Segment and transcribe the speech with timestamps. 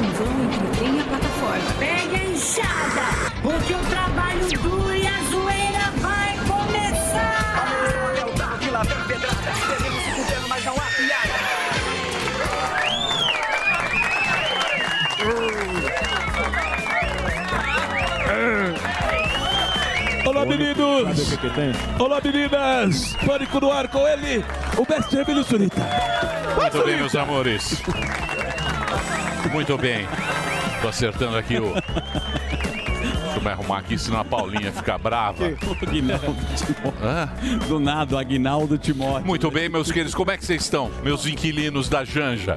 [0.00, 1.70] com vão entre o trem e a plataforma.
[1.78, 3.06] Pegue a enxada,
[3.42, 7.66] porque o trabalho duro e a zoeira vai começar.
[8.18, 9.54] É o carro que lá vem pedrada.
[9.54, 11.34] Se fudendo, mas não há piada.
[20.26, 21.36] Olá, meninos!
[21.98, 23.16] Olá, meninas!
[23.26, 24.44] Pânico no ar com ele,
[24.78, 25.86] o mestre Emílio Surita.
[26.56, 27.82] Muito bem, meus amores.
[29.52, 30.06] Muito bem.
[30.80, 31.74] Tô acertando aqui o.
[31.74, 35.44] Deixa eu me arrumar aqui, senão a Paulinha fica brava.
[35.82, 37.68] Aguinaldo Timóteo.
[37.68, 39.26] Do nada, o Aguinaldo Timóteo.
[39.26, 40.90] Muito bem, meus queridos, como é que vocês estão?
[41.02, 42.56] Meus inquilinos da Janja.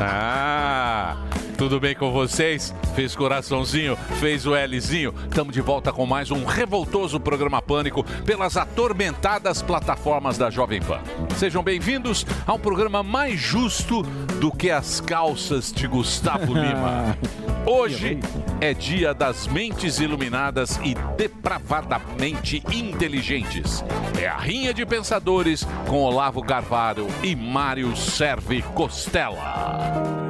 [0.00, 1.16] Ah,
[1.56, 2.74] tudo bem com vocês?
[2.94, 5.14] Fez coraçãozinho, fez o Lzinho.
[5.28, 11.00] Estamos de volta com mais um revoltoso programa Pânico pelas atormentadas plataformas da Jovem Pan.
[11.36, 14.02] Sejam bem-vindos a um programa mais justo
[14.38, 17.16] do que as calças de Gustavo Lima.
[17.64, 18.20] Hoje
[18.60, 23.82] é dia das mentes iluminadas e depravadamente inteligentes.
[24.20, 30.25] É a rinha de pensadores com Olavo Carvalho e Mário Serve Costela.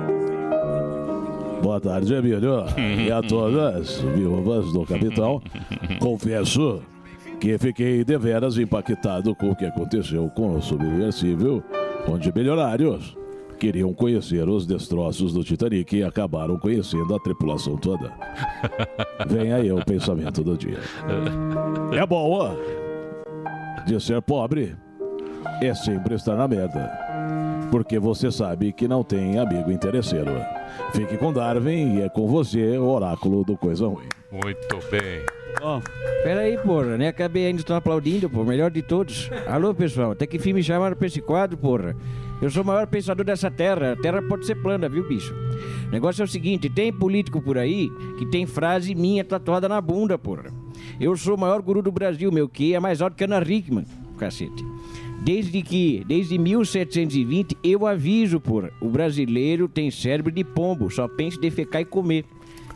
[1.67, 2.65] Boa tarde, Emílio.
[2.79, 5.43] E a todas viúvas do capitão.
[5.99, 6.81] Confesso
[7.41, 11.61] que fiquei deveras impactado com o que aconteceu com o subversível,
[12.09, 13.17] onde milionários
[13.59, 18.13] queriam conhecer os destroços do Titanic e acabaram conhecendo a tripulação toda.
[19.27, 20.79] Vem aí o pensamento do dia.
[21.91, 22.55] É bom, ó.
[23.85, 24.77] De ser pobre
[25.61, 26.93] é sempre estar na merda.
[27.73, 30.31] Porque você sabe que não tem amigo interesseiro.
[30.93, 34.09] Fique com Darwin e é com você o oráculo do Coisa Ruim.
[34.31, 35.25] Muito bem.
[35.63, 35.81] Ó,
[36.23, 37.09] peraí, porra, né?
[37.09, 39.31] Acabei ainda, estão aplaudindo, pô, melhor de todos.
[39.47, 41.97] Alô, pessoal, até que fim me chamaram pra esse quadro, porra.
[42.41, 43.93] Eu sou o maior pensador dessa terra.
[43.93, 45.35] A terra pode ser plana, viu, bicho?
[45.89, 49.81] O negócio é o seguinte: tem político por aí que tem frase minha tatuada na
[49.81, 50.53] bunda, porra.
[51.01, 53.87] Eu sou o maior guru do Brasil, meu que é mais alto que Ana Hickman,
[54.19, 54.65] cacete.
[55.27, 58.71] Desde que, desde 1720, eu aviso, porra.
[58.81, 62.25] O brasileiro tem cérebro de pombo, só pensa em defecar e comer.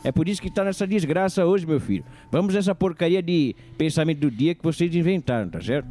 [0.03, 2.03] É por isso que tá nessa desgraça hoje, meu filho.
[2.29, 5.87] Vamos essa porcaria de pensamento do dia que vocês inventaram, tá certo?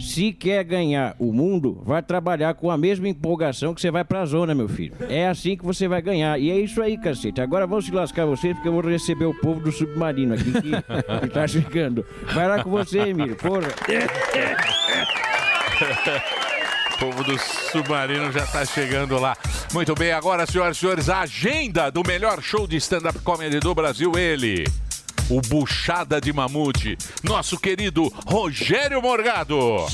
[0.00, 4.24] Se quer ganhar o mundo, vai trabalhar com a mesma empolgação que você vai pra
[4.24, 4.94] zona, meu filho.
[5.08, 6.40] É assim que você vai ganhar.
[6.40, 7.40] E é isso aí, cacete.
[7.40, 10.70] Agora vão se lascar vocês, porque eu vou receber o povo do submarino aqui que,
[11.20, 12.04] que tá chegando.
[12.34, 13.68] Vai lá com você, Emílio, porra.
[15.80, 19.36] O povo do submarino já tá chegando lá.
[19.72, 23.74] Muito bem, agora, senhoras e senhores, a agenda do melhor show de stand-up comedy do
[23.74, 24.64] Brasil, ele.
[25.30, 29.86] O Buchada de Mamute, nosso querido Rogério Morgado.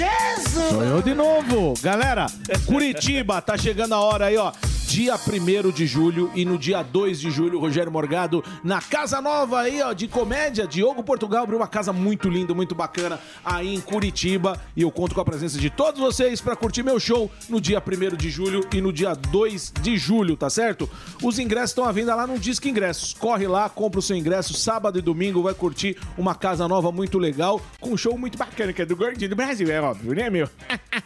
[0.70, 1.74] Sou eu de novo.
[1.82, 2.26] Galera,
[2.64, 4.50] Curitiba, tá chegando a hora aí, ó.
[4.86, 9.60] Dia 1 de julho e no dia 2 de julho, Rogério Morgado, na Casa Nova
[9.60, 13.80] aí, ó, de comédia, Diogo Portugal abriu uma casa muito linda, muito bacana aí em
[13.80, 14.58] Curitiba.
[14.76, 17.82] E eu conto com a presença de todos vocês pra curtir meu show no dia
[17.84, 20.88] 1 de julho e no dia 2 de julho, tá certo?
[21.20, 23.12] Os ingressos estão à venda lá no Disque Ingressos.
[23.12, 27.18] Corre lá, compra o seu ingresso sábado e domingo, vai curtir uma casa nova muito
[27.18, 30.30] legal, com um show muito bacana, que é do Gordinho do Brasil, é óbvio, né,
[30.30, 30.48] meu?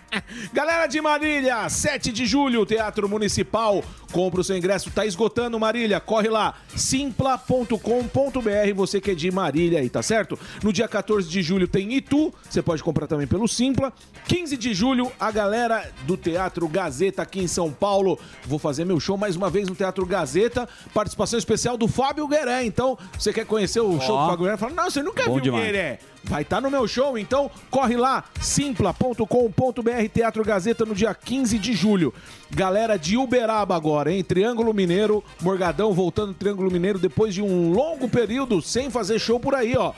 [0.52, 3.69] Galera de Marília, 7 de julho, Teatro Municipal.
[4.12, 6.00] Compra o seu ingresso, tá esgotando Marília.
[6.00, 10.38] Corre lá, simpla.com.br, você que é de Marília aí, tá certo?
[10.62, 13.92] No dia 14 de julho tem Itu, você pode comprar também pelo Simpla.
[14.26, 18.18] 15 de julho, a galera do Teatro Gazeta aqui em São Paulo.
[18.44, 20.68] Vou fazer meu show mais uma vez no Teatro Gazeta.
[20.92, 22.64] Participação especial do Fábio Gueré.
[22.64, 24.56] Então, você quer conhecer o show do Fábio Gueré?
[24.56, 25.64] Fala, não, você nunca Bom viu o demais.
[25.64, 25.98] Gueré.
[26.24, 31.72] Vai estar no meu show, então corre lá, simpla.com.br Teatro Gazeta no dia 15 de
[31.72, 32.12] julho.
[32.50, 34.24] Galera de Uberaba agora, hein?
[34.24, 39.54] Triângulo Mineiro, Morgadão voltando Triângulo Mineiro depois de um longo período sem fazer show por
[39.54, 39.92] aí, ó.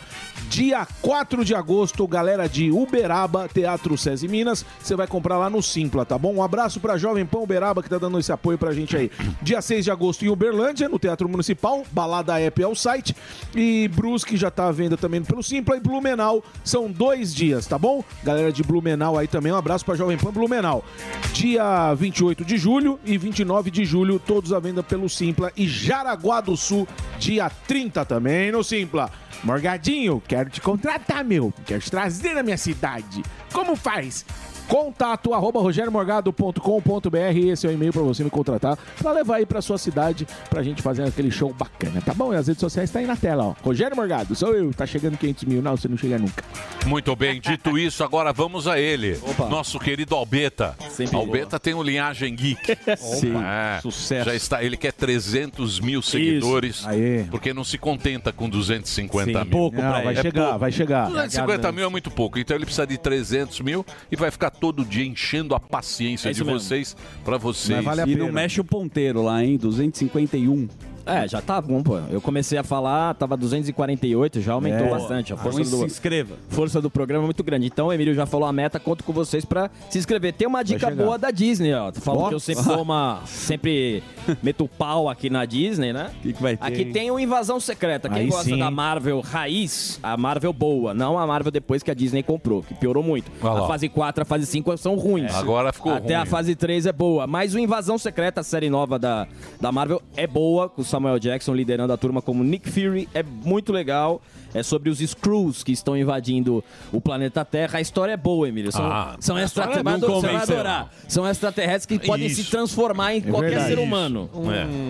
[0.49, 5.63] Dia 4 de agosto, galera de Uberaba, Teatro SESI Minas, você vai comprar lá no
[5.63, 6.35] Simpla, tá bom?
[6.35, 9.11] Um abraço pra Jovem Pão Uberaba que tá dando esse apoio pra gente aí.
[9.41, 13.17] Dia 6 de agosto em Uberlândia, no Teatro Municipal, Balada App é o site.
[13.55, 15.81] E Brusque já tá à venda também pelo Simpla e
[16.13, 18.05] Blumenau são dois dias, tá bom?
[18.23, 20.85] Galera de Blumenau aí também, um abraço pra Jovem Pan Blumenau.
[21.33, 25.51] Dia 28 de julho e 29 de julho, todos à venda pelo Simpla.
[25.57, 26.87] E Jaraguá do Sul,
[27.19, 29.11] dia 30 também no Simpla.
[29.43, 31.53] Morgadinho, quero te contratar, meu.
[31.65, 33.23] Quero te trazer na minha cidade.
[33.53, 34.25] Como faz?
[34.69, 37.17] Contato arroba rogeriomorgado.com.br.
[37.51, 40.63] Esse é o e-mail para você me contratar para levar aí para sua cidade pra
[40.63, 42.33] gente fazer aquele show bacana, tá bom?
[42.33, 43.55] E as redes sociais tá aí na tela, ó.
[43.63, 44.73] Rogério Morgado, sou eu.
[44.73, 45.63] Tá chegando 500 mil.
[45.63, 46.43] Não, você não chega nunca.
[46.87, 49.19] Muito bem, dito isso, agora vamos a ele.
[49.23, 49.49] Opa.
[49.49, 50.77] Nosso querido Albeta.
[50.91, 52.77] Sempre Albeta tem um linhagem geek.
[52.97, 53.35] Sim.
[53.37, 54.31] É, Sucesso.
[54.31, 56.85] Já está, ele quer 300 mil seguidores.
[57.31, 59.47] Porque não se contenta com 250 Sim, mil.
[59.47, 60.05] pouco Não, ele.
[60.05, 60.59] vai chegar, pouco.
[60.59, 61.07] vai chegar.
[61.09, 64.85] 250 mil é muito pouco, então ele precisa de 300 mil e vai ficar todo
[64.85, 66.59] dia enchendo a paciência É de mesmo.
[66.61, 67.85] vocês para vocês.
[68.07, 69.57] e não mexe o ponteiro lá, hein?
[69.59, 70.69] 251.
[71.05, 71.99] É, já tá bom, pô.
[72.11, 74.91] Eu comecei a falar, tava 248, já aumentou É.
[74.91, 75.33] bastante.
[75.33, 76.37] A força do se inscreva.
[76.49, 77.67] Força do programa é muito grande.
[77.67, 80.33] Então, o Emílio já falou a meta, conto com vocês pra se inscrever.
[80.33, 81.91] Tem uma dica boa da Disney, ó.
[81.91, 84.03] Tu falou que eu sempre dou uma sempre
[84.43, 86.11] meto o pau aqui na Disney, né?
[86.19, 86.65] O que, que vai ter?
[86.67, 86.93] Aqui hein?
[86.93, 88.09] tem o Invasão Secreta.
[88.09, 88.71] Quem Aí gosta sim, da?
[88.71, 93.03] Marvel raiz, a Marvel boa, não a Marvel depois que a Disney comprou, que piorou
[93.03, 93.31] muito.
[93.43, 93.65] Olha.
[93.65, 95.33] A fase 4 a fase 5 são ruins.
[95.33, 95.37] É.
[95.37, 96.23] Agora ficou Até ruim.
[96.23, 97.27] a fase 3 é boa.
[97.27, 99.27] Mas o Invasão Secreta, a série nova da,
[99.61, 103.09] da Marvel, é boa, com Samuel Jackson liderando a turma como Nick Fury.
[103.15, 104.21] É muito legal.
[104.55, 106.63] É sobre os Skrulls que estão invadindo
[106.93, 107.79] o planeta Terra.
[107.79, 108.71] A história é boa, Emílio.
[108.71, 110.01] São, Ah, são a extraterrestres.
[110.11, 110.93] Você vai adorar.
[111.09, 112.45] São extraterrestres que podem Isso.
[112.45, 113.69] se transformar em É qualquer verdade.
[113.71, 114.29] ser humano.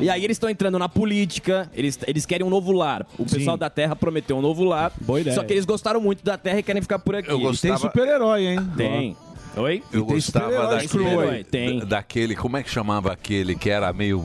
[0.00, 0.02] É.
[0.04, 3.06] E aí eles estão entrando na política, eles, eles querem um novo lar.
[3.16, 4.92] O pessoal da Terra prometeu um novo lar.
[5.20, 5.32] ideia.
[5.36, 7.30] Só que eles gostaram muito da Terra e querem ficar por aqui.
[7.30, 8.58] Eu gostava- Tem super-herói, hein?
[8.76, 9.16] Tem.
[9.56, 9.82] Oi?
[9.92, 14.24] Eu gostava daquele, daquele, como é que chamava aquele que era meio,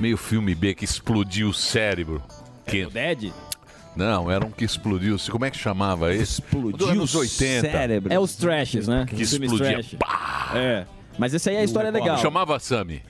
[0.00, 2.22] meio filme B que explodiu o cérebro?
[2.66, 3.32] Que, O Dead?
[3.94, 5.16] não, era um que explodiu.
[5.30, 6.40] Como é que chamava esse?
[6.40, 7.66] Explodiu anos 80.
[8.10, 9.06] É os trashes, né?
[9.08, 9.72] Que Os filmes explodia.
[9.82, 9.96] trash.
[10.54, 10.84] É.
[11.18, 12.18] Mas esse aí a história é legal.
[12.18, 13.02] Chamava Sammy.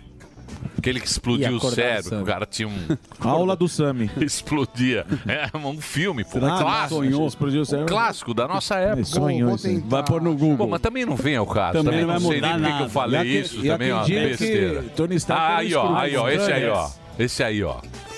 [0.79, 2.97] Aquele que explodiu o cérebro, o cara tinha um.
[3.21, 4.09] Aula do Sami.
[4.21, 5.05] Explodia.
[5.27, 6.33] É um filme, pô.
[6.33, 6.95] Será Um clássico.
[7.01, 7.27] sonhou?
[7.27, 7.93] Explodiu o Um cérebro?
[7.93, 9.05] clássico da nossa época.
[9.05, 9.57] sonhou.
[9.87, 10.59] Vai pôr no Google.
[10.59, 11.79] Pô, mas também não vem ao caso.
[11.83, 13.65] Também Também, não não sei nem por que que eu falei E isso.
[13.65, 14.83] e também é que besteira.
[14.95, 16.89] Tony Stark Ah, aí, ó, aí, ó, esse aí, ó.
[17.19, 17.77] Esse aí, ó.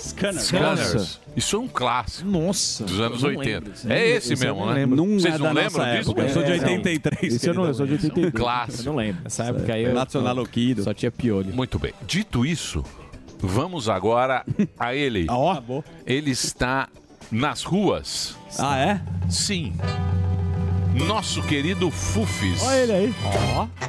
[0.08, 0.42] Scanners.
[0.46, 1.20] Scanners.
[1.36, 2.28] Isso é um clássico.
[2.28, 2.84] Nossa.
[2.84, 3.64] Dos anos Eu não 80.
[3.68, 3.72] lembro.
[3.88, 4.72] É esse eu mesmo, né?
[4.74, 4.96] lembro.
[4.96, 6.10] Não Vocês é não da lembram disso?
[6.10, 6.22] época.
[6.22, 6.62] Eu sou de É, não.
[6.72, 7.34] 83.
[7.34, 8.34] Esse eu não, eu sou de 82.
[8.34, 8.80] Clássico.
[8.82, 9.22] Eu não lembro.
[9.22, 10.82] Nessa época aí eu Nacional Loquido.
[10.82, 11.54] só tinha piolho.
[11.54, 11.92] Muito bem.
[12.06, 12.84] Dito isso,
[13.40, 14.44] vamos agora
[14.78, 15.26] a ele.
[15.28, 15.62] Ó,
[16.06, 16.88] Ele está
[17.30, 18.36] nas ruas.
[18.58, 19.00] Ah, é?
[19.28, 19.72] Sim.
[21.06, 22.62] Nosso querido Fufis.
[22.62, 23.14] olha ele aí.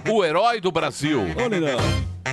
[0.09, 1.23] O herói do Brasil.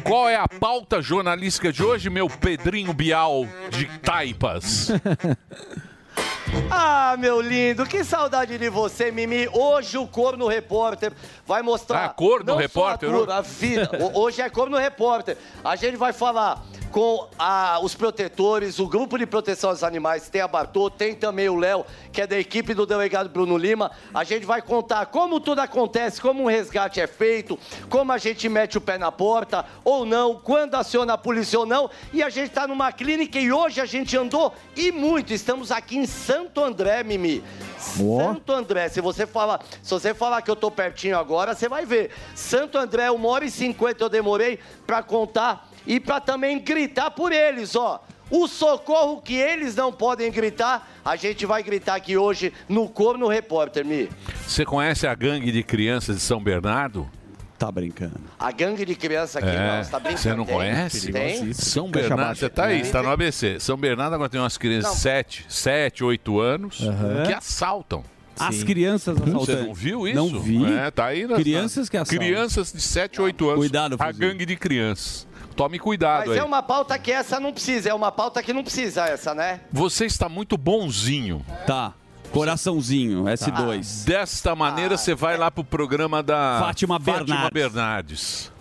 [0.05, 4.91] Qual é a pauta jornalística de hoje, meu Pedrinho Bial de Taipas?
[6.71, 9.49] Ah, meu lindo, que saudade de você, Mimi.
[9.53, 11.13] Hoje o Corno Repórter
[11.47, 12.05] vai mostrar.
[12.05, 13.09] Ah, Corno não só Repórter?
[13.09, 13.91] A, cor, a vida.
[14.15, 15.37] Hoje é Corno Repórter.
[15.65, 20.29] A gente vai falar com a- os protetores, o grupo de proteção aos animais.
[20.29, 23.91] Tem a Bartô, tem também o Léo, que é da equipe do delegado Bruno Lima.
[24.15, 27.59] A gente vai contar como tudo acontece, como um resgate é feito,
[27.91, 31.67] como a gente mete o pé na porta ou não, quando aciona a polícia ou
[31.67, 31.91] não.
[32.13, 35.33] E a gente está numa clínica e hoje a gente andou e muito.
[35.35, 36.07] Estamos aqui em
[36.37, 37.43] Santo André, Mimi.
[37.79, 41.87] Santo André, se você falar, se você falar que eu tô pertinho agora, você vai
[41.87, 42.11] ver.
[42.35, 47.33] Santo André, uma hora e cinquenta eu demorei para contar e para também gritar por
[47.33, 48.05] eles, ó.
[48.31, 53.29] O socorro que eles não podem gritar, a gente vai gritar aqui hoje no Corno
[53.29, 54.11] Repórter, Mi.
[54.47, 57.09] Você conhece a gangue de crianças de São Bernardo?
[57.59, 58.21] Tá brincando.
[58.39, 59.77] A gangue de criança aqui, É.
[59.79, 60.21] não, você tá brincando?
[60.23, 60.55] Você não Tem?
[60.55, 61.11] conhece?
[61.13, 61.53] Tem?
[61.55, 63.59] São Bernardo, você tá aí, você tá no ABC.
[63.61, 66.79] São Bernardo agora tem umas crianças de 7, 7, 8 anos
[67.27, 68.05] que assaltam.
[68.39, 69.67] As crianças Você assaltantes.
[69.67, 70.17] não viu isso?
[70.17, 70.63] Não vi.
[70.71, 72.19] É, tá aí nas- Crianças que assaltam.
[72.27, 73.59] Crianças de 7, 8 anos.
[73.61, 75.27] Cuidado, A gangue de crianças.
[75.57, 76.39] Tome cuidado Mas aí.
[76.39, 79.61] é uma pauta que essa não precisa, é uma pauta que não precisa essa, né?
[79.73, 81.43] Você está muito bonzinho.
[81.67, 81.95] Tá.
[82.33, 84.05] Coraçãozinho, S2.
[84.05, 87.51] Desta maneira, você vai lá pro programa da Fátima Bernardes.
[87.53, 88.53] Bernardes.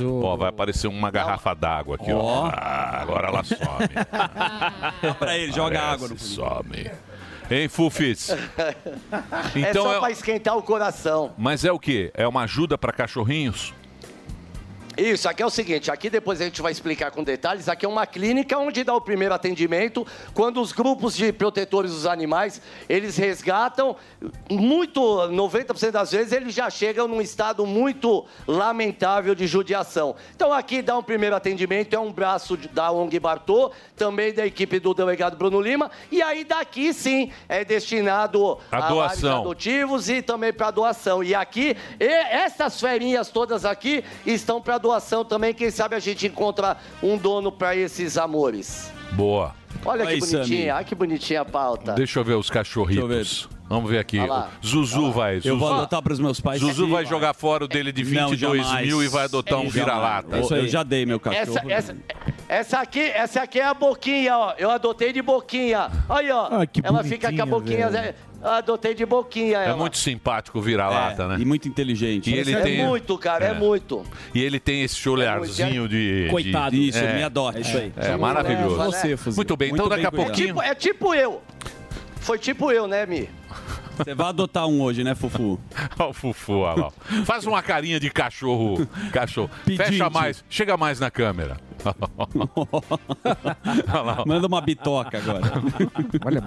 [0.00, 2.18] Ó, vai aparecer uma garrafa d'água aqui, ó.
[2.18, 2.46] Ó.
[2.52, 3.58] Ah, agora ela some.
[5.18, 6.90] pra ele, joga Parece, água no some.
[7.50, 8.30] Hein, Fufis?
[8.30, 8.74] é
[9.54, 11.32] Então só é- pra esquentar o coração.
[11.38, 12.10] Mas é o quê?
[12.14, 13.72] É uma ajuda para cachorrinhos?
[14.96, 17.88] Isso, aqui é o seguinte, aqui depois a gente vai explicar com detalhes, aqui é
[17.88, 23.16] uma clínica onde dá o primeiro atendimento, quando os grupos de protetores dos animais, eles
[23.16, 23.96] resgatam,
[24.50, 30.14] muito, 90% das vezes eles já chegam num estado muito lamentável de judiação.
[30.34, 34.78] Então aqui dá um primeiro atendimento, é um braço da ONG Bartô, também da equipe
[34.78, 39.40] do delegado Bruno Lima, e aí daqui sim é destinado A a doação.
[39.40, 41.24] adotivos e também para doação.
[41.24, 45.52] E aqui, e essas ferinhas todas aqui estão para doação também.
[45.54, 48.92] Quem sabe a gente encontra um dono para esses amores.
[49.12, 49.54] Boa.
[49.84, 50.70] Olha Aí, que bonitinha, Sammy.
[50.70, 51.92] olha que bonitinha a pauta.
[51.92, 53.48] Deixa eu ver os cachorritos.
[53.68, 54.18] Vamos ver aqui.
[54.64, 55.36] Zuzu vai.
[55.36, 55.56] Eu Zuzu.
[55.58, 56.60] vou adotar pros meus pais.
[56.60, 58.86] Zuzu vai jogar fora o dele de Não, 22 jamais.
[58.86, 60.36] mil e vai adotar um vira-lata.
[60.36, 61.58] Eu- Eu já dei meu cachorro.
[61.70, 61.96] Essa, essa,
[62.48, 64.54] essa aqui, essa aqui é a boquinha, ó.
[64.58, 65.90] Eu adotei de boquinha.
[66.08, 66.48] Aí, ó.
[66.60, 67.88] Ah, que ela fica com a boquinha.
[67.88, 68.14] velho.
[68.44, 69.58] Adotei de boquinha.
[69.58, 69.76] É ela.
[69.76, 71.36] muito simpático vira-lata, né?
[71.40, 72.30] E muito inteligente.
[72.30, 72.84] E ele é tem...
[72.84, 74.04] muito, cara, é, muito.
[74.34, 76.28] E ele tem esse olharzinho de.
[76.30, 76.76] Coitado.
[76.76, 76.88] de...
[76.88, 77.56] Isso, me adote.
[77.56, 77.92] É, É isso aí.
[77.96, 78.80] É, maravilhoso.
[78.82, 79.36] é, você, Fuzil.
[79.36, 80.26] Muito bem, então Muito daqui bem a cuidado.
[80.26, 80.48] pouquinho.
[80.48, 81.42] Tipo, é tipo eu.
[82.20, 83.28] Foi tipo eu, né, Mi?
[83.96, 85.58] Você vai adotar um hoje, né, Fufu?
[85.98, 86.92] Olha o Fufu, olha lá.
[87.24, 88.86] Faz uma carinha de cachorro.
[89.12, 89.50] Cachorro.
[89.76, 91.56] Fecha mais, chega mais na câmera.
[93.92, 94.24] Olha lá.
[94.26, 95.40] Manda uma bitoca agora.
[96.24, 96.42] Olha,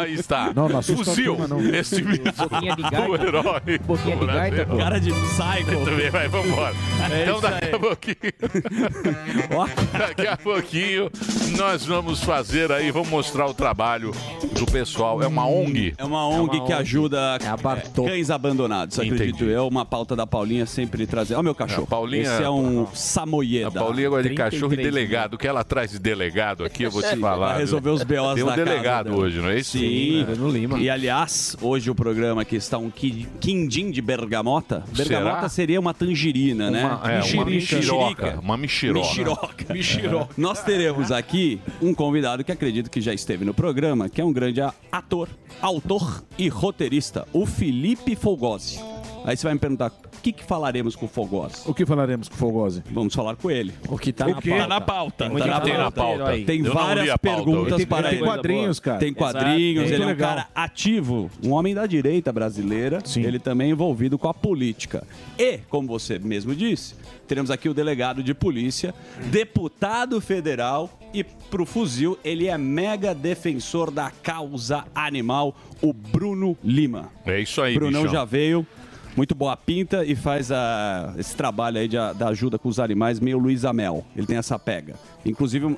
[0.00, 0.52] Aí está.
[0.54, 1.36] Não, não assusta a Fuzil.
[1.36, 1.60] turma, não.
[1.74, 2.24] Esse mesmo.
[2.32, 3.08] Boquinha de gaita.
[3.08, 3.78] O herói.
[3.86, 4.76] Boquinha de gaita, pô.
[4.76, 5.72] Cara de psycho.
[5.72, 6.74] Muito bem, vai, vambora.
[7.10, 7.74] É então isso daqui aí.
[7.74, 8.16] a pouquinho.
[9.92, 11.10] daqui a pouquinho
[11.56, 14.12] nós vamos fazer aí, vamos mostrar o trabalho
[14.58, 15.22] do pessoal.
[15.22, 15.94] É uma ONG.
[15.96, 19.66] É uma ONG que ajuda é, cães abandonados, acredito eu.
[19.68, 21.34] Uma pauta da Paulinha sempre trazer.
[21.34, 21.86] Olha o meu cachorro.
[21.86, 23.68] Paulinha- Esse é um samoyeda.
[23.80, 25.34] A Paulinha gosta de cachorro e delegado.
[25.34, 27.48] O que ela traz de delegado aqui, eu vou te falar.
[27.52, 29.16] Vai resolver os BOs Tem um da casa delegado dela.
[29.16, 29.78] hoje, não é isso?
[29.78, 30.26] Sim.
[30.78, 34.84] E aliás, hoje o programa aqui está um qui- quindim de bergamota.
[34.96, 35.48] Bergamota Será?
[35.48, 36.84] seria uma tangerina, né?
[36.84, 38.38] Uma- é, uma mexiroca.
[38.40, 39.06] Uma mexiroca.
[39.08, 39.72] Mexiroca.
[39.72, 40.34] Mexiroca.
[40.36, 44.32] Nós teremos aqui um convidado que acredito que já esteve no programa, que é um
[44.32, 45.28] grande a- ator,
[45.60, 48.78] autor e roteirista, o Felipe Fogosi.
[49.26, 51.62] Aí você vai me perguntar, o que, que falaremos com o Fogosi?
[51.66, 52.84] O que falaremos com o Fogosi?
[52.92, 53.74] Vamos falar com ele.
[53.88, 54.56] O que tá O na pauta.
[54.56, 55.28] Tá na pauta.
[55.28, 56.24] Tem Tá na pauta.
[56.46, 58.26] Tem li várias perguntas para Tem ele.
[58.26, 58.98] quadrinhos, cara.
[58.98, 59.94] Tem quadrinhos, Exato.
[59.94, 60.28] ele é um legal.
[60.28, 63.02] cara ativo, um homem da direita brasileira.
[63.16, 65.04] Ele também é envolvido com a política.
[65.36, 66.94] E, como você mesmo disse,
[67.26, 68.94] teremos aqui o delegado de polícia,
[69.28, 77.10] deputado federal e pro fuzil, ele é mega defensor da causa animal, o Bruno Lima.
[77.24, 78.14] É isso aí, Brunão bichão.
[78.14, 78.66] já veio.
[79.16, 82.78] Muito boa pinta e faz a- esse trabalho aí de, a- da ajuda com os
[82.78, 84.04] animais, meio Luiz Amel.
[84.14, 84.94] Ele tem essa pega.
[85.24, 85.76] Inclusive,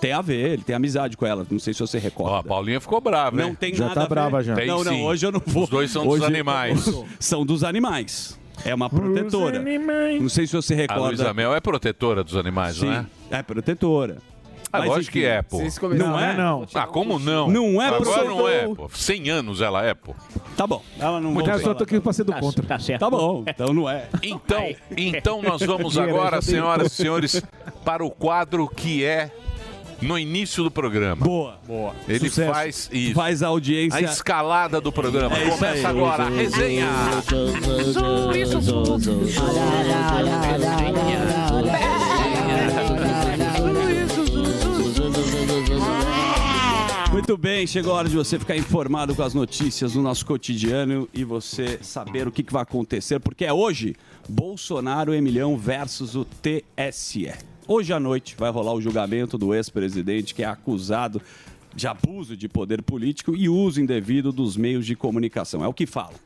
[0.00, 1.46] tem a ver, ele tem amizade com ela.
[1.50, 2.32] Não sei se você recorda.
[2.32, 3.56] Ó, a Paulinha ficou brava, Não hein?
[3.58, 4.08] tem Já nada tá a ver.
[4.10, 4.54] brava já.
[4.54, 5.02] Tem não, não, sim.
[5.02, 5.64] hoje eu não vou.
[5.64, 6.84] Os dois são Hoje- dos animais.
[7.18, 8.38] São dos animais.
[8.62, 9.58] É uma protetora.
[10.20, 11.06] Não sei se você A recorda.
[11.06, 13.06] Luísa Mel é protetora dos animais, Sim, não é?
[13.30, 14.18] é protetora.
[14.72, 15.58] Ah, Mas, lógico enfim, que é, pô.
[15.96, 16.36] Não é?
[16.36, 16.66] Não.
[16.74, 17.48] Ah, como não?
[17.50, 18.28] Não é, Agora professor.
[18.28, 18.88] não é, pô.
[18.92, 20.14] 100 anos ela é, pô.
[20.56, 20.82] Tá bom.
[20.98, 22.64] Ela não Muito vou eu só tô aqui pra ser do contra.
[22.64, 23.00] Tá certo.
[23.00, 24.08] Tá bom, então não é.
[24.22, 24.64] Então,
[24.96, 27.42] então nós vamos agora, já senhoras e senhores,
[27.84, 29.32] para o quadro que é
[30.00, 31.24] no início do programa.
[31.24, 31.58] Boa.
[31.66, 31.92] Boa.
[32.08, 32.52] Ele Sucesso.
[32.52, 33.14] faz isso.
[33.14, 33.98] Faz a audiência.
[33.98, 35.36] A escalada do programa.
[35.36, 35.86] É isso Começa aí.
[35.86, 36.86] agora a resenha.
[47.30, 51.08] Muito bem, chegou a hora de você ficar informado com as notícias do nosso cotidiano
[51.14, 53.94] e você saber o que, que vai acontecer, porque é hoje
[54.28, 57.32] Bolsonaro Emilhão versus o TSE.
[57.68, 61.22] Hoje à noite vai rolar o julgamento do ex-presidente que é acusado
[61.72, 65.64] de abuso de poder político e uso indevido dos meios de comunicação.
[65.64, 66.18] É o que falam.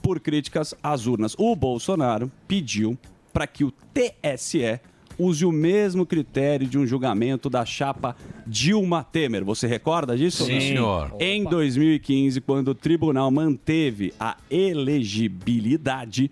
[0.00, 2.96] Por críticas às urnas, o Bolsonaro pediu
[3.32, 4.78] para que o TSE
[5.18, 8.16] use o mesmo critério de um julgamento da chapa
[8.46, 9.44] Dilma Temer.
[9.44, 10.44] Você recorda disso?
[10.44, 11.14] Sim, senhor.
[11.20, 16.30] Em 2015, quando o tribunal manteve a elegibilidade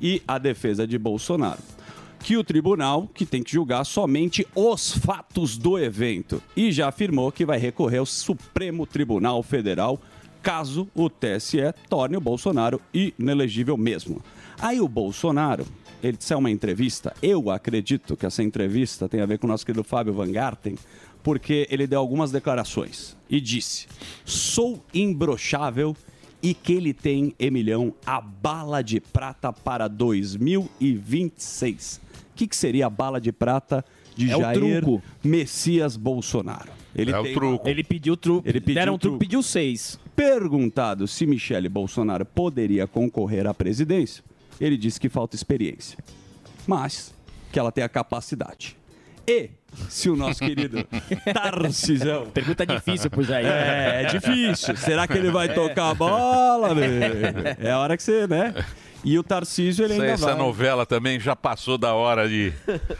[0.00, 1.60] e a defesa de Bolsonaro.
[2.20, 7.32] Que o tribunal que tem que julgar somente os fatos do evento e já afirmou
[7.32, 10.00] que vai recorrer ao Supremo Tribunal Federal
[10.42, 14.22] caso o TSE torne o Bolsonaro inelegível mesmo.
[14.58, 15.66] Aí o Bolsonaro,
[16.02, 19.50] ele disse é uma entrevista, eu acredito que essa entrevista tem a ver com o
[19.50, 20.76] nosso querido Fábio Van Garten,
[21.22, 23.86] porque ele deu algumas declarações e disse:
[24.24, 25.94] sou imbrochável
[26.42, 29.86] e que ele tem, Emilhão, a bala de prata para
[30.80, 32.00] 2026.
[32.32, 33.84] O que, que seria a bala de prata
[34.16, 34.84] de É o Jair.
[35.22, 36.70] Messias Bolsonaro?
[36.94, 37.68] Ele É o tem- truco.
[37.68, 38.48] Ele pediu truco.
[38.48, 39.18] Ele pediu Deram um truco, truco.
[39.18, 39.98] pediu seis.
[40.16, 44.24] Perguntado se Michele Bolsonaro poderia concorrer à presidência,
[44.60, 45.98] ele disse que falta experiência,
[46.66, 47.14] mas
[47.50, 48.76] que ela tem a capacidade.
[49.26, 49.50] E
[49.88, 50.84] se o nosso querido
[51.32, 52.26] Tarcisão.
[52.30, 53.46] Pergunta difícil pro Jair.
[53.46, 54.76] É, é difícil.
[54.76, 56.84] Será que ele vai tocar a bola, meu?
[57.58, 58.54] É a hora que você, né?
[59.04, 60.34] E o Tarcísio, ele Essa, ainda essa vai.
[60.36, 62.52] novela também já passou da hora de.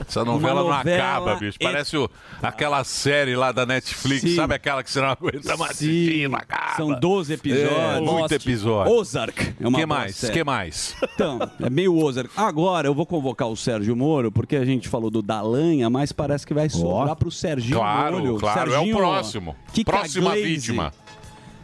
[0.09, 1.59] Essa novela, não novela acaba, bicho.
[1.61, 2.09] e- Parece o-
[2.42, 4.37] aquela série lá da Netflix, Sim.
[4.37, 6.76] sabe aquela que você não aguenta mais assistir, não acaba.
[6.76, 7.71] São 12 episódios.
[7.71, 8.92] É, muito episódio.
[8.92, 9.40] Ozark.
[9.61, 10.16] É que mais?
[10.16, 10.33] série.
[10.33, 10.95] que mais?
[11.14, 12.30] Então, é meio Ozark.
[12.37, 16.47] Agora eu vou convocar o Sérgio Moro, porque a gente falou do Dalanha, mas parece
[16.47, 18.38] que vai sobrar pro Serginho Claro, Moro.
[18.38, 19.54] claro, é o próximo.
[19.73, 20.42] Kika Próxima Glaze.
[20.42, 20.92] vítima.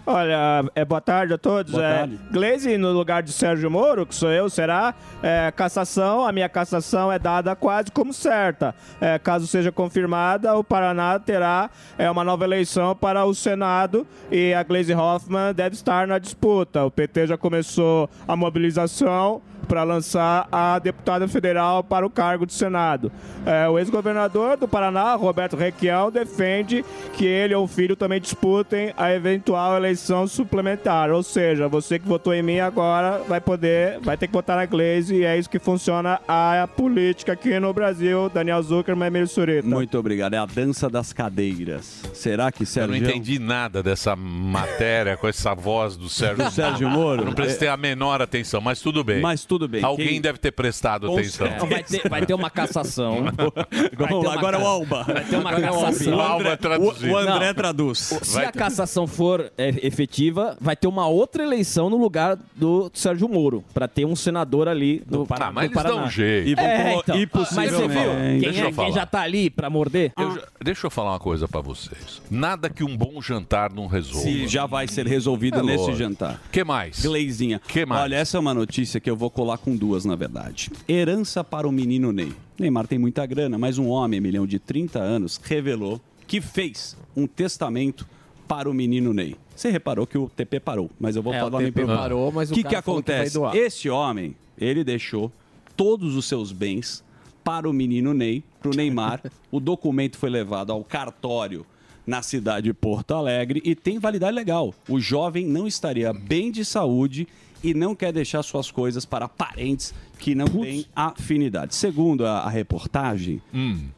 [0.06, 1.72] Olha, é, boa tarde a todos.
[1.72, 2.20] Boa é, tarde.
[2.30, 4.94] Glaze no lugar de Sérgio Moro, que sou eu, será?
[5.20, 8.72] É, cassação, a minha cassação é dada quase como certa.
[9.00, 14.54] É, caso seja confirmada, o Paraná terá é, uma nova eleição para o Senado e
[14.54, 16.84] a Glaze Hoffman deve estar na disputa.
[16.84, 22.52] O PT já começou a mobilização para lançar a deputada federal para o cargo de
[22.52, 23.10] Senado.
[23.44, 28.92] É, o ex-governador do Paraná, Roberto Requião, defende que ele ou o filho também disputem
[28.96, 31.10] a eventual eleição suplementar.
[31.10, 34.66] Ou seja, você que votou em mim agora vai poder, vai ter que votar na
[34.66, 38.28] Glaze e é isso que funciona a política aqui no Brasil.
[38.28, 39.66] Daniel Zuckerman e Emílio Surita.
[39.66, 40.34] Muito obrigado.
[40.34, 42.02] É a dança das cadeiras.
[42.12, 42.90] Será que Eu Sérgio...
[42.90, 47.22] não entendi nada dessa matéria com essa voz do Sérgio, Do Sérgio Moro?
[47.22, 49.20] Eu não prestei a menor atenção, mas tudo bem.
[49.20, 49.82] Mas tudo bem.
[49.82, 51.46] Alguém Quem- deve ter prestado Com atenção.
[51.68, 53.24] Vai ter, vai ter uma cassação.
[53.96, 55.02] Vamos lá, agora é o Alba.
[55.04, 55.86] Vai ter uma Agora é o Alba.
[55.86, 56.16] cassação.
[56.16, 57.12] O Alba traduziu.
[57.12, 57.54] O André Não.
[57.54, 57.98] traduz.
[57.98, 62.36] Se Vai a ter- cassação for é, efetiva, vai ter uma outra eleição no lugar
[62.54, 65.46] do Sérgio Moro, para ter um senador ali do, Paraná.
[65.48, 66.60] Ah, mas eles dão um jeito.
[66.60, 67.16] É, então.
[67.54, 68.00] Mas você viu?
[68.40, 70.12] Quem, é, quem já tá ali para morder?
[70.18, 72.20] Eu já- deixa eu falar uma coisa pra vocês.
[72.30, 74.22] Nada que um bom jantar não resolva.
[74.26, 75.96] Se já vai ser resolvido É nesse lógico.
[75.98, 76.40] jantar.
[76.50, 77.00] que mais?
[77.02, 77.60] Gleizinha.
[77.66, 78.02] Que mais?
[78.02, 80.72] Olha, essa é uma notícia que eu vou colar com duas, na verdade.
[80.88, 82.32] Herança para o menino Ney.
[82.58, 87.28] Neymar tem muita grana, mas um homem, milhão de 30 anos, revelou que fez um
[87.28, 88.04] testamento
[88.48, 89.36] para o menino Ney.
[89.54, 92.50] Você reparou que o TP parou, mas eu vou É, falar o TP parou, mas
[92.50, 93.34] o que que que acontece?
[93.34, 93.54] doar.
[93.54, 95.30] Esse homem, ele deixou
[95.76, 97.04] todos os seus bens
[97.44, 99.22] para o menino Ney, para o Neymar.
[99.52, 101.64] o documento foi levado ao cartório
[102.04, 104.74] na cidade de Porto Alegre e tem validade legal.
[104.88, 107.28] O jovem não estaria bem de saúde
[107.62, 111.74] e não quer deixar suas coisas para parentes que não têm afinidade.
[111.74, 113.40] Segundo a, a reportagem,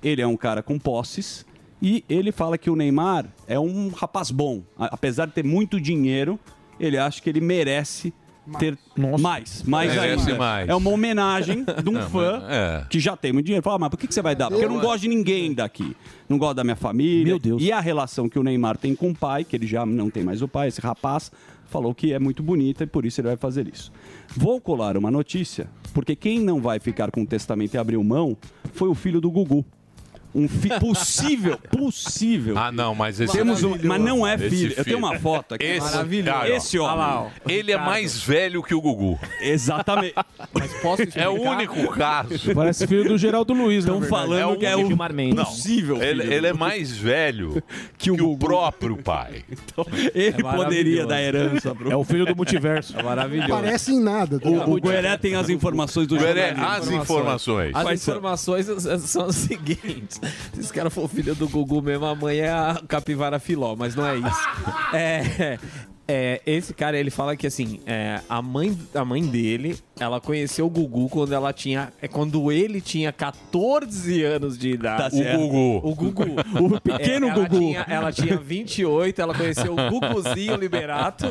[0.03, 1.45] ele é um cara com posses
[1.81, 4.63] e ele fala que o Neymar é um rapaz bom.
[4.79, 6.39] A- Apesar de ter muito dinheiro,
[6.81, 8.13] ele acha que ele merece
[8.59, 8.79] ter
[9.21, 10.39] mais, mais Merece ainda.
[10.39, 10.69] mais.
[10.71, 12.87] É uma homenagem de um Não, fã mas- é.
[12.89, 13.63] que já tem muito dinheiro.
[13.63, 14.49] Fala, "Ah, mas por que, que você vai dar?
[14.49, 15.95] Porque eu não gosto de ninguém daqui.
[16.29, 17.27] Não gosto da minha família.
[17.27, 17.63] Meu Deus.
[17.63, 20.25] E a relação que o Neymar tem com o pai, que ele já não tem
[20.25, 21.31] mais o pai, esse rapaz,
[21.69, 23.93] falou que é muito bonita e por isso ele vai fazer isso.
[24.37, 28.37] Vou colar uma notícia, porque quem não vai ficar com o testamento e abriu mão
[28.73, 29.65] foi o filho do Gugu.
[30.35, 32.57] Um fi possível, possível.
[32.59, 34.75] Ah, não, mas esse Temos um, mas não é filho.
[34.77, 35.65] Eu tenho uma foto aqui.
[35.65, 36.45] Esse, Maravilhoso.
[36.47, 36.97] Esse homem.
[36.97, 37.29] lá, ó.
[37.49, 39.19] Ele é mais velho que o Gugu.
[39.41, 40.15] Exatamente.
[40.53, 42.55] Mas posso É o único caso.
[42.55, 46.03] Parece filho do Geraldo Luiz, Estão falando que é o Não, possível.
[46.03, 47.63] Ele, ele é mais velho
[47.97, 49.45] que o, próprio pai.
[50.15, 51.91] Ele É poderia dar herança pro...
[51.91, 52.95] É o filho do multiverso.
[52.99, 53.51] É maravilhoso.
[53.51, 54.41] Parece em nada.
[54.41, 54.49] tá?
[54.49, 57.75] O, o Gueré tem as informações do Gueré, as informações.
[57.75, 58.67] As informações
[59.07, 60.18] são as seguintes.
[60.53, 63.95] Se esse cara for filho do Gugu mesmo, a mãe é a capivara filó, mas
[63.95, 64.49] não é isso.
[64.91, 65.59] É,
[66.11, 70.67] é, esse cara, ele fala que assim, é, a, mãe, a mãe dele, ela conheceu
[70.67, 71.93] o Gugu quando ela tinha.
[72.01, 75.03] É quando ele tinha 14 anos de idade.
[75.03, 75.41] Tá certo.
[75.41, 75.89] O Gugu.
[75.89, 76.75] O Gugu.
[76.77, 77.59] O pequeno É, ela Gugu.
[77.59, 81.27] Tinha, ela tinha 28, ela conheceu o Guguzinho Liberato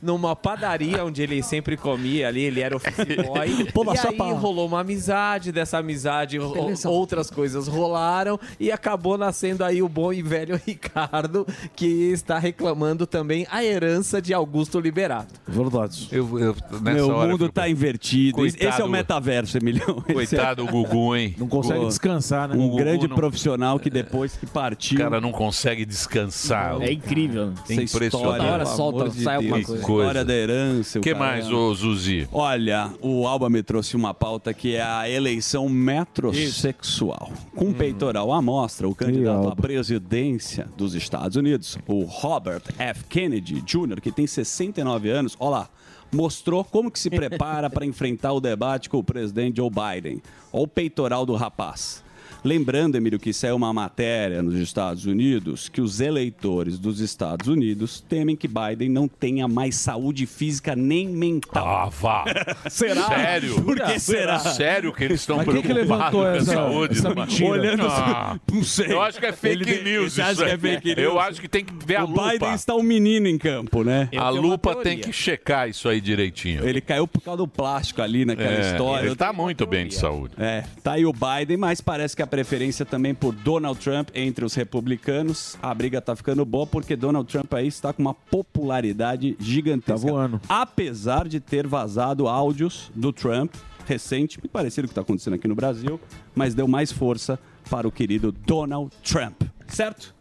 [0.00, 2.94] numa padaria onde ele sempre comia ali, ele era office
[3.26, 3.70] boy.
[3.72, 6.38] Pô, e aí rolou uma amizade, dessa amizade
[6.86, 13.06] outras coisas rolaram e acabou nascendo aí o bom e velho Ricardo, que está reclamando
[13.06, 15.34] também a herança de Augusto Liberato.
[15.46, 16.08] Verdade.
[16.10, 18.01] Eu, eu, nessa Meu hora eu mundo fico- tá invertido.
[18.32, 18.68] Coitado.
[18.68, 20.02] Esse é o metaverso, Emilhão.
[20.08, 21.34] Esse é Coitado do Gugu, hein?
[21.38, 22.56] Não consegue descansar, né?
[22.56, 24.98] um grande não- profissional que depois que O partiu...
[24.98, 26.80] cara não consegue descansar.
[26.82, 27.52] É incrível.
[27.68, 28.04] É essa impressionante.
[28.14, 29.66] história, Toda hora solta, de sai alguma Deus.
[29.66, 29.82] coisa.
[29.82, 30.98] História da herança.
[30.98, 32.28] O que mais, ô Zuzi?
[32.32, 37.30] Olha, o Alba me trouxe uma pauta que é a eleição metrosexual.
[37.54, 43.04] Com peitoral à mostra, o candidato à presidência dos Estados Unidos, o Robert F.
[43.08, 45.68] Kennedy Jr., que tem 69 anos, olha lá,
[46.14, 50.22] mostrou como que se prepara para enfrentar o debate com o presidente Joe Biden.
[50.52, 52.04] Olha o peitoral do rapaz.
[52.44, 58.00] Lembrando, Emílio, que saiu uma matéria nos Estados Unidos que os eleitores dos Estados Unidos
[58.08, 61.66] temem que Biden não tenha mais saúde física nem mental.
[61.66, 62.24] Ah, vá.
[62.68, 63.06] Será?
[63.08, 63.62] Sério?
[63.62, 64.38] Por que será?
[64.40, 66.98] Sério que eles estão que preocupados levantou com a essa- saúde?
[66.98, 67.48] essa do- mentira?
[67.50, 68.92] Olhando Ah, não sei.
[68.92, 70.58] Eu acho que é fake Ele- news isso que é aí.
[70.58, 70.98] fake news?
[70.98, 72.30] Eu acho que tem que ver a o lupa.
[72.30, 74.08] Biden está um menino em campo, né?
[74.16, 76.66] A lupa tem que checar isso aí direitinho.
[76.66, 79.06] Ele caiu por causa do plástico ali naquela É, história.
[79.06, 80.34] Ele tá muito bem de saúde.
[80.38, 84.42] É, tá aí o Biden, mas parece que a preferência também por Donald Trump entre
[84.42, 85.58] os republicanos.
[85.62, 90.06] A briga tá ficando boa porque Donald Trump aí está com uma popularidade gigantesca.
[90.06, 90.40] Tá voando.
[90.48, 93.54] Apesar de ter vazado áudios do Trump
[93.86, 96.00] recente, muito parecido com o que está acontecendo aqui no Brasil,
[96.34, 100.14] mas deu mais força para o querido Donald Trump, certo?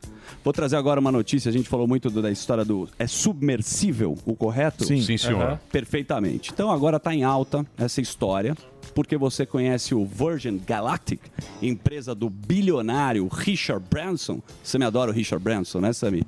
[0.43, 1.47] Vou trazer agora uma notícia.
[1.47, 2.89] A gente falou muito do- da história do.
[3.00, 4.84] É submersível o correto?
[4.84, 5.02] Sim.
[5.02, 5.41] Sim, senhor.
[5.41, 5.60] Aham.
[5.71, 6.52] Perfeitamente.
[6.54, 8.54] Então agora está em alta essa história,
[8.93, 11.19] porque você conhece o Virgin Galactic,
[11.62, 14.41] empresa do bilionário Richard Branson.
[14.63, 16.23] Você me adora o Richard Branson, né, Sami?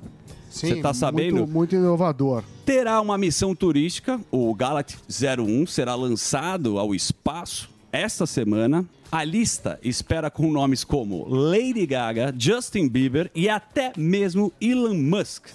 [0.50, 1.38] Sim, Você tá sabendo?
[1.38, 2.44] Muito, muito inovador.
[2.64, 4.20] terá uma missão turística.
[4.30, 8.84] O Galactic 01 será lançado ao espaço esta semana.
[9.10, 15.46] A lista espera com nomes como Lady Gaga, Justin Bieber e até mesmo Elon Musk,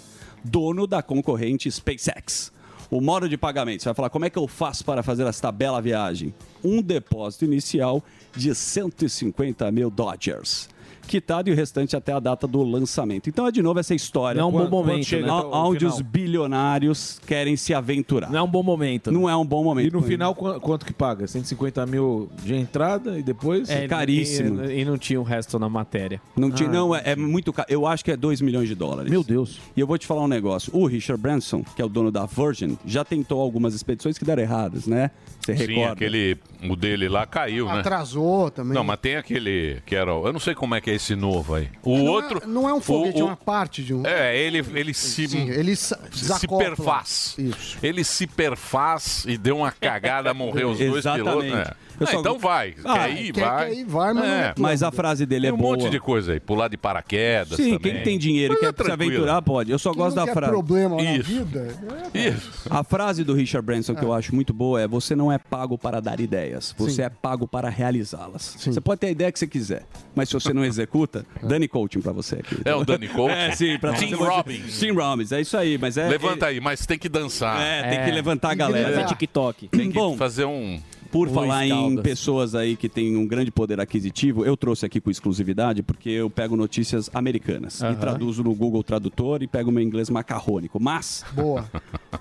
[0.44, 2.52] dono da concorrente SpaceX.
[2.92, 5.52] O modo de pagamento, você vai falar como é que eu faço para fazer esta
[5.52, 6.34] bela viagem?
[6.64, 8.04] Um depósito inicial
[8.36, 10.68] de 150 mil Dodgers.
[11.10, 13.28] Quitado e o restante até a data do lançamento.
[13.30, 14.40] Então é de novo essa história.
[14.40, 15.28] Não é um bom momento, né?
[15.30, 16.02] a- Até o Onde os
[16.50, 18.30] bilionários querem se aventurar.
[18.32, 19.12] Não é um bom momento.
[19.12, 19.88] Não é um bom momento.
[19.88, 21.28] E no final, qu- quanto que paga?
[21.28, 23.70] 150 mil de entrada e depois?
[23.70, 24.64] É, caríssimo.
[24.66, 26.22] E, e não tinha o resto na matéria.
[26.36, 26.74] Não, tinha, Ah.
[26.74, 27.68] não é, é muito caro.
[27.72, 29.10] Eu acho que é 2 milhões de dólares.
[29.12, 29.60] Meu Deus.
[29.76, 30.72] E eu vou te falar um negócio.
[30.76, 34.44] O Richard Branson, que é o dono da Virgin, já tentou algumas expedições que deram
[34.44, 35.12] erradas, né?
[35.40, 35.94] Você Sim, recorda?
[35.94, 36.38] aquele.
[36.70, 37.80] O dele lá caiu, né?
[37.80, 38.74] Atrasou também.
[38.74, 40.12] Não, mas tem aquele que era.
[40.12, 41.70] Eu não sei como é que é esse novo aí.
[41.84, 42.48] O Não é- outro.
[42.48, 44.06] não é um foguete, o- é uma parte de um.
[44.06, 45.28] É, ele, ele se.
[45.28, 46.58] Sim, ele se desacopla.
[46.76, 47.36] perfaz.
[47.82, 51.48] Ele se perfaz e deu uma cagada, morreu os dois Exatamente.
[51.52, 51.70] pilotos.
[51.72, 51.89] É.
[52.00, 52.74] Eu Ah, só- então vai.
[52.86, 53.70] Ah, quer ir, quer- vai.
[53.70, 55.76] quer ir, vai, mas não é Mas a frase dele tem é um boa.
[55.78, 56.40] monte de coisa aí.
[56.40, 57.58] Pular de paraquedas.
[57.58, 57.94] Sim, também.
[57.96, 59.12] quem tem dinheiro e quer é se tranquilo.
[59.14, 59.72] aventurar, pode.
[59.72, 60.52] Eu só Quem gosto não da frase.
[60.52, 61.24] problema na Isso.
[61.30, 61.68] vida.
[62.14, 62.52] Isso.
[62.70, 65.78] A frase do Richard Branson que eu acho muito boa é: você não é pago
[65.78, 67.02] para dar ideias, você Sim.
[67.04, 68.56] é pago para realizá-las.
[68.60, 69.84] Você pode ter a ideia que você quiser,
[70.16, 72.58] mas se você não executa, Dani Coaching pra você aqui.
[72.66, 73.30] É o Dani Coaching?
[73.40, 74.24] É, sim, pra Tim você.
[74.24, 74.80] Robbins.
[74.80, 76.08] Tim Robbins, é isso aí, mas é.
[76.10, 77.62] Levanta aí, mas tem que dançar.
[77.62, 78.90] É, tem que levantar a galera.
[78.94, 79.68] Fazer TikTok.
[79.70, 80.80] Tem que Bom, fazer um.
[81.12, 85.02] Por um falar em pessoas aí que têm um grande poder aquisitivo, eu trouxe aqui
[85.02, 89.84] com exclusividade porque eu pego notícias americanas e traduzo no Google Tradutor e pego meu
[89.84, 90.80] inglês macarrônico.
[90.80, 91.70] Mas, Boa.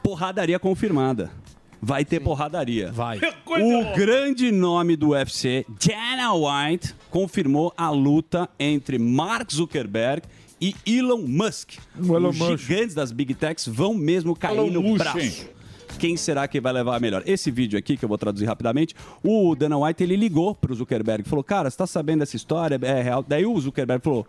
[0.02, 1.30] porradaria confirmada.
[1.80, 2.90] Vai ter porradaria.
[2.90, 3.20] Vai.
[3.46, 10.22] O grande nome do UFC, Dana White, confirmou a luta entre Mark Zuckerberg
[10.60, 11.74] e Elon Musk.
[11.96, 12.56] Elon Os Musk.
[12.56, 14.98] gigantes das Big Techs vão mesmo cair Elon no Musk.
[14.98, 15.46] braço.
[15.98, 17.24] Quem será que vai levar a melhor?
[17.26, 21.24] Esse vídeo aqui, que eu vou traduzir rapidamente, o Dana White, ele ligou pro Zuckerberg
[21.26, 22.78] e falou, cara, você tá sabendo dessa história?
[22.82, 23.24] É real?
[23.26, 24.24] Daí o Zuckerberg falou,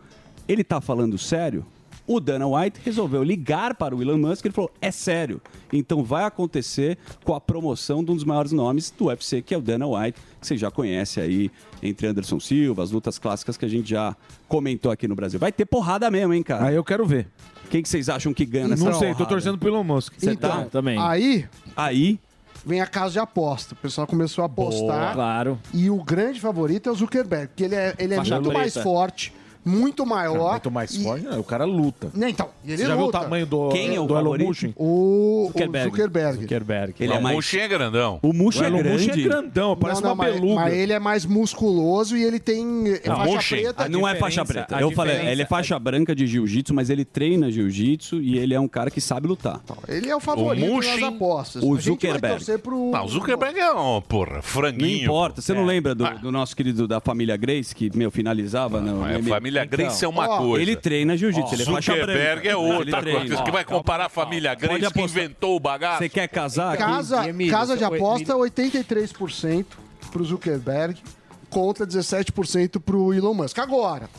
[0.48, 1.64] ele tá falando sério?
[2.12, 5.40] O Dana White resolveu ligar para o Elon Musk e ele falou, é sério.
[5.72, 9.58] Então vai acontecer com a promoção de um dos maiores nomes do UFC, que é
[9.60, 11.52] o Dana White, que você já conhece aí,
[11.84, 14.16] entre Anderson Silva, as lutas clássicas que a gente já
[14.48, 15.40] comentou aqui no Brasil.
[15.40, 16.66] Vai ter porrada mesmo, hein, cara?
[16.66, 17.28] Aí eu quero ver.
[17.70, 19.30] Quem que vocês acham que ganha nessa Não sei, tô porrada?
[19.30, 20.14] torcendo pelo Elon Musk.
[20.18, 20.80] Você Então, tá?
[21.08, 22.20] Aí Aí
[22.66, 23.76] vem a casa de aposta.
[23.76, 25.14] O pessoal começou a apostar.
[25.14, 25.60] Claro.
[25.74, 28.74] E o grande favorito é o Zuckerberg, porque ele é, ele é Faixa muito mais
[28.74, 28.84] preta.
[28.84, 29.34] forte,
[29.66, 30.52] muito maior.
[30.52, 31.26] Muito mais e- forte.
[31.26, 32.10] não, O cara luta.
[32.14, 33.20] Né, Então, ele Você já viu o luta.
[33.20, 34.48] tamanho do, Quem é o do Elon favorito?
[34.48, 34.64] Musk?
[34.76, 35.88] O Zuckerberg.
[35.88, 36.42] o Zuckerberg.
[36.42, 36.94] Zuckerberg.
[37.00, 37.36] Ele Não, é o mais...
[37.36, 38.20] Muxin é grandão.
[38.22, 39.22] O O é Musk grande.
[39.22, 42.60] é grandão, parece não, não, uma mas, mas ele é mais musculoso e ele tem
[43.04, 43.56] é Não, faixa Mushin.
[43.56, 43.84] preta.
[43.84, 44.80] Ah, não é faixa preta.
[44.80, 48.60] Eu falei, ele é faixa branca de jiu-jitsu, mas ele treina jiu-jitsu e ele é
[48.60, 49.60] um cara que sabe lutar.
[49.88, 51.64] Ele é o favorito O nas apostas.
[51.64, 52.58] o Zuckerberg.
[52.60, 52.92] pro...
[52.92, 55.04] Não, o Zuckerberg é um, porra, Não franguinho.
[55.04, 55.42] importa.
[55.42, 56.12] Você não lembra do, Ah.
[56.12, 59.49] do nosso querido da família Grace, que, meu, finalizava no A MMA?
[59.50, 60.62] Família Grace é uma ó, coisa.
[60.62, 61.92] Ele treina jiu-jitsu, ele é faixa.
[61.92, 63.20] Zuckerberg é outra treina.
[63.20, 63.38] coisa.
[63.38, 66.00] Você vai comparar a família Grace que inventou o bagaço?
[66.00, 66.74] Você quer casar?
[66.74, 66.84] aqui?
[66.84, 69.66] Casa, Emílio, casa de aposta, 83%
[70.12, 71.02] pro Zuckerberg
[71.50, 73.58] contra 17% pro Elon Musk.
[73.60, 74.10] Agora.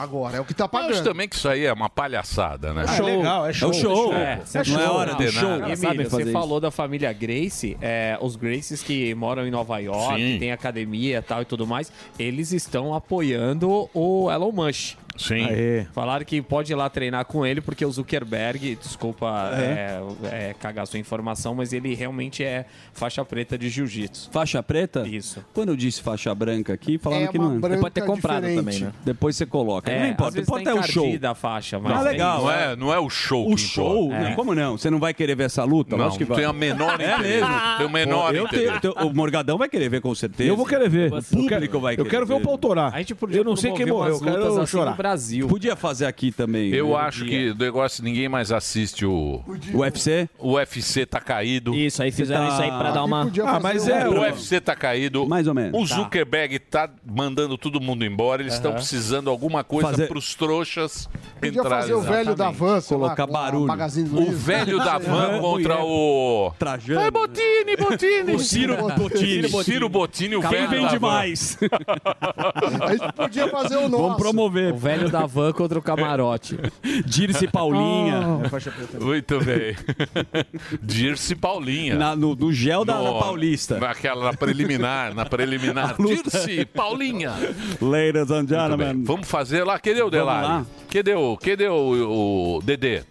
[0.00, 1.04] Agora, é o que tá Eu acho pagando.
[1.04, 2.84] também que isso aí é uma palhaçada, né?
[2.88, 3.70] Ah, é legal, é É show.
[3.70, 4.14] o show.
[4.14, 5.18] É, você é show, hora não.
[5.18, 5.48] do Não, show.
[5.58, 5.66] não.
[5.66, 6.38] Eles sabem Emílio, fazer você isso.
[6.38, 10.38] falou da família Grace, é, os Graces que moram em Nova York, Sim.
[10.38, 14.96] tem academia e tal e tudo mais, eles estão apoiando o Elon Musk.
[15.20, 15.44] Sim.
[15.44, 15.86] Aê.
[15.92, 20.86] Falaram que pode ir lá treinar com ele, porque o Zuckerberg, desculpa é, é, cagar
[20.86, 24.30] sua informação, mas ele realmente é faixa preta de jiu-jitsu.
[24.32, 25.06] Faixa preta?
[25.06, 25.44] Isso.
[25.52, 27.58] Quando eu disse faixa branca aqui, falaram É que não é.
[27.60, 28.56] Você pode ter comprado diferente.
[28.64, 28.92] também, né?
[29.04, 29.90] Depois você coloca.
[29.90, 31.02] É, não às importa, vezes importa tá é o show.
[31.04, 32.42] encardida a faixa, mas Ah, é legal.
[32.42, 34.10] Não é, não é o show O show?
[34.10, 34.76] Não, como não?
[34.78, 35.96] Você não vai querer ver essa luta?
[35.96, 36.36] Não, que não vai.
[36.38, 37.48] tem a menor É mesmo?
[37.78, 40.48] Tem o menor eu tenho, tenho- o Morgadão vai querer ver com certeza.
[40.48, 41.12] Eu vou querer ver.
[41.12, 42.94] O Eu público quero- vai Eu querer quero ver o pau torar.
[42.94, 44.96] A gente podia Eu não sei quem morreu, eu quero assim chorar.
[45.10, 45.48] Brasil.
[45.48, 46.72] Podia fazer aqui também.
[46.72, 46.94] Eu né?
[46.96, 49.42] acho que o negócio ninguém mais assiste o.
[49.74, 50.28] O UFC?
[50.38, 51.74] O UFC tá caído.
[51.74, 53.30] Isso, aí fizeram tá- isso aí pra dar uma.
[53.44, 55.26] Ah, mas é, O UFC tá caído.
[55.26, 55.80] Mais ou menos.
[55.80, 58.42] O Zuckerberg tá mandando todo mundo embora.
[58.42, 61.08] Eles estão precisando de alguma coisa Fazer- pros trouxas
[61.40, 63.72] Podia entrar, fazer o velho da van, lá, Colocar a barulho.
[64.12, 66.52] O velho da van contra o.
[66.58, 67.00] Trajano.
[67.00, 68.34] Ai, Botini, Botini.
[68.34, 69.64] O Ciro Bottini.
[69.64, 71.08] Ciro Botini, o Quem velho vende da van.
[71.08, 71.58] mais?
[72.80, 74.02] A gente podia fazer o nosso.
[74.02, 74.72] Vamos promover.
[74.72, 76.58] O velho da van contra o camarote.
[77.06, 78.40] Dirce Paulinha.
[79.00, 79.76] Muito bem.
[80.82, 81.94] Dirce Paulinha.
[81.94, 83.78] Na- no, no gel da, Paulista.
[83.78, 85.96] Naquela na preliminar, na preliminar.
[86.00, 87.32] Dirce Paulinha.
[87.80, 89.04] Ladies and gentlemen.
[89.04, 89.78] Vamos fazer lá.
[89.78, 90.46] Cadê o Vamos Delari?
[90.46, 90.66] lá.
[90.92, 93.02] Cadê o, cadê o, o Dedê?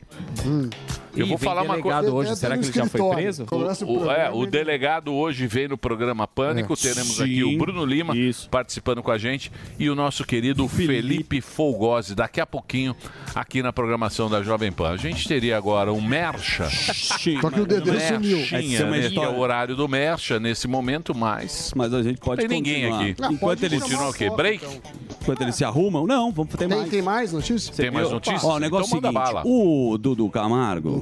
[1.20, 2.12] Eu vou falar uma coisa.
[2.12, 2.36] hoje.
[2.36, 3.46] Será que ele já foi preso?
[3.86, 6.76] O, o- é, o delegado hoje veio no programa Pânico.
[6.76, 7.58] Teremos aqui o Sim.
[7.58, 8.14] Bruno Lima
[8.50, 12.96] participando com a gente e o nosso querido Felipe Folgose, daqui a pouquinho,
[13.36, 14.90] aqui na programação da Jovem Pan.
[14.92, 16.68] A gente teria agora um Mercha.
[16.70, 18.40] Só que o Dedê sumiu.
[18.52, 21.72] É né, é o horário do Mercha nesse momento, mas.
[21.76, 23.16] Mas a gente pode Tem ninguém aqui.
[23.22, 24.30] Ah, Enquanto eles, Continua o quê?
[24.30, 24.64] Break?
[24.66, 24.92] então.
[25.22, 26.90] enquanto eles se arrumam, não, vamos ter Tem, mais.
[26.90, 27.76] tem mais notícias?
[27.76, 28.44] Tem mais notícias?
[28.44, 29.44] Ó, o negócio Então seguinte, bala.
[29.46, 31.00] o Dudu Camargo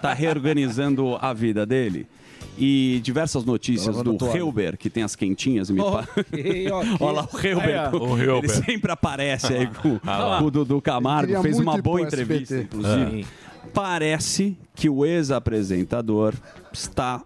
[0.00, 2.06] tá reorganizando a vida dele.
[2.56, 4.16] E diversas notícias do.
[4.36, 6.90] Helber, que tem as quentinhas, me pa- Ok, ok.
[7.00, 7.90] Olha lá o Helber.
[7.94, 7.96] Ó.
[8.10, 8.48] O Helber.
[8.50, 11.42] Ele sempre aparece aí com, Ah com o Dudu Camargo.
[11.42, 12.62] Fez uma boa entrevista, SBT.
[12.76, 13.26] inclusive.
[13.72, 16.34] Parece que o ex-apresentador
[16.72, 17.20] está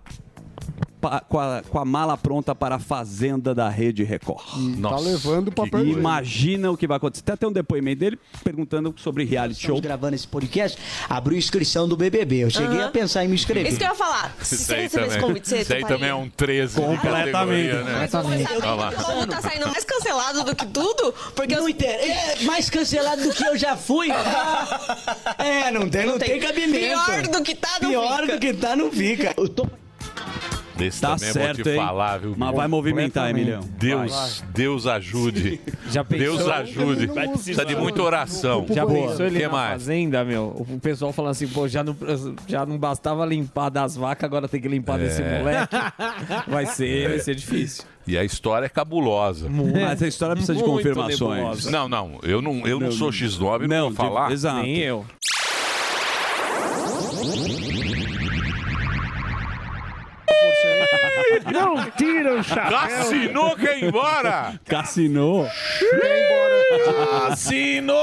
[1.00, 4.44] pa- com, a, com a mala pronta para a Fazenda da Rede Record.
[4.44, 6.00] Tá Nossa, levando o papel higiênico.
[6.00, 7.22] imagina o que vai acontecer.
[7.22, 9.76] Tem até um depoimento dele perguntando sobre reality show.
[9.76, 12.44] Estamos gravando esse podcast, abriu inscrição do BBB.
[12.44, 13.68] Eu cheguei a pensar em me inscrever.
[13.68, 14.34] Isso que eu ia falar.
[14.40, 17.72] Se você receber esse também, convite, você isso aí também é um 13 de Completamente.
[17.72, 18.08] né?
[18.10, 18.52] Completamente.
[18.52, 18.88] Olha lá.
[18.90, 21.70] O povo tá saindo mais cancelado do que tudo, porque Não os...
[21.70, 21.88] inter...
[21.88, 24.08] é mais cancelado do que eu já fui.
[25.38, 26.78] é, não tem, não, tem, cabimento.
[26.78, 28.32] Pior do que tá, não Pior fica.
[28.34, 29.34] do que tá, não fica.
[29.36, 29.66] Eu tô
[30.78, 31.76] Desse Tá também certo, vou te hein?
[31.76, 32.34] falar, viu?
[32.36, 33.60] Mas vai movimentar, Emilhão.
[33.78, 35.60] Deus, Deus ajude.
[35.90, 36.36] Já pensou?
[36.38, 37.08] Deus ajude.
[37.08, 38.64] Precisa de muita oração.
[38.70, 39.72] Já pensou ele que na mais?
[39.72, 40.64] fazenda, meu?
[40.68, 41.96] O pessoal falando assim, pô, já não,
[42.46, 45.38] já não bastava limpar das vacas, agora tem que limpar desse É.
[45.38, 45.76] moleque.
[46.48, 47.84] Vai ser, vai ser difícil.
[48.06, 49.48] E a história é cabulosa.
[49.50, 51.20] Mas a história precisa de confirmações.
[51.20, 51.70] nebulosa.
[51.70, 54.28] Não, não, eu não, eu não sou X9, não, Não, vou falar.
[54.28, 54.62] de- exato.
[54.62, 55.04] Nem eu.
[61.52, 62.78] Não tira o chapéu.
[62.78, 64.60] Cassinou quer ir embora!
[64.64, 65.46] Cassinou.
[67.28, 67.96] Cassinou!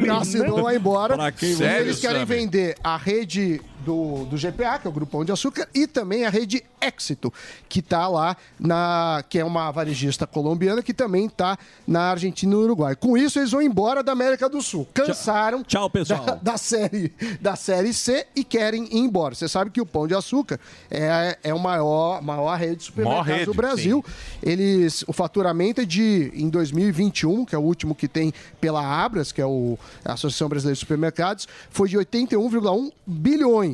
[0.00, 1.16] O Cassino vai embora.
[1.16, 2.40] Pra quem Sério, eles querem Sammy?
[2.40, 6.30] vender a rede do, do GPA, que é o Grupão de Açúcar, e também a
[6.30, 7.32] rede Éxito,
[7.68, 9.22] que tá lá na.
[9.28, 12.96] que é uma varejista colombiana que também tá na Argentina e no Uruguai.
[12.96, 14.88] Com isso, eles vão embora da América do Sul.
[14.94, 16.24] Cansaram Tchau, pessoal.
[16.24, 19.34] Da, da série, da série C e querem ir embora.
[19.34, 20.58] Você sabe que o Pão de Açúcar
[20.90, 24.04] é, é a maior, maior rede de supermercados do Brasil.
[24.42, 29.32] Eles, o faturamento é de, em 2021, que é o último que tem pela Abras,
[29.32, 33.69] que é o, a Associação Brasileira de Supermercados, foi de 81,1 bilhões.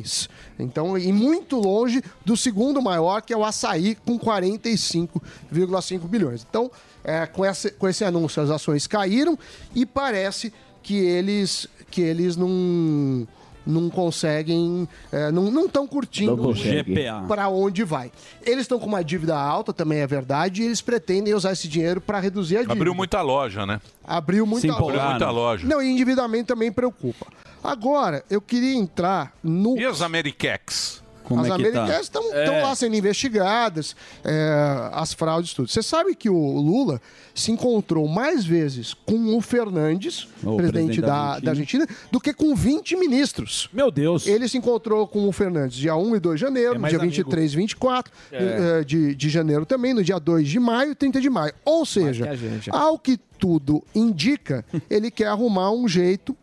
[0.59, 6.45] Então, e muito longe do segundo maior, que é o Açaí, com 45,5 bilhões.
[6.47, 6.71] Então,
[7.03, 9.37] é, com, esse, com esse anúncio, as ações caíram
[9.73, 10.51] e parece
[10.83, 13.27] que eles, que eles não
[13.67, 16.53] não conseguem, é, não estão curtindo.
[16.53, 17.25] GPA.
[17.27, 18.11] para onde vai.
[18.43, 21.99] Eles estão com uma dívida alta, também é verdade, e eles pretendem usar esse dinheiro
[21.99, 22.73] para reduzir a dívida.
[22.73, 23.81] Abriu muita loja, né?
[24.03, 25.09] Abriu muita Abriu loja.
[25.09, 25.67] muita loja.
[25.67, 27.27] Não, e endividamento também preocupa.
[27.63, 29.77] Agora, eu queria entrar no.
[29.77, 31.05] E as Americax?
[31.23, 31.55] Como as é tá?
[31.55, 32.61] americanas estão É.
[32.63, 33.93] lá sendo investigadas,
[34.23, 35.67] é, as fraudes, tudo.
[35.69, 37.01] Você sabe que o Lula
[37.35, 41.41] se encontrou mais vezes com o Fernandes, O presidente, presidente da da, Argentina.
[41.43, 43.67] da Argentina, do que com 20 ministros.
[43.73, 44.25] Meu Deus.
[44.25, 46.97] Ele se encontrou com o Fernandes dia 1 e 2 de janeiro, É no dia
[46.97, 47.13] amigo.
[47.13, 48.37] 23 e 24 É.
[48.79, 51.53] eh, de, de janeiro também, no dia 2 de maio e 30 de maio.
[51.65, 52.69] Ou seja, que gente.
[52.71, 56.33] ao que tudo indica, ele quer arrumar um jeito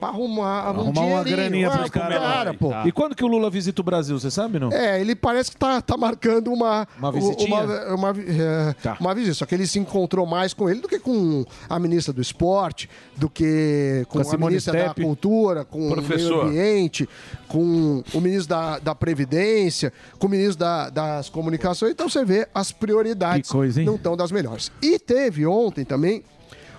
[0.00, 2.18] para arrumar, um Arrumar uma dinheirinho, graninha ah, pros pro caras.
[2.18, 2.70] cara, pô.
[2.86, 4.72] E quando que o Lula visita o Brasil, você sabe, não?
[4.72, 7.62] É, ele parece que tá, tá marcando uma, Uma visitinha?
[7.62, 8.96] uma, uma, é, Tá.
[8.98, 9.34] uma visita.
[9.34, 12.88] Só que ele se encontrou mais com ele do que com a ministra do esporte,
[13.16, 15.00] do que com, Com a a, ministra Steppe.
[15.00, 16.46] da cultura, com o Professor.
[16.46, 17.08] meio ambiente,
[17.46, 21.92] com o ministro da, da Previdência, com o ministro da- das Comunicações.
[21.92, 24.72] Então você vê as prioridades Que coisa, não estão das melhores.
[24.82, 26.22] E teve ontem também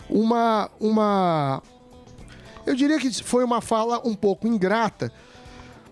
[0.10, 1.62] uma, uma.
[2.66, 5.12] Eu diria que foi uma fala um pouco ingrata,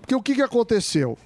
[0.02, 1.18] porque o que, que aconteceu?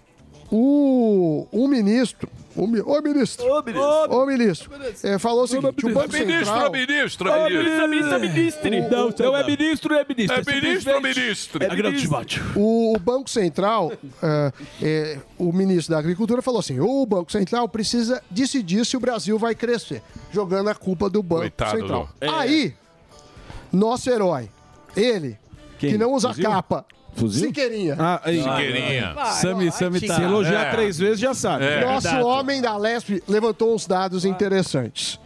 [0.55, 2.29] O, o ministro.
[2.55, 3.43] O, mi- ô, ministro.
[3.51, 4.11] Ô, ministro.
[4.15, 4.71] Ô, ministro.
[5.01, 6.71] é, falou o seguinte: o Banco Ministro, Central.
[6.71, 7.89] ministro, Ô, ministro.
[7.89, 8.71] ministro, ministro.
[8.91, 10.35] Não, não é ministro, é ministro.
[10.35, 11.63] É ministro, ministro.
[11.63, 12.43] É ministro.
[12.55, 14.53] O Banco Central, é,
[14.83, 19.39] é, o ministro da Agricultura falou assim: o Banco Central precisa decidir se o Brasil
[19.39, 22.09] vai crescer, jogando a culpa do Banco Coitado Central.
[22.21, 22.75] do- Aí,
[23.71, 24.47] nosso herói,
[24.95, 25.37] Ele,
[25.79, 26.43] que não usa Fuzil?
[26.49, 26.85] capa.
[27.15, 27.47] Fuzil?
[27.47, 27.95] Siqueirinha.
[27.99, 28.41] Ah, aí.
[28.41, 29.13] Siqueirinha.
[29.13, 30.71] Vai, Sami- Sami tá- Se elogiar É.
[30.71, 31.63] três vezes, já sabe.
[31.81, 35.19] Nosso homem da Lesp levantou uns dados interessantes.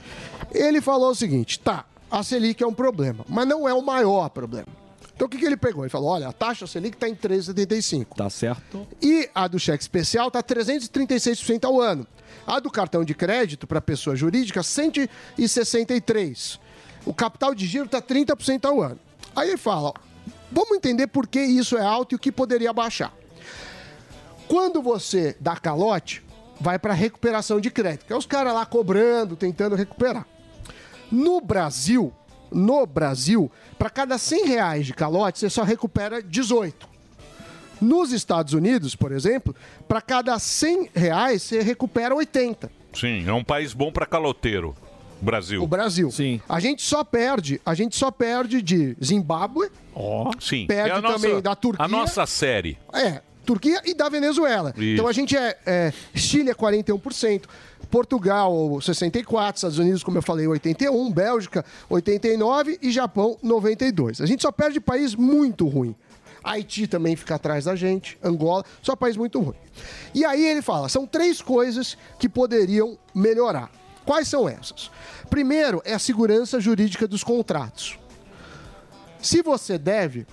[0.52, 4.30] Ele falou o seguinte: tá, a Selic é um problema, mas não é o maior
[4.30, 4.68] problema.
[5.16, 5.84] Então o que, que ele pegou?
[5.84, 8.16] Ele falou: olha, a taxa Selic está em 3,75.
[8.18, 8.86] Tá certo.
[9.02, 12.06] E a do cheque especial está 336% ao ano.
[12.46, 16.60] A do cartão de crédito para pessoa jurídica, 163%.
[17.06, 19.00] O capital de giro está 30% ao ano.
[19.38, 19.94] Aí ele fala:
[20.52, 23.14] vamos entender por que isso é alto e o que poderia baixar.
[24.48, 26.24] Quando você dá calote,
[26.60, 30.26] vai para recuperação de crédito, que é os caras lá cobrando, tentando recuperar.
[31.12, 32.12] No Brasil,
[32.52, 36.90] no Brasil, para cada 100 reais de calote, você só recupera 18.
[37.80, 39.56] Nos Estados Unidos, por exemplo,
[39.88, 42.72] para cada 100 reais, você recupera 80.
[42.92, 44.76] Sim, é um país bom pra caloteiro.
[45.22, 45.64] Brasil.
[45.64, 46.12] O Brasil.
[46.12, 46.42] Sim.
[46.48, 49.70] A gente só perde, a gente só perde de Zimbábue,
[50.40, 50.68] Sim.
[50.68, 51.86] Perde é a nossa, também da Turquia.
[51.86, 52.78] A nossa série.
[52.94, 54.74] É, Turquia e da Venezuela.
[54.76, 54.84] Isso.
[54.84, 57.46] Então a gente é, é Chile é 41%,
[57.90, 64.22] Portugal 64%, Estados Unidos, como eu falei, 81%, Bélgica 89% e Japão 92%.
[64.22, 65.96] A gente só perde país muito ruim.
[66.44, 69.56] Haiti também fica atrás da gente, Angola, só país muito ruim.
[70.14, 73.70] E aí ele fala, são três coisas que poderiam melhorar.
[74.08, 74.90] Quais são essas?
[75.30, 78.00] Primeiro é a segurança jurídica dos contratos.
[79.22, 80.26] Se você deve,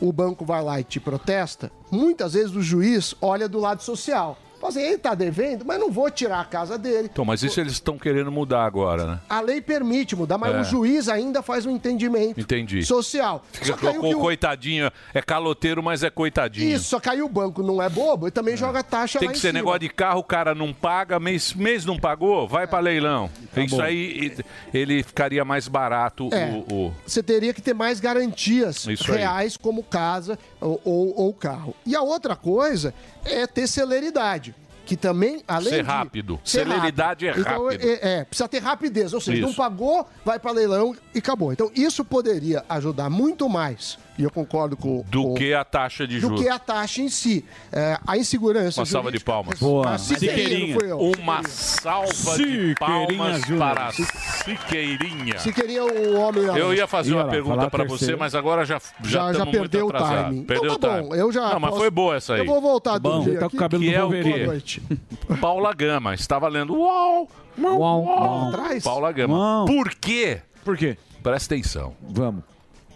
[0.00, 4.38] o banco vai lá e te protesta, muitas vezes o juiz olha do lado social.
[4.64, 7.10] Fala assim, ele está devendo, mas não vou tirar a casa dele.
[7.12, 9.20] Então, mas isso eles estão querendo mudar agora, né?
[9.28, 10.60] A lei permite mudar, mas É.
[10.60, 12.82] o juiz ainda faz um entendimento Entendi.
[12.82, 13.44] social.
[13.52, 16.74] Fica Só que aí o com o- coitadinho, é caloteiro, mas é coitadinho.
[16.74, 19.32] Isso, só que aí o banco não é bobo e também joga taxa Tem lá
[19.32, 19.58] que em ser cima.
[19.58, 23.28] negócio de carro, o cara não paga, mês, mês não pagou, vai pra leilão.
[23.54, 23.82] Isso bom.
[23.82, 24.32] aí,
[24.72, 26.46] e- ele ficaria mais barato É.
[26.70, 29.18] o, o- Você teria que ter mais garantias Isso aí.
[29.18, 31.74] reais, como casa ou, ou, ou carro.
[31.86, 34.54] E a outra coisa é ter celeridade.
[34.86, 35.88] Que também, além Ser de...
[35.88, 36.38] rápido.
[36.44, 37.80] ser Celeridade é Então, rápido.
[37.88, 39.14] é, é, precisa ter rapidez.
[39.14, 39.56] Ou seja, não Isso.
[39.56, 41.52] pagou, vai para leilão e acabou.
[41.54, 45.04] Então, isso poderia ajudar muito mais, e eu concordo com...
[45.08, 46.40] do com- que a taxa de do juros.
[46.42, 47.44] que a taxa em si.
[47.72, 48.80] É, a insegurança...
[48.80, 49.58] Uma salva de palmas.
[50.00, 50.98] Siqueirinha, não fui eu.
[51.20, 55.38] Uma salva de palmas para Siqueirinha.
[55.38, 56.46] Siqueirinha é o homem...
[56.46, 59.90] da Eu ia fazer uma pergunta para você, mas agora já já, Já- perdeu o
[59.90, 60.24] muito atrasados.
[60.30, 60.44] timing.
[60.44, 61.08] Perdeu Então tá o timing.
[61.08, 62.40] bom, eu já Não, mas foi boa essa aí.
[62.40, 63.78] Eu vou voltar aqui.
[63.78, 64.46] que é o Boa quê?
[64.46, 64.82] noite.
[65.40, 67.28] Paula Gama estava lendo Uau!
[67.58, 67.78] Uau!
[68.04, 68.50] Uau!
[68.82, 69.64] Paula Gama.
[69.66, 70.40] Por quê?
[70.64, 70.96] Por quê?
[71.22, 71.94] Presta atenção.
[72.02, 72.42] Vamos.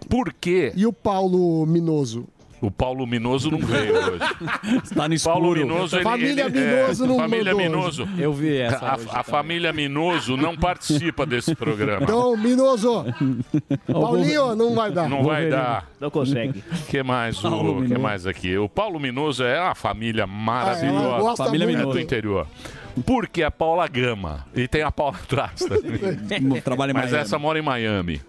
[0.08, 0.72] Por quê?
[0.76, 2.26] E o Paulo Minoso?
[2.60, 4.18] O Paulo Minoso não veio hoje.
[4.82, 5.60] Está no Paulo escuro.
[5.60, 8.02] Minoso, ele, Família ele- Minoso não Família mandou Minoso.
[8.02, 8.12] hoje.
[8.20, 12.02] Eu vi essa A, hoje a família Minoso não participa desse programa.
[12.02, 13.04] Então, Minoso.
[13.86, 15.08] Paulinho, não vai dar.
[15.08, 15.88] Não vai dar.
[16.00, 16.64] Não consegue.
[16.90, 18.00] que mais Paulo o que Minoso.
[18.02, 18.58] mais aqui?
[18.58, 21.04] O Paulo Minoso é uma família Ah, maravilhosa.
[21.06, 21.78] ela gosta Família muito.
[21.78, 22.00] é do Minoso.
[22.00, 22.46] interior.
[23.06, 26.60] Porque a Paula Gama e tem a Paula atrás também.
[26.60, 27.22] Trabalha em Mas Miami.
[27.22, 28.20] essa mora em Miami.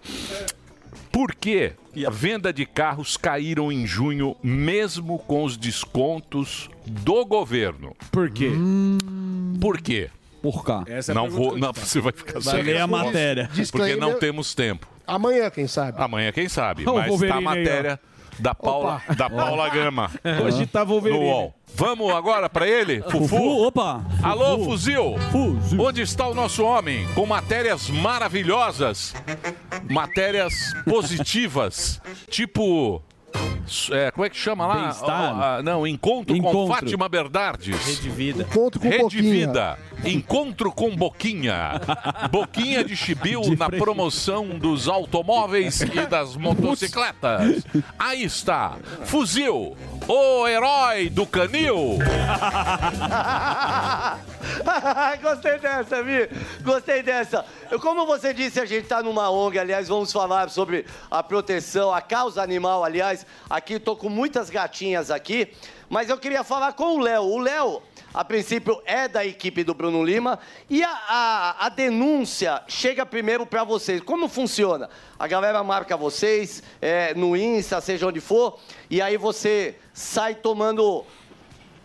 [1.12, 1.72] Por que
[2.06, 7.96] a venda de carros caíram em junho, mesmo com os descontos do governo?
[8.12, 8.50] Por quê?
[9.60, 10.08] Por quê?
[10.40, 10.84] Por cá.
[10.86, 11.90] Essa é a não pergunta vou, que eu não, te faço.
[11.90, 13.04] você vai ficar Vai sem ler a resposta.
[13.06, 13.44] matéria.
[13.44, 13.98] Porque Disclaimer.
[14.00, 14.88] não temos tempo.
[15.06, 16.00] Amanhã, quem sabe?
[16.00, 16.82] Amanhã, quem sabe?
[16.84, 18.00] O Mas tá a Wolverine aí, matéria
[18.40, 20.10] da Paula, da Paula Gama.
[20.44, 21.24] Hoje tá No Wolverine.
[21.24, 21.54] UOL.
[21.74, 23.00] Vamos agora pra ele?
[23.02, 23.66] Fufu, Fufu?
[23.66, 24.04] opa.
[24.22, 25.16] Alô, Fuzil?
[25.30, 25.80] Fuzil.
[25.80, 27.06] Onde está o nosso homem?
[27.14, 29.14] Com matérias maravilhosas,
[29.88, 30.52] matérias
[30.84, 33.02] positivas, tipo.
[33.92, 34.96] É, como é que chama lá?
[35.02, 36.74] Ah, não, encontro, com Encontro.
[36.74, 37.76] Fátima Bernardes.
[37.86, 38.42] Rede Vida.
[38.42, 39.22] Encontro com Rede Boquinha.
[39.22, 41.80] Vida, encontro com Boquinha.
[42.30, 47.64] Boquinha de Chibiu na promoção dos automóveis e das motocicletas.
[47.98, 49.76] Aí está, Fuzil,
[50.08, 51.98] o herói do canil.
[55.22, 56.28] Gostei dessa, Vi.
[56.62, 57.44] Gostei dessa.
[57.80, 62.00] Como você disse, a gente está numa ONG, aliás, vamos falar sobre a proteção, a
[62.00, 63.26] causa animal, aliás.
[63.48, 65.52] Aqui estou com muitas gatinhas aqui,
[65.88, 67.22] mas eu queria falar com o Léo.
[67.22, 67.82] O Léo,
[68.12, 73.46] a princípio, é da equipe do Bruno Lima e a, a, a denúncia chega primeiro
[73.46, 74.00] para vocês.
[74.00, 74.88] Como funciona?
[75.18, 78.58] A galera marca vocês é, no Insta, seja onde for,
[78.88, 81.04] e aí você sai tomando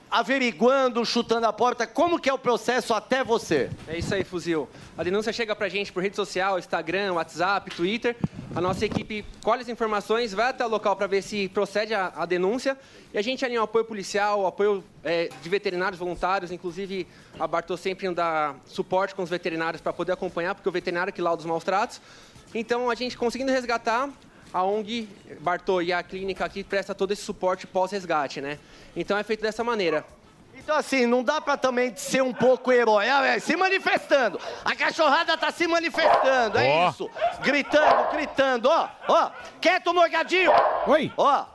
[0.09, 1.85] averiguando, chutando a porta.
[1.85, 3.69] Como que é o processo até você?
[3.87, 4.69] É isso aí, Fuzil.
[4.97, 8.15] A denúncia chega pra gente por rede social, Instagram, WhatsApp, Twitter.
[8.55, 12.13] A nossa equipe colhe as informações, vai até o local para ver se procede a,
[12.15, 12.77] a denúncia.
[13.13, 16.51] E a gente alinha o apoio policial, o apoio é, de veterinários voluntários.
[16.51, 17.05] Inclusive,
[17.39, 21.21] a Bartô sempre dá suporte com os veterinários para poder acompanhar, porque o veterinário que
[21.21, 21.99] lauda os maus tratos.
[22.53, 24.09] Então, a gente conseguindo resgatar,
[24.55, 25.09] a ONG
[25.41, 28.57] Bartô e a clínica aqui presta todo esse suporte pós-resgate, né?
[28.95, 30.05] Então é feito dessa maneira.
[30.57, 33.09] Então, assim, não dá pra também ser um pouco herói.
[33.09, 34.39] Ah, é, se manifestando.
[34.63, 37.09] A cachorrada tá se manifestando, é isso.
[37.41, 39.31] Gritando, gritando, ó, ó.
[39.59, 40.51] Quieto, Morgadinho.
[40.87, 41.11] Oi.
[41.17, 41.45] Ó.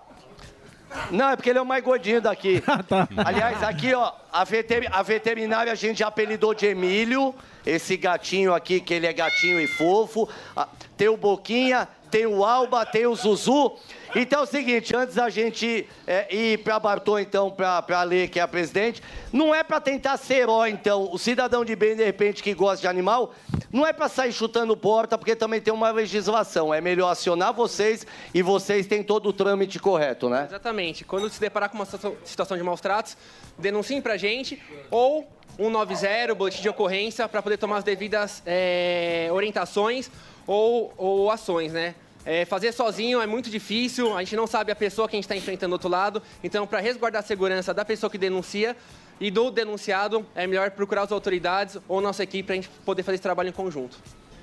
[1.11, 2.63] Não, é porque ele é o mais gordinho daqui.
[3.25, 7.35] Aliás, aqui, ó, a, veter- a veterinária a gente apelidou de Emílio.
[7.65, 10.29] Esse gatinho aqui, que ele é gatinho e fofo.
[10.57, 13.73] Ah, Tem o Boquinha, tem o Alba, tem o Zuzu.
[14.15, 18.41] Então é o seguinte, antes da gente é, ir pra Bartô, então, pra Lê, que
[18.41, 19.01] é a presidente,
[19.33, 21.09] não é pra tentar ser herói, então.
[21.13, 23.33] O cidadão de bem, de repente, que gosta de animal,
[23.73, 26.75] não é pra sair chutando porta, porque também tem uma legislação.
[26.75, 28.05] É melhor acionar vocês
[28.35, 30.47] e vocês têm todo o trâmite correto, né?
[30.49, 31.05] Exatamente.
[31.05, 33.17] Quando se deparar com uma situação- de maus tratos,
[33.57, 35.25] denunciem pra gente ou
[35.57, 40.11] 190, boletim de ocorrência, para poder tomar as devidas é, orientações
[40.51, 41.95] ou, ou ações, né?
[42.27, 45.25] É, fazer sozinho é muito difícil, a gente não sabe a pessoa que a gente
[45.25, 46.21] está enfrentando do outro lado.
[46.43, 48.77] Então, para resguardar a segurança da pessoa que denuncia
[49.21, 53.05] e do denunciado, é melhor procurar as autoridades ou nossa equipe para a gente poder
[53.05, 53.97] fazer esse trabalho em conjunto.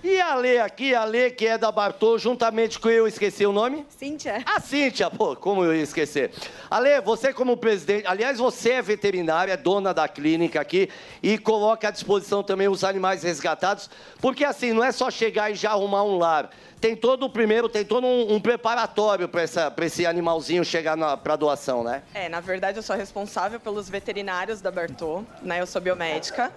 [0.10, 3.52] E a Lê aqui, a Lê que é da Bartô, juntamente com eu, esqueci o
[3.52, 3.86] nome?
[3.90, 4.42] Cíntia.
[4.46, 6.32] A Cíntia, pô, como eu ia esquecer.
[6.70, 10.90] Ale, você como presidente, aliás, você é veterinária, é dona da clínica aqui
[11.22, 13.90] e coloca à disposição também os animais resgatados,
[14.22, 16.52] porque assim, não é só chegar e já arrumar um lar.
[16.80, 19.44] Tem todo o primeiro, tem todo um, um preparatório para
[19.86, 22.02] esse animalzinho chegar para doação, né?
[22.14, 25.60] É, na verdade eu sou responsável pelos veterinários da Bartô, né?
[25.60, 26.54] Eu sou biomédica.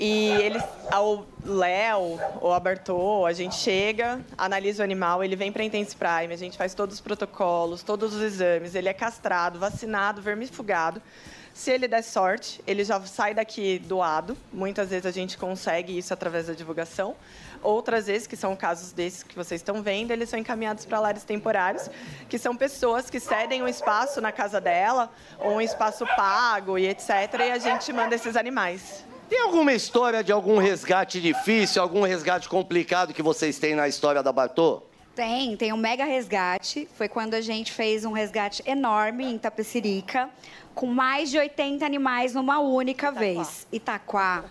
[0.00, 5.52] E eles, ao Léo ou a Bartô, a gente chega, analisa o animal, ele vem
[5.52, 9.58] para Intense Prime, a gente faz todos os protocolos, todos os exames, ele é castrado,
[9.58, 11.02] vacinado, vermifugado.
[11.52, 14.34] Se ele der sorte, ele já sai daqui doado.
[14.50, 17.14] Muitas vezes a gente consegue isso através da divulgação.
[17.62, 21.24] Outras vezes, que são casos desses que vocês estão vendo, eles são encaminhados para lares
[21.24, 21.90] temporários,
[22.28, 26.88] que são pessoas que cedem um espaço na casa dela, ou um espaço pago e
[26.88, 27.10] etc.
[27.38, 29.04] E a gente manda esses animais.
[29.28, 34.22] Tem alguma história de algum resgate difícil, algum resgate complicado que vocês têm na história
[34.22, 34.82] da Bartô?
[35.14, 36.88] Tem, tem um mega resgate.
[36.96, 40.30] Foi quando a gente fez um resgate enorme em Tapecirica,
[40.74, 43.66] com mais de 80 animais numa única vez.
[43.70, 44.44] Itaquá.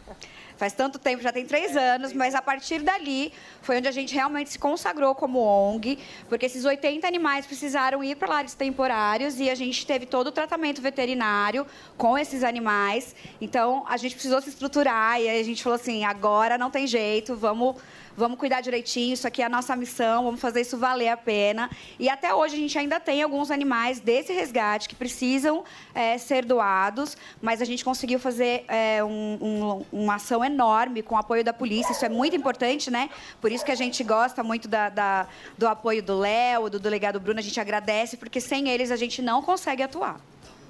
[0.59, 3.31] Faz tanto tempo, já tem três anos, mas a partir dali
[3.61, 5.97] foi onde a gente realmente se consagrou como ONG,
[6.27, 10.31] porque esses 80 animais precisaram ir para lares temporários e a gente teve todo o
[10.33, 11.65] tratamento veterinário
[11.97, 13.15] com esses animais.
[13.39, 17.37] Então a gente precisou se estruturar e a gente falou assim: agora não tem jeito,
[17.37, 17.77] vamos
[18.19, 21.69] vamos cuidar direitinho, isso aqui é a nossa missão, vamos fazer isso valer a pena.
[21.97, 25.63] E até hoje a gente ainda tem alguns animais desse resgate que precisam
[25.95, 31.15] é, ser doados, mas a gente conseguiu fazer é, um- um- uma ação enorme com
[31.15, 33.09] o apoio da polícia, isso é muito importante, né?
[33.41, 37.19] Por isso que a gente gosta muito da- da- do apoio do Léo, do delegado
[37.19, 40.19] Bruno, a gente agradece, porque sem eles a gente não consegue atuar.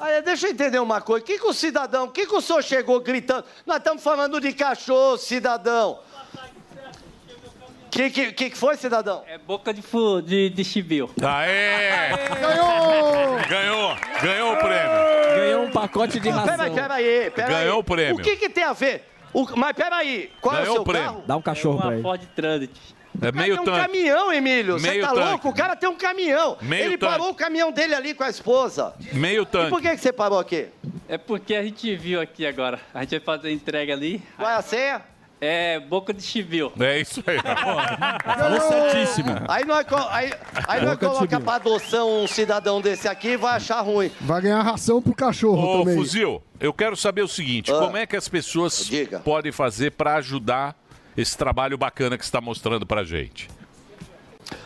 [0.02, 1.22] Olha, deixa eu entender uma coisa.
[1.24, 3.44] O que, que o cidadão, o que, que o senhor chegou gritando?
[3.66, 6.00] Nós estamos falando de cachorro, cidadão.
[7.90, 9.24] O que, que, que que foi, cidadão?
[9.28, 11.10] É boca de, fu, de, de chibio.
[11.24, 12.10] Aê!
[12.40, 13.40] Ganhou!
[13.50, 13.98] Ganhou!
[14.22, 15.36] Ganhou o prêmio.
[15.36, 16.56] Ganhou um pacote de ração.
[16.56, 17.52] Peraí, peraí, peraí.
[17.52, 18.16] Ganhou o prêmio.
[18.16, 19.04] O que, que tem a ver?
[19.34, 21.08] O- mas peraí, qual é Ganhou o seu o prêmio.
[21.08, 21.24] carro?
[21.26, 22.02] Dá um cachorro pra ele.
[22.04, 22.80] Ford Transit.
[23.22, 23.80] É meio tem um tanque.
[23.88, 24.80] caminhão, Emílio.
[24.80, 25.20] Você tá tanque.
[25.20, 25.50] louco?
[25.50, 26.58] O cara tem um caminhão.
[26.62, 27.12] Meio Ele tanque.
[27.12, 28.94] parou o caminhão dele ali com a esposa.
[29.14, 29.70] Meio E tanque.
[29.72, 30.68] por que, que você parou aqui?
[31.08, 32.80] É porque a gente viu aqui agora.
[32.94, 34.22] A gente vai fazer a entrega ali.
[34.38, 35.02] Qual é a senha?
[35.42, 36.72] É boca de chibio.
[36.80, 37.38] É isso aí.
[38.36, 39.30] Falou certíssimo.
[39.48, 40.34] Aí nós, co- aí,
[40.68, 44.12] aí nós Boca de coloca pra adoção um cidadão desse aqui e vai achar ruim.
[44.20, 45.96] Vai ganhar ração pro cachorro Ô, também.
[45.96, 47.80] Fuzil, eu quero saber o seguinte: Ah.
[47.80, 48.90] como é que as pessoas
[49.24, 50.76] podem fazer para ajudar
[51.16, 53.50] esse trabalho bacana que você está mostrando pra gente?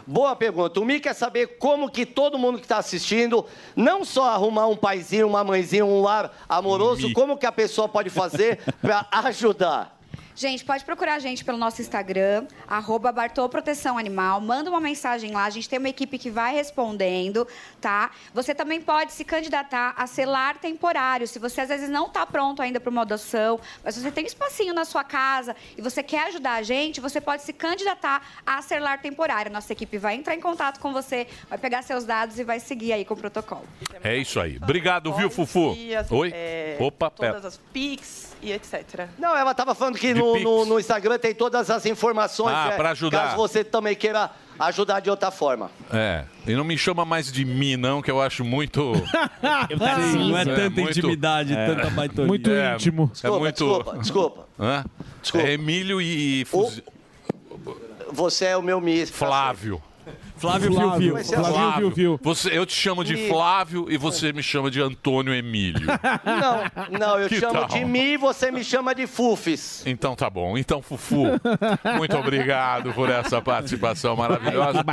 [0.07, 0.79] Boa pergunta.
[0.79, 3.45] O Mi quer saber como que todo mundo que está assistindo,
[3.75, 7.13] não só arrumar um paizinho, uma mãezinha, um lar amoroso, Mi.
[7.13, 9.92] como que a pessoa pode fazer para ajudar.
[10.35, 14.41] Gente, pode procurar a gente pelo nosso Instagram, arroba Bartô Proteção Animal.
[14.41, 17.47] Manda uma mensagem lá, a gente tem uma equipe que vai respondendo,
[17.79, 18.09] tá?
[18.33, 21.27] Você também pode se candidatar a selar temporário.
[21.27, 24.27] Se você às vezes não está pronto ainda para uma adoção, mas você tem um
[24.27, 28.59] espacinho na sua casa e você quer ajudar a gente, você pode se candidatar a
[28.63, 29.51] selar temporário.
[29.51, 32.91] Nossa equipe vai entrar em contato com você, vai pegar seus dados e vai seguir
[32.93, 33.67] aí com o protocolo.
[34.03, 34.57] É isso aí.
[34.57, 35.77] Obrigado, viu, Fufu?
[36.09, 36.31] Oi?
[36.33, 39.07] é, Opa, Todas as Pix e etc.
[39.17, 42.53] Não, ela estava falando que no, no- no Instagram tem todas as informações.
[42.55, 43.23] Ah, né, pra ajudar.
[43.23, 44.29] Caso você também queira
[44.59, 45.71] ajudar de outra forma.
[45.91, 46.25] É.
[46.45, 48.93] E não me chama mais de Mi, não, que eu acho muito.
[50.11, 52.27] Sim, não é tanta muito- intimidade, tanta baitonia.
[52.27, 53.09] Muito É, íntimo.
[53.11, 53.65] Desculpa, é muito...
[53.65, 54.47] desculpa, desculpa.
[54.59, 54.85] Hã?
[55.35, 56.83] É Emílio e Fuzi...
[58.11, 59.05] Você é o meu Mi.
[59.07, 59.81] Flávio.
[60.43, 61.13] Flávio Fiu Fiu.
[61.13, 62.19] Vai ser Flávio.
[62.21, 65.87] Você, eu te chamo de Flávio e você me chama de Antônio Emílio.
[66.23, 67.67] Não, não, eu Que chamo tal?
[67.67, 69.83] de Mi e você me chama de Fufis.
[69.85, 70.57] Então tá bom.
[70.57, 71.23] Então, Fufu,
[71.97, 74.83] muito obrigado por essa participação maravilhosa.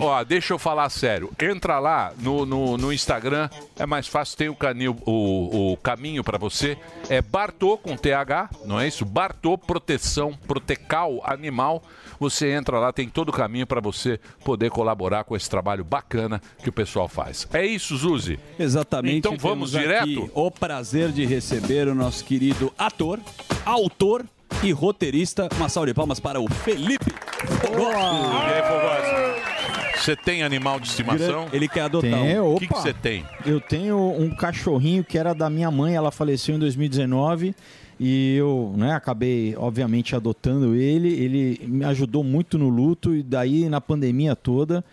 [0.00, 1.30] Ó, deixa eu falar sério.
[1.40, 6.22] Entra lá no, no, no Instagram, é mais fácil, tem o, canil, o, o caminho
[6.22, 6.76] pra você.
[7.08, 9.04] É Bartô com TH, não é isso?
[9.04, 11.82] Bartô Proteção, Protecal Animal.
[12.18, 16.38] Você entra lá, tem todo o caminho pra você poder colaborar com esse trabalho bacana
[16.62, 17.48] que o pessoal faz.
[17.50, 18.38] É isso, Zuzi?
[18.58, 19.16] Exatamente.
[19.16, 20.30] Então vamos Temos aqui direto?
[20.34, 23.18] O prazer de receber o nosso querido ator,
[23.64, 24.26] autor
[24.62, 25.48] e roteirista.
[25.56, 27.10] Uma salva de palmas para o Felipe.
[27.10, 29.96] E aí, Fogosi?
[29.98, 31.48] Você tem animal de estimação?
[31.54, 32.54] Ele quer adotar Tem, um.
[32.54, 33.24] O que você tem?
[33.46, 37.54] Eu tenho um cachorrinho que era da minha mãe, ela faleceu em 2019
[37.98, 41.08] e eu né, acabei, obviamente, adotando ele.
[41.08, 44.84] Ele me ajudou muito no luto e daí na pandemia toda.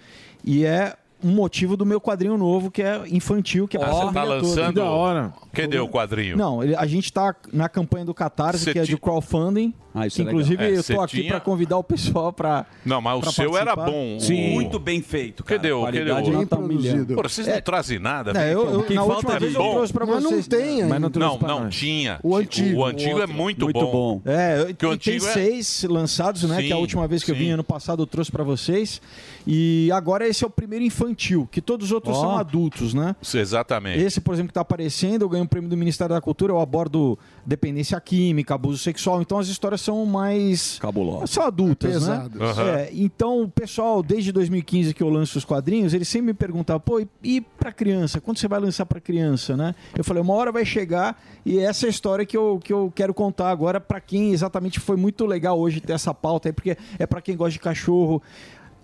[0.44, 3.94] E é um motivo do meu quadrinho novo, que é infantil, que é pra Ah,
[3.94, 4.68] você tá lançando?
[4.74, 5.34] Que da hora.
[5.54, 6.36] Cadê o quadrinho?
[6.36, 9.74] Não, ele- a gente tá na campanha do Catarse, Você que é de crowdfunding.
[9.96, 10.42] Ah, isso que é legal.
[10.42, 13.56] inclusive É, eu tô aqui tinha- para convidar o pessoal para Não, mas o seu
[13.56, 13.92] era participar.
[13.92, 14.20] bom.
[14.20, 14.50] Sim.
[14.50, 15.60] O- Muito bem feito, cara.
[15.60, 17.06] Cadê o cadê Qualidade o- nota um milhão.
[17.06, 18.34] Pô, vocês não trazem nada.
[18.34, 18.52] Não, velho.
[18.54, 19.72] eu- eu- O que na falta última é vez eu bom.
[19.76, 20.48] trouxe pra Mas não vocês.
[20.48, 20.88] tem ainda.
[20.88, 22.20] Mas não, trouxe não, não tinha.
[22.24, 23.92] O antigo, O antigo é muito, Muito bom.
[23.92, 24.22] bom.
[24.26, 26.58] É, eu- Que o tem é- seis lançados, né?
[26.60, 29.00] Sim, que a última vez que eu vim ano passado eu trouxe pra vocês.
[29.46, 32.22] E agora esse é o primeiro infantil, que todos os outros Ó.
[32.22, 33.16] são adultos, né?
[33.22, 34.00] Isso, Exatamente.
[34.04, 36.60] Esse, por exemplo, que está aparecendo, eu ganhei um prêmio do Ministério da Cultura, eu
[36.60, 40.78] abordo dependência química, abuso sexual, então as histórias são mais...
[40.80, 41.30] Cabulosas.
[41.30, 42.32] São adultas, Pesadas.
[42.34, 42.46] né?
[42.46, 42.70] Aham.
[42.70, 46.80] É, então, o pessoal, desde 2015 que eu lanço os quadrinhos, eles sempre me perguntavam,
[46.80, 48.20] pô, e, e pra criança?
[48.20, 49.76] Quando você vai lançar pra criança, né?
[49.96, 52.92] Eu falei, uma hora vai chegar e essa é a história que eu, que eu
[52.96, 56.78] quero contar agora pra quem exatamente foi muito legal hoje ter essa pauta aí, porque
[56.98, 58.22] é pra quem gosta de cachorro.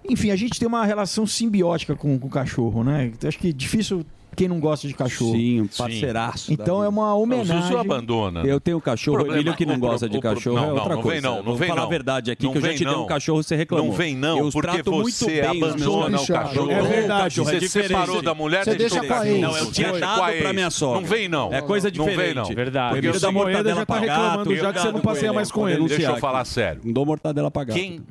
[0.10, 3.12] Enfim, a gente tem uma relação simbiótica com, com o cachorro, né?
[3.26, 4.06] Acho que é difícil
[4.36, 5.34] quem não gosta de cachorro.
[5.34, 6.54] Sim, um parceiraço.
[6.54, 7.62] Então é uma homenagem.
[7.62, 8.42] Zuzu abandona.
[8.46, 10.30] Eu tenho um cachorro, o Problema- Emílio que não o pro- gosta de o pro-
[10.36, 11.22] cachorro não, é não, outra não coisa.
[11.22, 11.88] vem não, não vem falar não.
[11.88, 13.04] a verdade aqui, Não que eu já vem te dei não.
[13.04, 13.88] um cachorro, você reclamou.
[13.88, 16.72] Não vem não, eu porque trato muito você abandona o cachorro.
[16.72, 17.88] É É verdade, cachorro, é você diferente.
[17.90, 19.38] separou da mulher, Você deixou deixa o com.
[19.42, 21.02] Não, eu tinha dado pra minha sogra.
[21.02, 21.54] Não vem não.
[21.54, 22.36] É coisa Não vem diferente.
[22.36, 22.46] não.
[22.56, 22.94] Verdade.
[22.96, 25.88] Porque dou sei- mortadela já tá reclamando, já que você não passeia mais com ele.
[25.88, 26.82] Deixa eu falar sério.
[26.84, 27.76] Não dou mortadela pra gato.
[27.78, 28.02] Quem,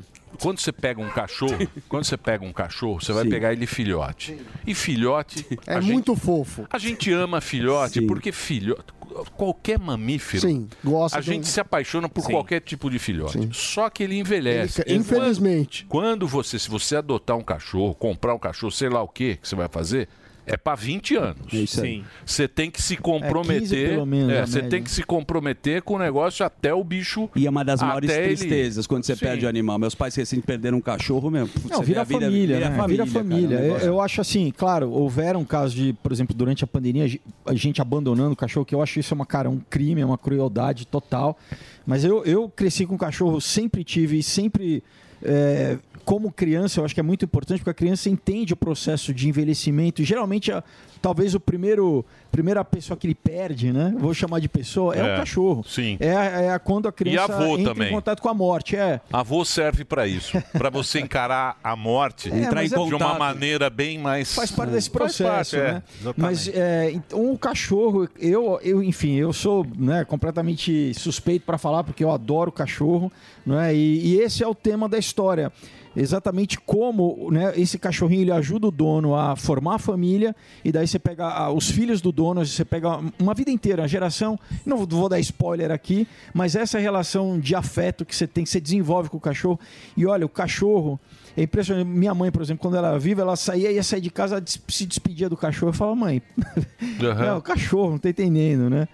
[0.40, 1.56] quando você pega um cachorro,
[1.88, 4.36] quando você pega um cachorro, você vai pegar ele filhote.
[4.66, 5.44] E filhote.
[5.66, 6.66] É a gente- muito fofo.
[6.70, 8.92] A gente ama filhote porque filhote.
[9.36, 10.42] Qualquer mamífero.
[10.42, 12.32] Sim, gosta A de um- gente se apaixona por Sim.
[12.32, 13.48] qualquer tipo de filhote.
[13.52, 14.82] Só que ele envelhece.
[14.86, 15.86] Ele- infelizmente.
[15.88, 19.36] Quando, quando você, se você adotar um cachorro, comprar um cachorro, sei lá o que
[19.36, 20.08] que você vai fazer,
[20.48, 21.36] é para 20 anos.
[21.52, 21.98] É isso aí.
[21.98, 22.04] Sim.
[22.26, 23.90] Você tem que se 15 comprometer.
[23.90, 24.70] pelo menos, é, a você média.
[24.70, 27.28] tem que se comprometer com o negócio até o bicho.
[27.36, 29.20] E é uma das maiores até ele- tristezas quando você Sim.
[29.24, 29.78] perde o animal.
[29.78, 31.48] Meus pais recém perderam um cachorro mesmo.
[31.48, 32.76] Putz, Não, vira a vida- família, vira né?
[32.76, 33.56] família, vira cara, família.
[33.56, 37.04] é um eu, eu acho assim, claro, houveram casos de, por exemplo, durante a pandemia,
[37.04, 40.00] a ge- a gente abandonando o cachorro, que eu acho isso uma, cara, um crime,
[40.00, 41.38] é uma crueldade total.
[41.86, 44.82] Mas eu, eu cresci com cachorro, sempre tive e sempre.
[45.22, 45.76] é,
[46.08, 49.28] como criança, eu acho que é muito importante, porque a criança entende o processo de
[49.28, 50.00] envelhecimento.
[50.00, 50.64] E geralmente, a-
[51.02, 52.02] talvez o primeiro
[52.32, 53.94] primeira pessoa que ele perde, né?
[53.98, 55.62] Vou chamar de pessoa, é, É, o cachorro.
[55.68, 55.98] sim.
[56.00, 57.88] É, é quando a criança avô entra também.
[57.88, 58.74] em contato com a morte.
[58.76, 59.00] É.
[59.12, 63.68] Avô serve para isso, para você encarar a morte É, mas é- de uma maneira
[63.68, 65.82] bem mais Faz parte desse processo, parte, é, né?
[66.00, 66.20] exatamente.
[66.20, 71.84] Mas é, então, o cachorro, eu, eu, enfim, eu sou né, completamente suspeito para falar
[71.84, 73.12] porque eu adoro cachorro,
[73.44, 73.74] né?
[73.74, 75.52] E, e esse é o tema da história.
[76.00, 80.34] Exatamente como né, esse cachorrinho ele ajuda o dono a formar a família
[80.64, 83.86] e daí você pega ah, os filhos do dono, você pega uma vida inteira, a
[83.86, 84.38] geração.
[84.64, 88.60] Não vou- dar spoiler aqui, mas essa relação de afeto que você tem, que você
[88.60, 89.58] desenvolve com o cachorro.
[89.96, 91.00] E olha, o cachorro
[91.36, 91.86] é impressionante.
[91.86, 94.86] Minha mãe, por exemplo, quando ela era viva, ela saía, ia sair de casa, se
[94.86, 95.70] despedia do cachorro.
[95.70, 96.22] Eu falava, mãe,
[97.26, 98.86] não, o cachorro, não tá entendendo, né?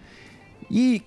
[0.70, 1.02] E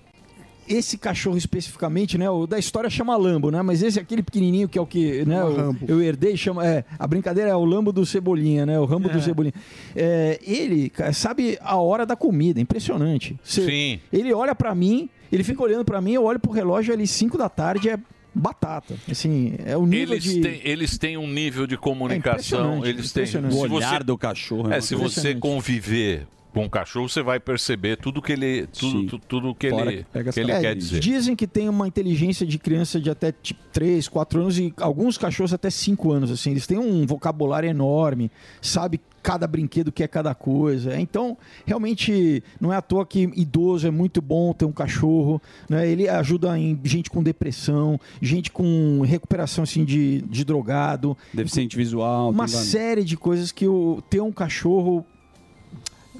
[0.68, 2.28] esse cachorro especificamente, né?
[2.30, 3.62] O da história chama Lambo, né?
[3.62, 5.36] Mas esse aquele pequenininho que é o que, né?
[5.42, 5.78] Rambo.
[5.88, 8.78] eu herdei, chama, é, a brincadeira é o Lambo do Cebolinha, né?
[8.78, 9.54] O Rambo do Cebolinha.
[9.96, 13.38] É, ele cara, sabe a hora da comida, impressionante.
[13.42, 14.00] Você- Sim.
[14.12, 17.36] Ele olha pra mim, ele fica olhando pra mim, eu olho pro relógio ali 5
[17.38, 17.98] da tarde é
[18.34, 18.94] batata.
[19.10, 22.76] Assim, é o nível Eles, de têm, eles têm um nível de comunicação.
[22.78, 23.24] impressionante, eles têm.
[23.50, 24.70] O olhar você- do cachorro.
[24.70, 29.06] É, uma se você conviver com o cachorro, você vai perceber tudo que ele, tudo,
[29.06, 30.98] tu- tudo que Fora ele, que que ele É, quer dizer.
[31.00, 35.16] Dizem que tem uma inteligência de criança de até tipo, 3, 4 anos e alguns
[35.18, 36.30] cachorros até 5 anos.
[36.30, 38.30] Assim, eles têm um vocabulário enorme,
[38.62, 40.98] sabe cada brinquedo quer cada coisa.
[40.98, 41.36] Então,
[41.66, 45.40] realmente, não é à toa que idoso é muito bom ter um cachorro.
[45.68, 45.86] Né?
[45.90, 51.16] Ele ajuda em gente com depressão, gente com recuperação assim, de, de drogado.
[51.34, 52.30] Deficiente visual.
[52.30, 55.04] Uma série de coisas que o, ter um cachorro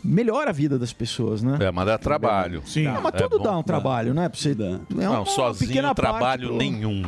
[0.05, 1.59] melhora a vida das pessoas, né?
[1.61, 2.63] É, mas dá trabalho.
[2.67, 2.85] Sim.
[2.85, 4.29] Não, mas tudo dá um trabalho, né?
[4.29, 7.03] Pra você, é não, sozinho trabalho parte, nenhum.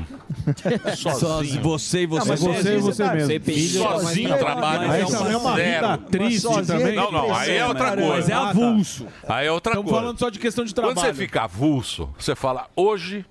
[0.97, 1.63] Sozinho.
[1.63, 2.55] Você e você Não, mas mesmo.
[2.55, 3.45] você e você Você mesmo.
[3.45, 5.01] filho, Sozinho mas- trabalho mas é
[5.33, 5.99] é uma- vida zero.
[5.99, 6.97] triste Mas sozinho também.
[6.97, 8.33] Não, não, aí é outra Mas coisa.
[8.33, 9.07] é avulso.
[9.29, 10.03] Aí é outra Estamos coisa.
[10.05, 11.15] falando só de questão de Quando trabalho.
[11.15, 13.25] você fica avulso, você fala, hoje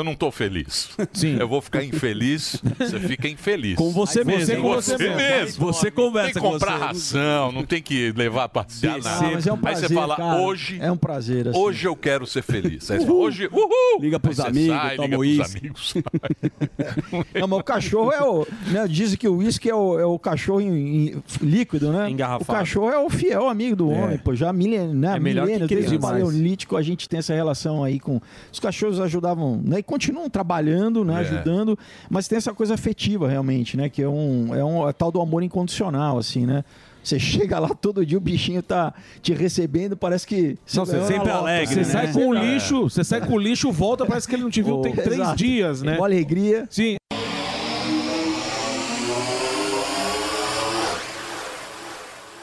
[0.00, 0.90] eu não tô feliz.
[1.12, 1.36] Sim.
[1.38, 3.76] Eu vou ficar infeliz, você fica infeliz.
[3.76, 4.56] Com você Aí mesmo.
[4.56, 5.16] Com Com você, você mesmo.
[5.16, 5.66] mesmo.
[5.66, 6.84] Você conversa Tem que com comprar você.
[6.84, 9.30] ração, não tem que levar a passear Ah, nada.
[9.32, 10.40] mas é um Aí prazer, você fala, cara.
[10.40, 10.78] hoje...
[10.80, 11.58] É um prazer, assim.
[11.58, 12.90] Hoje eu quero ser feliz.
[12.90, 13.24] Aí você fala, Uhul.
[13.26, 14.00] hoje, uhul!
[14.00, 15.58] Liga pros Aí você amigos, sai, toma liga pros uísque.
[15.58, 15.94] amigos.
[17.40, 18.46] Não, mas o cachorro é o.
[18.70, 22.10] Né, dizem que o uísque é o, é o cachorro em, em líquido, né?
[22.10, 22.44] Engarrafado.
[22.44, 24.34] O cachorro é o fiel amigo do homem, pô.
[24.34, 26.06] Já milen, né, É melhor que milênios, desde o criança.
[26.08, 28.20] paleolítico, a gente tem essa relação aí com.
[28.52, 29.78] Os cachorros ajudavam, né?
[29.78, 31.14] E continuam trabalhando, né?
[31.14, 31.18] É.
[31.18, 31.78] Ajudando,
[32.08, 33.88] mas tem essa coisa afetiva, realmente, né?
[33.88, 34.54] Que é um.
[34.54, 36.64] É um é tal do amor incondicional, assim, né?
[37.02, 40.58] Você chega lá todo dia, o bichinho tá te recebendo, parece que.
[40.74, 41.80] Não, você na sempre alegre.
[41.80, 42.12] assim, Você sai né?
[42.12, 44.80] com o lixo, você sai com o lixo, volta, parece que ele não te viu
[44.82, 45.36] tem três Exato.
[45.36, 45.96] dias, né?
[45.96, 46.66] Uma alegria.
[46.70, 46.99] Sim.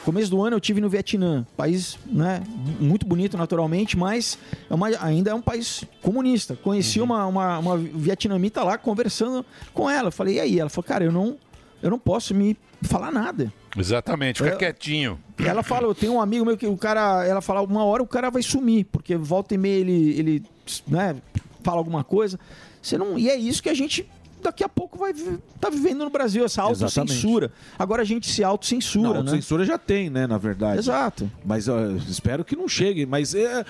[0.08, 2.42] Começo do ano eu tive no Vietnã, país né,
[2.80, 4.38] muito bonito naturalmente, mas
[4.70, 6.56] é uma- ainda é um país comunista.
[6.56, 9.44] Conheci uma, uma, uma vietnamita lá conversando
[9.74, 10.10] com ela.
[10.10, 10.58] Falei, e aí?
[10.60, 11.36] Ela falou, cara, eu não,
[11.82, 13.52] eu não posso me falar nada.
[13.76, 15.18] Exatamente, fica Eu- quietinho.
[15.38, 18.02] E ela fala, eu tenho um amigo meu que o cara, ela fala, uma hora
[18.02, 20.42] o cara vai sumir, porque volta e meia ele, ele
[20.86, 21.16] né,
[21.62, 22.40] fala alguma coisa.
[22.80, 24.08] Você não, e é isso que a gente
[24.42, 25.12] daqui a pouco vai
[25.60, 27.50] tá vivendo no Brasil, essa autocensura.
[27.78, 29.30] Agora a gente se autocensura, Não, né?
[29.32, 30.78] censura já tem, né, na verdade.
[30.78, 31.30] Exato.
[31.44, 31.66] Mas
[32.08, 33.06] espero que não chegue.
[33.06, 33.64] Mas é,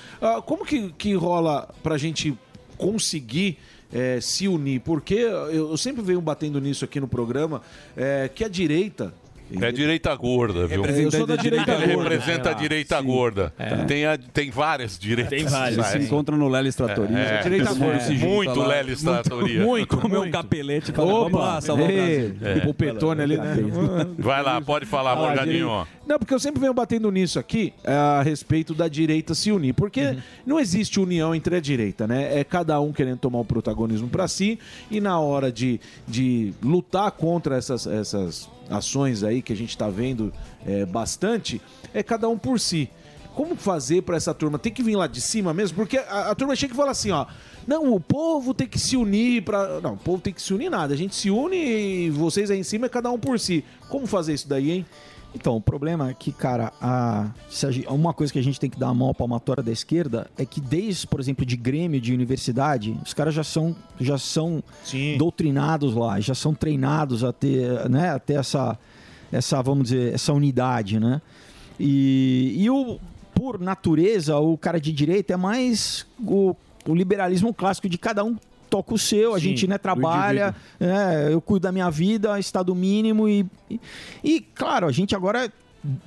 [0.47, 2.37] como que, que rola pra gente
[2.77, 3.59] conseguir
[3.93, 4.81] é, se unir?
[4.81, 7.63] Porque eu, eu sempre venho batendo nisso aqui no programa,
[7.97, 9.13] é, que a direita...
[9.61, 10.85] É direita gorda, viu?
[10.85, 12.11] Eu sou da direita Ele gorda.
[12.11, 13.53] representa a direita gorda.
[13.87, 15.31] Tem, a- tem várias direitas.
[15.31, 15.79] Tem várias.
[15.79, 16.03] Ah, Se é.
[16.03, 17.17] encontra no Lelis Tratoria.
[17.19, 17.75] É, Direita é.
[17.75, 18.67] gorda se junta Muito lá.
[18.69, 19.63] Lelis Tratoria.
[19.65, 21.93] Muito, Comeu um capelete falou, vamos lá, salvar o.
[21.93, 22.67] É.
[22.69, 23.57] O Petone ali, né?
[24.19, 25.67] Vai lá, pode falar, Fala, Morgadinho.
[25.69, 25.89] direita.
[26.07, 29.75] Não, porque eu sempre venho batendo nisso aqui é, a respeito da direita se unir.
[29.75, 32.39] Porque não existe união entre a direita, né?
[32.39, 34.59] É cada um querendo tomar o protagonismo para si
[34.91, 39.89] e na hora de, de lutar contra essas, essas ações aí que a gente tá
[39.89, 40.33] vendo
[40.67, 41.61] é, bastante,
[41.93, 42.91] é cada um por si.
[43.35, 44.59] Como fazer para essa turma?
[44.59, 45.77] Tem que vir lá de cima mesmo?
[45.77, 47.27] Porque a, a turma chega e fala assim, ó.
[47.69, 49.81] Não, o povo tem que se unir para.
[49.81, 50.93] Não, o povo tem que se unir nada.
[50.93, 53.65] A gente se une e vocês aí em cima é cada um por si.
[53.89, 54.87] Como fazer isso daí, hein?
[55.41, 58.69] Então, o problema é que, cara, a, se a uma coisa que a gente tem
[58.69, 62.01] que dar a mão à palmatória da esquerda é que desde, por exemplo, de Grêmio,
[62.01, 64.61] de universidade, os caras já são, já são
[65.17, 68.77] doutrinados lá, já são treinados a ter, né, a ter essa,
[69.31, 71.23] essa, vamos dizer, essa unidade, né?
[71.79, 72.99] E, e o,
[73.33, 78.37] por natureza, o cara de direita é mais o, o liberalismo clássico de cada um
[78.69, 82.75] toca o seu, a Sim, gente né, trabalha, né, eu cuido da minha vida, estado
[82.75, 83.81] mínimo e, e,
[84.23, 85.53] e, claro, a gente agora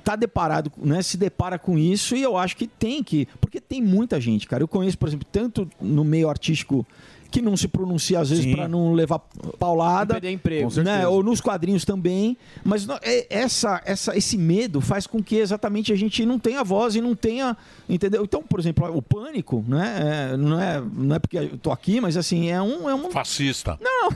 [0.04, 3.82] tá deparado, né, se depara com isso e eu acho que tem que, porque tem
[3.82, 4.62] muita gente, cara.
[4.62, 6.86] Eu conheço, por exemplo, tanto no meio artístico
[7.32, 9.18] que não se pronuncia às vezes para não levar
[9.58, 10.82] paulada, Não perder emprego.
[10.82, 11.06] Né?
[11.08, 15.92] Ou nos quadrinhos também, mas não- é- essa, essa, esse medo faz com que exatamente
[15.92, 17.56] a gente não tenha voz e não tenha,
[17.88, 18.22] entendeu?
[18.24, 20.28] Então, por exemplo, o pânico, né?
[20.32, 23.10] É, não é, não é porque eu tô aqui, mas assim é um, é um
[23.10, 23.78] Fascista.
[23.80, 24.10] não,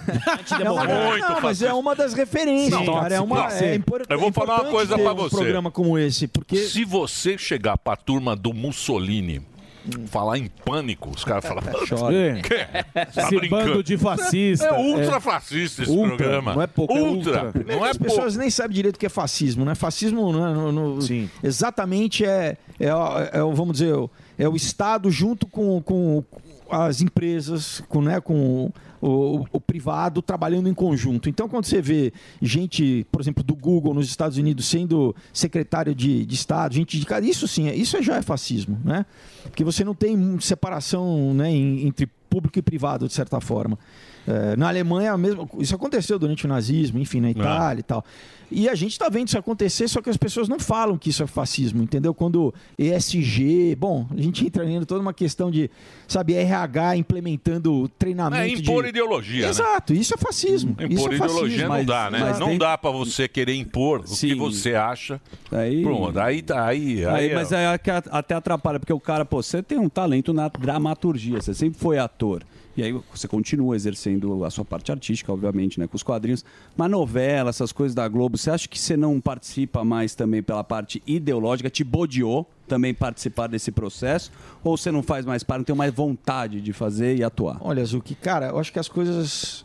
[0.60, 2.86] é uma, Muito não, mas é uma das referências, Sim.
[2.86, 3.14] cara.
[3.14, 5.36] É uma, Não, é impor- Eu vou é falar uma importante coisa pra um você.
[5.36, 9.40] programa como esse, porque Se você chegar pra turma do Mussolini,
[10.06, 11.62] falar em pânico, os caras falam.
[11.88, 12.40] Chora.
[12.42, 13.04] Que?
[13.14, 13.64] Tá Esse brincando?
[13.70, 14.66] bando de fascista.
[14.66, 15.20] É ultra É.
[15.20, 16.54] fascista esse Ultra, programa.
[16.54, 17.44] não é pouco, é ultra.
[17.46, 17.64] ultra.
[17.76, 18.12] Não é as pouco.
[18.12, 19.74] pessoas nem sabem direito o que é fascismo, né?
[19.74, 20.98] Fascismo não é, no- no-
[21.42, 22.86] exatamente é, é,
[23.32, 23.94] é o- vamos dizer,
[24.38, 26.22] é o Estado junto com, com
[26.70, 28.70] as empresas, com, né, com
[29.10, 31.28] o, o privado trabalhando em conjunto.
[31.28, 36.24] Então, quando você vê gente, por exemplo, do Google nos Estados Unidos sendo secretário de,
[36.26, 39.06] de Estado, gente de isso sim, é- isso já é fascismo, né?
[39.44, 43.78] Porque você não tem separação né, entre público e privado, de certa forma.
[44.26, 48.04] É, na Alemanha, mesmo, isso aconteceu durante o nazismo, enfim, na Itália e tal.
[48.50, 51.22] E a gente está vendo isso acontecer, só que as pessoas não falam que isso
[51.22, 52.14] é fascismo, entendeu?
[52.14, 55.70] Quando ESG, bom, a gente entra em toda uma questão de,
[56.06, 58.90] sabe, RH implementando treinamento É impor de...
[58.90, 59.48] ideologia, né?
[59.48, 60.76] Exato, isso é fascismo.
[60.78, 61.68] isso Impor é ideologia fascismo.
[61.76, 62.36] não dá, né?
[62.38, 65.20] não dá pra você querer impor o que você acha.
[65.50, 65.82] Aí...
[65.82, 69.42] Pronto, aí tá, aí, aí, Aí, mas aí a- até atrapalha, porque o cara, pô,
[69.42, 72.42] você tem um talento na dramaturgia, você sempre foi ator.
[72.76, 76.44] E aí você continua exercendo a sua parte artística, obviamente, né, com os quadrinhos.
[76.76, 80.62] Mas novela, essas coisas da Globo, você acha que você não participa mais também pela
[80.62, 81.70] parte ideológica?
[81.70, 84.30] Te bodeou também participar desse processo?
[84.62, 87.58] Ou você não faz mais parte, não tem mais vontade de fazer e atuar?
[87.60, 89.64] Olha, Zuki, cara, eu acho que as coisas.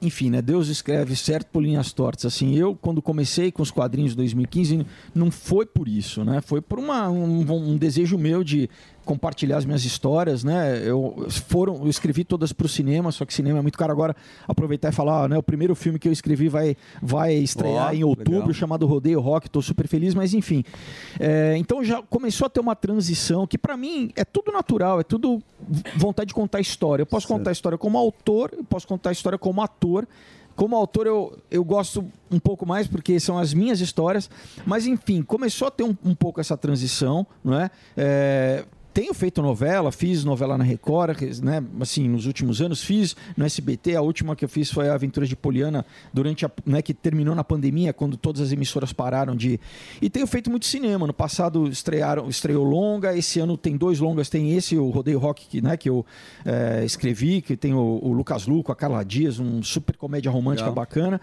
[0.00, 0.40] Enfim, né?
[0.40, 2.24] Deus escreve certo por linhas tortas.
[2.24, 6.40] Assim, eu, quando comecei com os quadrinhos de 2015, não foi por isso, né?
[6.40, 8.70] Foi por uma, um, um desejo meu de
[9.08, 10.82] compartilhar as minhas histórias, né?
[10.84, 14.14] Eu, foram, eu escrevi todas para o cinema, só que cinema é muito caro agora.
[14.46, 15.38] Aproveitar e falar, né?
[15.38, 18.52] O primeiro filme que eu escrevi vai, vai estrear Ó, em outubro, legal.
[18.52, 19.46] chamado Rodeio Rock.
[19.46, 20.62] Estou super feliz, mas enfim.
[21.18, 25.02] É, então já começou a ter uma transição que para mim é tudo natural, é
[25.02, 25.42] tudo
[25.96, 27.00] vontade de contar história.
[27.00, 30.06] Eu posso contar a história como autor, eu posso contar a história como ator.
[30.54, 34.28] Como autor, eu, eu gosto um pouco mais porque são as minhas histórias.
[34.66, 37.70] Mas, enfim, começou a ter um, um pouco essa transição, não é?
[37.96, 41.62] É, tenho feito novela, fiz novela na Record, né?
[41.80, 43.96] Assim, nos últimos anos fiz no SBT.
[43.96, 47.34] A última que eu fiz foi a Aventuras de Poliana, durante a, né, que terminou
[47.34, 49.60] na pandemia, quando todas as emissoras pararam de.
[50.00, 51.06] E tenho feito muito cinema.
[51.06, 53.16] No passado estrearam, estreou longa.
[53.16, 54.28] Esse ano tem dois longas.
[54.28, 56.04] Tem esse, o Rodeio Rock, que, né, que eu
[56.44, 60.68] eh, escrevi, que tem o, o Lucas Luco, a Carla Dias, um super comédia romântica
[60.68, 60.74] Legal.
[60.74, 61.20] bacana.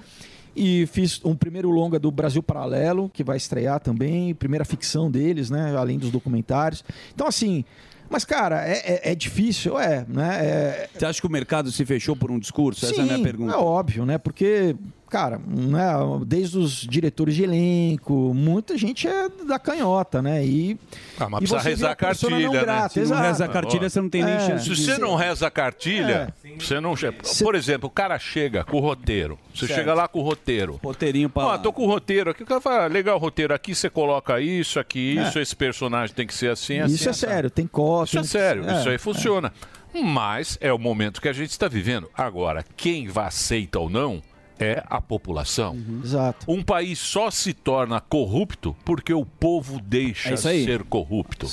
[0.56, 5.50] E fiz um primeiro longa do Brasil Paralelo, que vai estrear também, primeira ficção deles,
[5.50, 5.76] né?
[5.78, 6.84] Além dos documentários.
[7.14, 7.66] Então, assim.
[8.08, 8.78] Mas, cara, é,
[9.08, 10.38] é- é difícil, é, né?
[10.46, 12.86] É- Você acha que o mercado se fechou por um discurso?
[12.86, 13.54] Essa é a minha Sim, pergunta.
[13.54, 14.20] É óbvio, né?
[14.20, 14.76] Porque,
[15.16, 15.94] cara, né,
[16.26, 20.46] desde os diretores de elenco, muita gente é da canhota, né?
[20.46, 20.78] E,
[21.18, 22.60] Ah, mas e precisa você rezar a persona cartilha, não né?
[22.62, 24.40] grata, Se não reza a cartilha, você não tem nem É.
[24.42, 27.18] chance Se você não reza a cartilha, você não chega.
[27.42, 29.40] Por exemplo, o cara chega com o roteiro.
[29.54, 29.80] Você Certo.
[29.80, 30.78] chega lá com o roteiro.
[30.84, 31.46] Roteirinho pra.
[31.46, 32.44] Ó, tô com o roteiro aqui.
[32.44, 33.54] O cara fala, ah, legal o roteiro.
[33.54, 35.30] Aqui você coloca isso, aqui É.
[35.30, 35.40] isso.
[35.40, 36.94] Esse personagem tem que ser assim, assim.
[36.94, 38.04] Isso é sério, tem cota.
[38.10, 38.98] Isso é sério, é, isso aí é.
[38.98, 39.54] funciona.
[39.94, 42.10] Mas é o momento que a gente está vivendo.
[42.14, 44.22] Agora, quem vai aceita ou não
[44.60, 45.74] é a população.
[45.74, 46.02] Uhum.
[46.04, 46.46] Exato.
[46.52, 51.48] Um país só se torna corrupto porque o povo deixa É ser corrupto.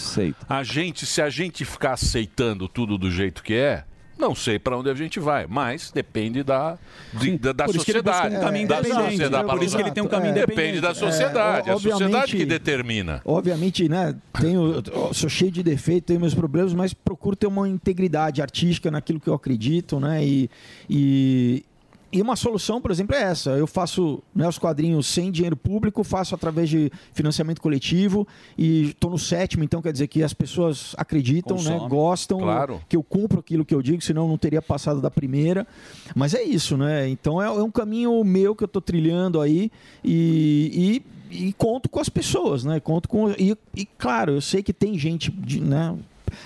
[0.48, 3.84] A gente, se a gente ficar aceitando tudo do jeito que é,
[4.18, 6.78] não sei para onde a gente vai, mas depende da,
[7.14, 8.36] de- da, da Por isso que ele busca sociedade.
[8.42, 9.46] um caminho da sociedade.
[9.46, 9.52] né?
[9.52, 10.80] Por isso que ele tem um caminho Depende independente.
[10.80, 11.68] da sociedade.
[11.68, 13.20] É, a sociedade que determina.
[13.24, 14.14] Obviamente, né?
[14.40, 18.90] Tenho, eu sou cheio de defeitos, tenho meus problemas, mas procuro ter uma integridade artística
[18.92, 20.24] naquilo que eu acredito, né?
[20.24, 20.48] E,
[20.88, 21.64] e,
[22.12, 23.50] e uma solução, por exemplo, é essa.
[23.50, 29.10] Eu faço né, os quadrinhos sem dinheiro público, faço através de financiamento coletivo e estou
[29.10, 31.78] no sétimo, então quer dizer que as pessoas acreditam, né?
[31.88, 32.82] Gostam, Claro.
[32.86, 35.66] que eu cumpro aquilo que eu digo, senão eu não teria passado da primeira.
[36.14, 37.08] Mas é isso, né?
[37.08, 39.70] Então é, é um caminho meu que eu estou trilhando aí
[40.04, 42.78] e, e, e conto com as pessoas, né?
[42.78, 45.96] Conto com e, e, claro, eu sei que tem gente, de, né?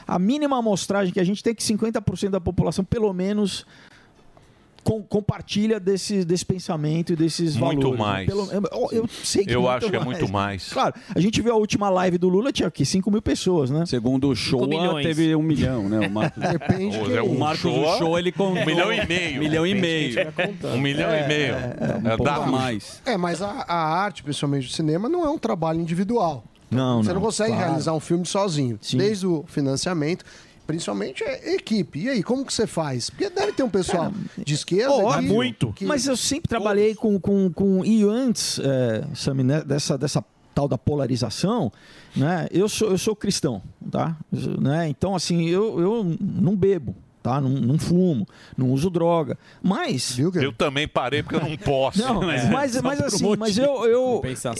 [0.07, 3.65] A mínima amostragem que a gente tem é que 50% da população, pelo menos,
[4.87, 7.99] com- compartilha desse, desse pensamento e desses Muito valores.
[7.99, 8.07] né?
[8.07, 8.27] mais.
[8.27, 10.73] Pelo- eu, eu sei que Eu muito acho que é muito mais.
[10.73, 13.85] Claro, a gente viu a última live do Lula, tinha aqui 5 mil pessoas, né?
[13.87, 14.67] Segundo o show,
[15.03, 16.07] teve um milhão, né?
[16.07, 18.63] O Marcos, Depende Zé, o Marcos do show- show, ele contou.
[18.63, 19.39] Um milhão e meio.
[19.41, 20.17] milhão e meio.
[20.75, 21.55] Um milhão e meio.
[21.55, 23.03] É, dá mais.
[23.05, 26.45] É, mas a, a arte, principalmente o cinema, não é um trabalho individual.
[26.71, 27.67] Não, Você não, consegue claro.
[27.69, 28.79] realizar um filme sozinho.
[28.95, 30.25] Desde o financiamento,
[30.67, 32.01] principalmente é equipe.
[32.01, 33.09] E aí, como que você faz?
[33.11, 34.93] Porque deve ter um pessoal de esquerda.
[34.93, 35.29] Óbvio.
[35.71, 37.85] de- que- Mas eu sempre trabalhei com, com, com.
[37.85, 39.05] E antes, é,
[39.45, 41.71] né, dessa, dessa tal da polarização,
[42.17, 42.47] né?
[42.51, 43.61] Eu sou, eu sou cristão,
[43.91, 44.17] tá?
[44.33, 44.89] Eu- Né?
[44.89, 46.95] Então, assim, eu, eu não bebo.
[47.27, 47.41] Tá?
[47.41, 48.25] Não, não fumo,
[48.57, 49.37] não uso droga.
[49.61, 50.17] Mas.
[50.41, 51.99] Eu também parei porque eu não posso.
[51.99, 53.85] Não, mas, mas assim, mas eu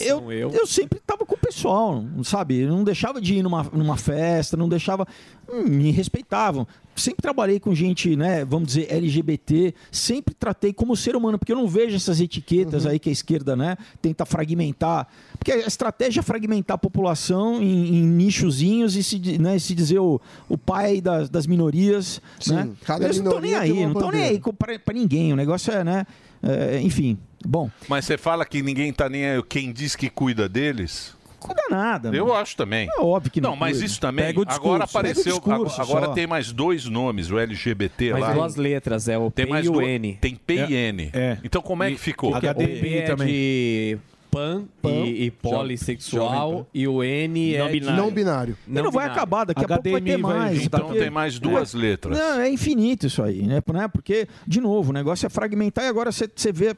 [0.01, 2.59] eu, eu, eu sempre tava com o pessoal, sabe?
[2.59, 5.07] Eu não deixava de ir numa, numa festa, não deixava.
[5.49, 6.67] hum, Me respeitavam.
[6.97, 11.55] Sempre trabalhei com gente, né, vamos dizer, LGBT, sempre tratei como ser humano, porque eu
[11.55, 15.07] não vejo essas etiquetas aí que a esquerda, né, tenta fragmentar.
[15.37, 19.99] Porque a estratégia é fragmentar a população em, em nichozinhos e se, né, se dizer
[19.99, 20.19] o,
[20.49, 22.21] o pai das, das minorias.
[22.39, 22.69] Sim, né?
[22.83, 24.41] cada Eles não estão nem aí, não estão nem aí
[24.83, 25.33] pra ninguém.
[25.33, 26.05] O negócio é, né?
[26.41, 27.69] é, enfim, bom.
[27.87, 29.43] Mas você fala que ninguém tá nem aí.
[29.43, 31.15] Quem diz que cuida deles?
[31.47, 32.09] Muda nada.
[32.15, 32.39] Eu mano.
[32.39, 32.87] acho também.
[32.89, 33.51] É óbvio que não.
[33.51, 34.25] Não, mas isso também.
[34.25, 35.33] Pega o discurso, agora pega o apareceu.
[35.33, 36.13] discurso agora só.
[36.13, 38.33] tem mais dois nomes, o LGBT Mais lá.
[38.33, 40.17] duas letras, é o tem P mais e o N.
[40.19, 41.11] Tem P e N.
[41.43, 42.35] Então como é que ficou?
[42.35, 43.97] O P é de
[44.29, 49.67] pan, e, e polissexual e o N é de- E não vai acabar, daqui a
[49.67, 50.63] pouco vai ter mais.
[50.63, 51.77] Então porque- tem mais duas É.
[51.77, 52.17] letras.
[52.17, 53.61] Não, é infinito isso aí, né?
[53.73, 53.87] Né?
[53.87, 56.75] Porque, de novo, o negócio é fragmentar e agora você você vê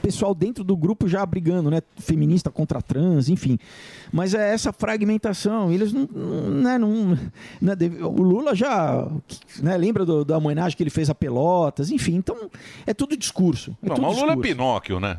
[0.00, 1.80] pessoal dentro do grupo já brigando, né?
[1.96, 3.58] Feminista contra trans, enfim.
[4.12, 5.72] Mas é essa fragmentação.
[5.72, 6.08] Eles não.
[6.12, 7.18] não, né, não-
[7.60, 9.08] né, o Lula já.
[9.60, 12.14] Né, lembra do- da homenagem que ele fez a Pelotas, enfim.
[12.16, 12.36] Então,
[12.86, 13.76] é tudo discurso.
[13.82, 14.56] É Não, tudo mas o Lula é discurso.
[14.56, 15.16] Pinóquio, né?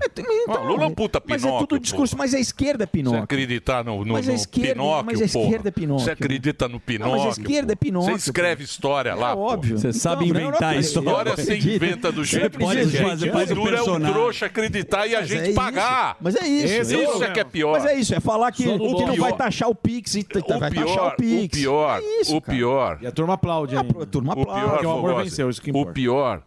[0.47, 1.43] Ah, o Lula é um puta Mas
[1.73, 1.77] Pinóquio.
[1.77, 3.23] é discurso, mas a esquerda é Você Pinóquio.
[3.23, 5.67] acreditar no, no, Mas no esquerda- Pinóquio, mas a esquerda porra.
[5.67, 6.05] é Pinóquio.
[6.05, 7.17] Você acredita no Pinóquio?
[7.17, 9.77] mas a esquerda é Pinóquio, Você escreve história lá, É óbvio.
[9.77, 10.79] Você Então, sabe não, inventar não.
[10.79, 13.73] História Eu você inventa do Você jeito pode que fazer- faz O o duro é
[13.73, 14.13] um personagem.
[14.13, 16.17] trouxa acreditar e a gente é pagar.
[16.21, 16.93] Mas é isso.
[16.93, 17.73] Isso é que é pior.
[17.73, 19.17] Mas é isso, é falar que, Só que do não pior.
[19.17, 21.57] vai taxar o Pix e vai taxar pior, o Pix.
[21.57, 22.57] o pior, É o cara.
[22.57, 22.97] pior.
[23.01, 24.03] E a turma aplaude ainda.
[24.03, 24.61] A turma O aplaude.
[24.61, 26.41] pior, Porque o amor Fogossi, venceu, isso que o pior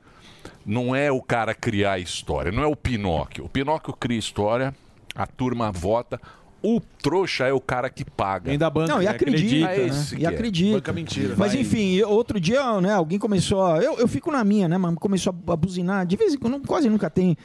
[0.64, 3.44] não é o cara criar a história, não é o Pinóquio.
[3.44, 4.74] O Pinóquio cria história,
[5.16, 6.20] a turma vota,
[6.62, 8.50] o trouxa é o cara que paga.
[8.50, 8.92] Ainda banca.
[8.92, 9.86] Não, e acredita, É né?
[9.86, 10.28] esse E que é.
[10.28, 10.76] acredita.
[10.76, 11.34] Banca mentira.
[11.36, 11.60] Mas vai.
[11.62, 13.78] enfim, outro dia, né, alguém começou a...
[13.78, 16.04] Eu, eu fico na minha, né, mas começou a buzinar.
[16.06, 17.36] De vez em quando, quase nunca tem.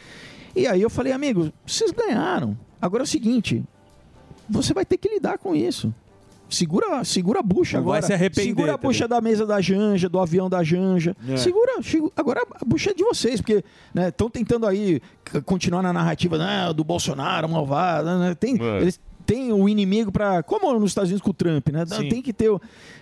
[0.55, 2.57] E aí eu falei, amigo, vocês ganharam.
[2.81, 3.63] Agora é o seguinte,
[4.49, 5.93] você vai ter que lidar com isso.
[6.51, 8.07] Segura, segura a bucha Não vai agora.
[8.07, 8.89] se arrepender Segura a também.
[8.89, 11.15] bucha da mesa da Janja, do avião da Janja.
[11.27, 11.37] É.
[11.37, 11.71] Segura,
[12.15, 13.63] agora a bucha é de vocês, porque
[14.07, 15.01] estão tentando aí
[15.45, 18.19] continuar na narrativa né, do Bolsonaro, malvado.
[18.19, 18.81] Né, tem, É.
[18.81, 21.85] Eles têm o inimigo para Como nos Estados Unidos com o Trump, né?
[21.85, 22.09] Sim.
[22.09, 22.49] Tem que ter.
[22.49, 22.59] o-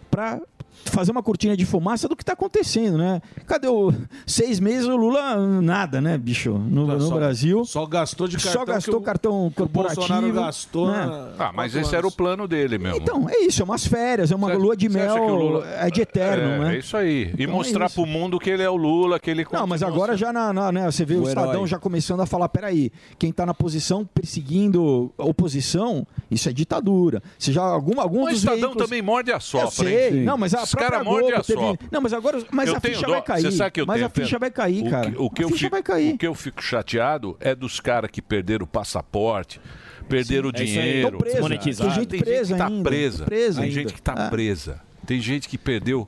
[0.09, 0.39] Pra
[0.85, 3.21] fazer uma cortina de fumaça do que está acontecendo, né?
[3.45, 3.93] Cadê o.
[4.25, 6.53] Seis meses o Lula, nada, né, bicho?
[6.53, 7.65] No, no Só- Brasil.
[7.65, 8.53] Só gastou de cartão.
[8.53, 9.99] Só gastou que o- cartão o corporativo.
[10.07, 10.89] Bolsonaro gastou.
[10.89, 11.05] né?
[11.05, 12.15] na- Ah, mas esse era o anos.
[12.15, 12.97] plano dele mesmo.
[12.97, 15.89] Então, é isso, é umas férias, é uma lua de Você mel, o Lula- é
[15.91, 16.75] de eterno, é, né?
[16.75, 17.23] É isso aí.
[17.25, 17.95] E Então é mostrar isso.
[17.95, 20.71] pro mundo que ele é o Lula, que ele Não, mas agora já na, na-
[20.71, 21.67] né, você vê o, O Estadão herói.
[21.67, 27.21] já começando a falar, peraí, quem tá na posição perseguindo a oposição, isso é ditadura.
[27.37, 30.23] Se já algum, algum O dos Estadão veículos- também morde a sopra, Eu sei, hein?
[30.23, 31.79] não, mas a Os própria Globo teve-.
[31.91, 33.11] Não, mas agora, mas Eu a ficha dó.
[33.11, 33.41] vai cair.
[33.43, 35.11] Você sabe que eu mas tenho a ficha vai cair, O cara.
[35.11, 36.13] que- O que, a eu ficha fico, vai cair.
[36.13, 39.59] o que eu fico chateado é dos caras que perderam o passaporte,
[40.07, 40.65] perderam o é aí.
[40.65, 41.17] dinheiro.
[41.17, 41.35] Preso.
[41.35, 41.89] Desmonetizado.
[41.89, 42.89] Tem gente Tem gente que tá ainda.
[42.89, 43.25] presa.
[43.25, 43.81] Presa Tem ainda.
[43.81, 44.29] gente que tá É.
[44.29, 44.81] presa.
[45.05, 46.07] Tem gente que perdeu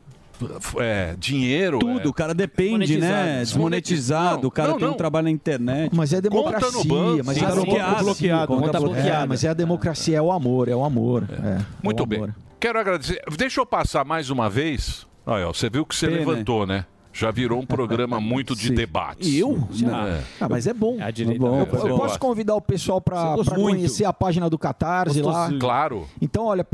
[0.80, 1.80] é, dinheiro.
[1.80, 2.08] Tudo, é.
[2.08, 3.39] o cara depende, né?
[3.39, 4.98] Desmonetizado, o cara Não, tem um não.
[4.98, 5.96] trabalho na internet.
[5.96, 9.02] Mas é democracia, mas Sim, é tá bloqueado, bloqueado, bloqueado, conta conta bloqueada.
[9.02, 9.28] bloqueada.
[9.28, 11.24] mas é a democracia, é o amor, é o amor.
[11.32, 12.20] é, é Muito o bem.
[12.20, 12.36] amor.
[12.60, 13.22] Quero agradecer.
[13.38, 15.08] Deixa eu passar mais uma vez.
[15.26, 16.20] Olha, você viu que você Pena.
[16.20, 16.86] levantou, né?
[17.14, 19.38] Já virou um programa muito de debate.
[19.38, 19.68] Eu?
[20.07, 20.22] É.
[20.39, 20.97] Ah, mas é bom.
[20.99, 21.59] É bom.
[21.59, 22.20] Eu, Você eu posso gosta.
[22.20, 23.76] convidar o pessoal para Você gosta muito.
[23.78, 25.32] conhecer a página do Catarse lá.
[25.32, 25.59] Gostosinho.
[25.59, 26.07] Claro.
[26.22, 26.66] Então, olha,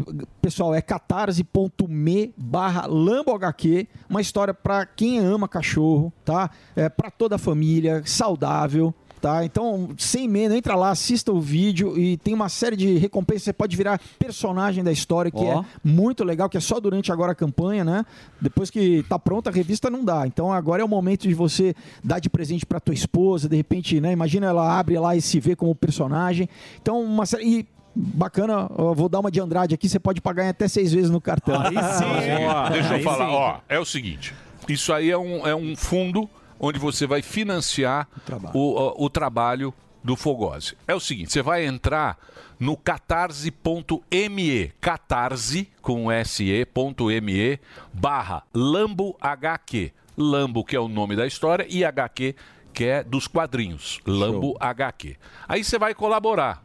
[0.41, 6.49] pessoal, é catarse.me barra lambohq, uma história para quem ama cachorro, tá?
[6.75, 8.93] É para toda a família, saudável.
[9.19, 9.43] Tá?
[9.43, 13.43] Então, sem medo, entra lá, assista o vídeo e tem uma série de recompensas.
[13.43, 15.61] Você pode virar personagem da história, que Ó.
[15.61, 18.05] é muito legal, que é só durante agora a campanha, né?
[18.39, 20.27] Depois que tá pronta a revista, não dá.
[20.27, 23.99] Então agora é o momento de você dar de presente para tua esposa, de repente,
[23.99, 24.11] né?
[24.11, 26.47] Imagina ela abre lá e se vê como personagem.
[26.79, 27.43] Então, uma série.
[27.43, 27.65] E
[27.95, 31.09] bacana, eu vou dar uma de Andrade aqui, você pode pagar em até seis vezes
[31.09, 31.59] no cartão.
[31.59, 32.73] Aí sim.
[32.73, 34.35] Deixa eu falar, ó, é o seguinte,
[34.69, 36.29] isso aí é um, é um fundo
[36.59, 38.07] onde você vai financiar
[38.53, 38.59] o,
[39.01, 40.75] o- o trabalho do Fogose.
[40.87, 42.17] É o seguinte, você vai entrar
[42.59, 47.59] no catarse.me, catarse com se.me
[47.93, 49.91] barra Lambo HQ.
[50.17, 52.35] Lambo, que é o nome da história, e HQ,
[52.73, 53.99] que é dos quadrinhos.
[54.05, 55.15] Lambo HQ.
[55.47, 56.63] Aí você vai colaborar.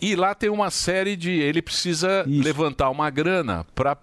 [0.00, 1.30] E lá tem uma série de.
[1.30, 3.98] Ele precisa levantar uma grana para.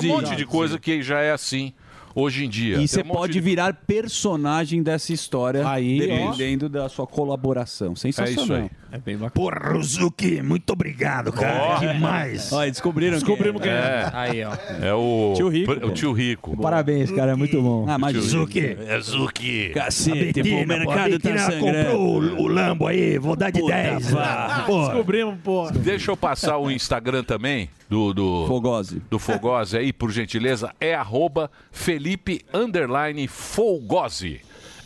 [0.00, 1.72] um monte de coisa que já é assim
[2.20, 2.78] hoje em dia.
[2.78, 7.94] E você um pode de- virar personagem dessa história, Aí, dependendo da sua colaboração.
[7.96, 8.62] Sensacional.
[8.62, 8.70] aí.
[8.90, 9.30] É bem bacana.
[9.30, 11.62] Porra, Ruzuki, muito obrigado, cara.
[11.62, 11.78] Ó.
[11.78, 12.52] Demais.
[12.52, 14.10] Olha, descobriram Descobrimos quem É.
[14.12, 14.52] Aí, ó.
[14.82, 15.34] É o.
[15.36, 16.56] Tio Rico, O tio Rico.
[16.56, 17.84] Parabéns, cara, é muito bom.
[17.88, 18.76] Ah, mas Zuki.
[18.86, 19.70] É Zuki.
[19.74, 21.90] Cacete, pô, o mercado tá sangrando.
[21.90, 24.10] comprou o, o Lambo aí, vou dar de Puta, 10.
[24.10, 24.64] vá.
[24.66, 24.86] Pô.
[24.86, 25.70] Descobrimos, pô.
[25.70, 29.02] Deixa eu passar o Instagram também do, do Fogose.
[29.10, 30.72] Do Fogose aí, por gentileza.
[30.80, 34.40] É arroba Felipe underline Fogose.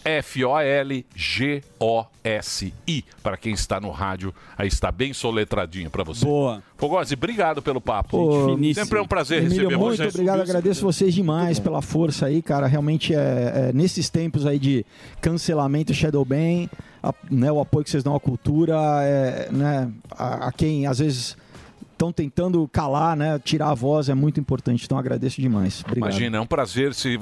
[0.04, 1.04] F-O-L-G-O-S-I.
[3.22, 6.24] Para quem está no rádio, aí está bem soletradinho para você.
[6.24, 6.62] Boa.
[6.76, 8.10] Fogose, obrigado pelo papo.
[8.10, 10.08] Pô, Sempre é um prazer Emílio, receber muito você.
[10.08, 12.66] obrigado, agradeço vocês demais pela força aí, cara.
[12.66, 14.84] Realmente é, é, nesses tempos aí de
[15.20, 16.68] cancelamento Shadowban,
[17.02, 20.98] a- né, o apoio que vocês dão à cultura, é, né, a, a quem às
[20.98, 21.36] vezes
[22.02, 23.38] estão tentando calar, né?
[23.44, 24.84] Tirar a voz é muito importante.
[24.84, 25.82] Então agradeço demais.
[25.86, 26.10] Obrigado.
[26.10, 27.18] Imagina, é um prazer se.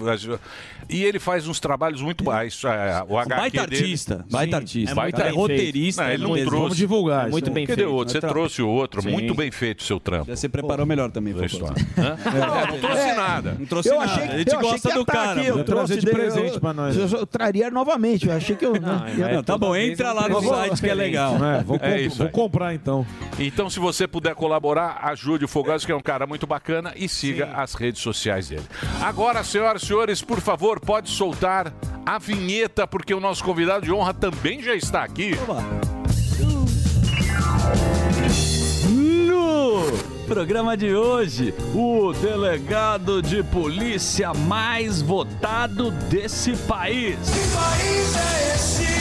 [0.88, 2.64] E ele faz uns trabalhos muito baixos.
[2.64, 4.90] é, O HQ baita dele- artista, baita Sim, artista.
[4.92, 6.60] é baita É roteirista, Não, ele não muito- trouxe.
[6.62, 7.90] Vamos divulgar isso Muito bem Cadê feito.
[7.92, 8.12] o outro?
[8.12, 9.02] Você trouxe o outro.
[9.02, 9.10] Sim.
[9.10, 10.34] Muito bem feito o seu trampo.
[10.34, 11.34] Você preparou melhor também?
[11.34, 13.56] Não, não trouxe nada.
[13.58, 14.12] Não trouxe eu nada.
[14.12, 15.40] achei, a gente gosta que do tá cara.
[15.40, 15.64] aqui, eu mano.
[15.64, 16.96] trouxe de presente pra nós.
[16.96, 18.26] Eu, traria novamente.
[18.28, 18.72] Eu achei que eu.
[18.76, 21.36] é, tá bom, entra lá no site que é legal.
[21.44, 23.06] É, vou, É vou comprar então.
[23.38, 27.08] Então, se você puder colaborar, ajude o Fogaço, que é um cara muito bacana, e
[27.08, 28.64] siga as redes sociais dele.
[29.00, 31.72] Agora, senhoras e senhores, por favor, pode soltar
[32.04, 35.32] a vinheta, porque o nosso convidado de honra também já está aqui.
[38.88, 39.84] No
[40.26, 47.16] programa de hoje, o delegado de polícia mais votado desse país.
[47.18, 48.99] Que país é esse?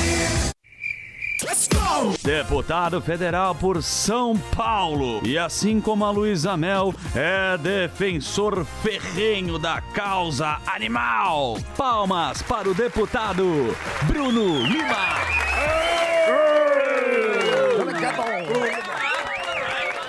[2.22, 5.22] Deputado federal por São Paulo.
[5.24, 11.58] E assim como a Luísa Mel, é defensor ferrenho da causa animal.
[11.78, 15.10] Palmas para o deputado Bruno Lima.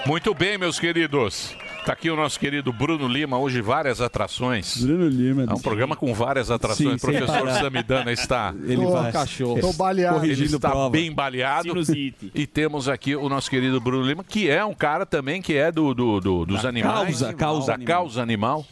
[0.07, 1.57] Muito bem, meus queridos.
[1.85, 4.77] Tá aqui o nosso querido Bruno Lima, hoje várias atrações.
[4.85, 5.45] Bruno Lima.
[5.49, 6.89] É um programa com várias atrações.
[6.91, 7.51] Sim, o professor.
[7.53, 8.55] Samidana está.
[8.65, 9.61] Ele Tô vai- cachorro.
[9.61, 10.25] tô baleado.
[10.25, 10.91] Ele está prova.
[10.91, 11.63] bem baleado.
[11.69, 12.31] Sinusite.
[12.35, 15.73] E temos aqui o nosso querido Bruno Lima, que é um cara também que é
[15.73, 17.19] do, do- do- dos Da animais.
[17.19, 17.97] causa, causa da animal.
[17.97, 18.67] causa animal.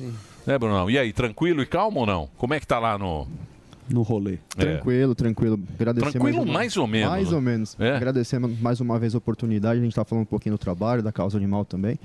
[0.47, 0.91] Né, Brunão?
[0.91, 2.29] E aí, tranquilo e calmo ou não?
[2.37, 3.27] Como é que tá lá no.
[3.89, 4.37] No rolê.
[4.55, 5.59] Tranquilo, tranquilo.
[5.75, 7.75] Agradecer Tranquilo mais, mais ou menos, Mais ou menos.
[7.81, 7.97] É.
[7.97, 9.79] Agradecer mais uma vez a oportunidade.
[9.81, 11.99] A gente está falando um pouquinho do trabalho, da causa animal também.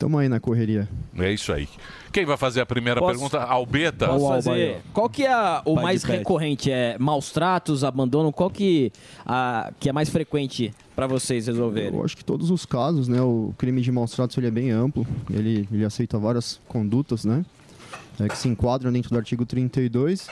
[0.00, 0.88] Estamos aí na correria.
[1.14, 1.68] É isso aí.
[2.10, 3.38] Quem vai fazer a primeira Posso- pergunta?
[3.38, 4.06] Albeta?
[4.08, 4.78] Posso fazer?
[4.94, 6.18] Qual que é a- o Pai de mais pet.
[6.20, 6.70] recorrente?
[6.70, 8.32] É maus tratos, abandono?
[8.32, 8.90] Qual que,
[9.26, 11.92] a, que é mais frequente para vocês resolverem?
[11.92, 13.20] Eu acho que todos os casos, né?
[13.20, 15.06] O crime de maus tratos ele é bem amplo.
[15.28, 17.44] Ele, ele aceita várias condutas, né?
[18.18, 20.28] é, que se enquadram dentro do artigo 32.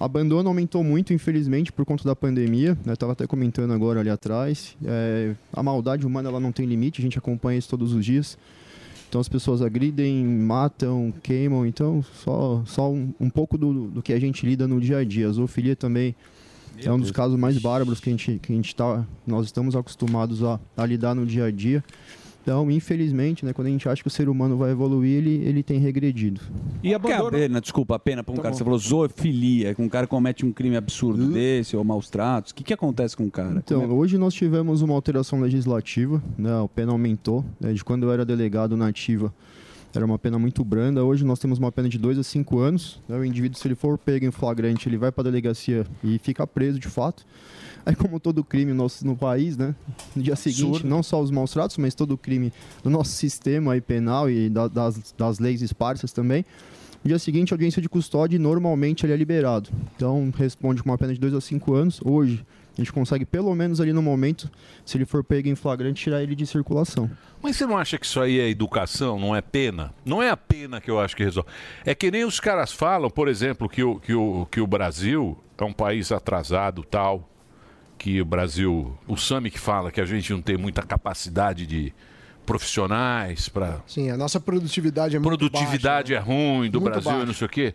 [0.00, 2.78] Abandono aumentou muito, infelizmente, por conta da pandemia.
[2.86, 4.74] Eu estava até comentando agora ali atrás.
[4.82, 8.38] É, a maldade humana ela não tem limite, a gente acompanha isso todos os dias.
[9.08, 11.66] Então as pessoas agridem, matam, queimam.
[11.66, 15.04] Então só, só um, um pouco do, do que a gente lida no dia a
[15.04, 15.28] dia.
[15.28, 16.14] A zoofilia também
[16.84, 19.74] é um dos casos mais bárbaros que a gente, que a gente tá, nós estamos
[19.74, 21.82] acostumados a, a lidar no dia a dia.
[22.46, 25.64] Então, infelizmente, né, quando a gente acha que o ser humano vai evoluir, ele, ele
[25.64, 26.40] tem regredido.
[26.80, 28.52] E é a pena, desculpa, a pena pra um Tá cara?
[28.52, 28.58] bom.
[28.58, 32.52] Você falou zoofilia, que um cara comete um crime absurdo desse, ou maus tratos.
[32.52, 33.60] O que, que acontece com o cara?
[33.64, 38.04] Então, é- hoje nós tivemos uma alteração legislativa, né, a pena aumentou, né, de quando
[38.04, 39.34] eu era delegado na ativa,
[39.96, 43.00] era uma pena muito branda, hoje nós temos uma pena de 2 a 5 anos,
[43.08, 46.18] né, o indivíduo, se ele for pego em flagrante, ele vai para a delegacia e
[46.18, 47.24] fica preso de fato.
[47.84, 49.74] Aí, como todo crime no, nosso- no país, né,
[50.14, 53.80] no dia seguinte, não só os maus tratos, mas todo crime do nosso sistema aí
[53.80, 56.44] penal e da- das, das leis esparsas também,
[57.04, 59.70] no dia seguinte, a audiência de custódia, normalmente ele é liberado.
[59.94, 62.00] Então, responde com uma pena de 2 a 5 anos.
[62.04, 62.44] Hoje,
[62.76, 64.50] a gente consegue, pelo menos ali no momento,
[64.84, 67.10] se ele for pego em flagrante, tirar ele de circulação.
[67.42, 69.94] Mas você não acha que isso aí é educação, não é pena?
[70.04, 71.48] Não é a pena que eu acho que resolve.
[71.84, 75.38] É que nem os caras falam, por exemplo, que o, que o, que o Brasil
[75.58, 77.28] é um país atrasado tal,
[77.98, 81.94] que o Brasil, o Sami que fala que a gente não tem muita capacidade de
[82.44, 87.14] profissionais para Sim, a nossa produtividade é muito produtividade é ruim do Muito Brasil e
[87.14, 87.26] baixa.
[87.26, 87.74] não sei o quê.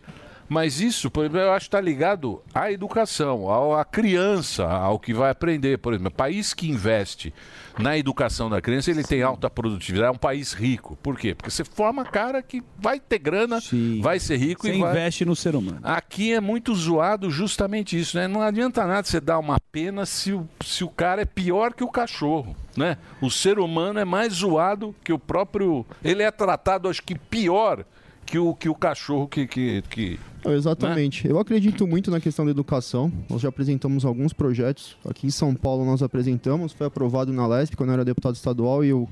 [0.52, 5.14] Mas isso, por exemplo, eu acho que está ligado à educação, à criança, ao que
[5.14, 5.78] vai aprender.
[5.78, 7.34] Por exemplo, país que investe
[7.80, 10.97] na educação da criança, ele tem alta produtividade, é um país rico.
[11.02, 11.34] Por quê?
[11.34, 13.60] Porque você forma cara que vai ter grana,
[14.02, 14.91] vai ser rico Você e vai...
[14.91, 15.80] investe no ser humano.
[15.84, 18.28] Aqui é muito zoado justamente isso, né?
[18.28, 21.84] Não adianta nada você dar uma pena se o, se o cara é pior que
[21.86, 22.97] o cachorro, né?
[23.22, 25.86] O ser humano é mais zoado que o próprio...
[26.04, 27.86] Ele é tratado, acho que, pior
[28.32, 29.45] que o, que o cachorro que...
[29.45, 31.27] que, que exatamente.
[31.27, 33.11] Eu acredito muito na questão da educação.
[33.29, 34.95] Nós já apresentamos alguns projetos.
[35.03, 38.86] Aqui em São Paulo nós apresentamos, foi aprovado na LESP quando eu era deputado estadual
[38.86, 39.05] e o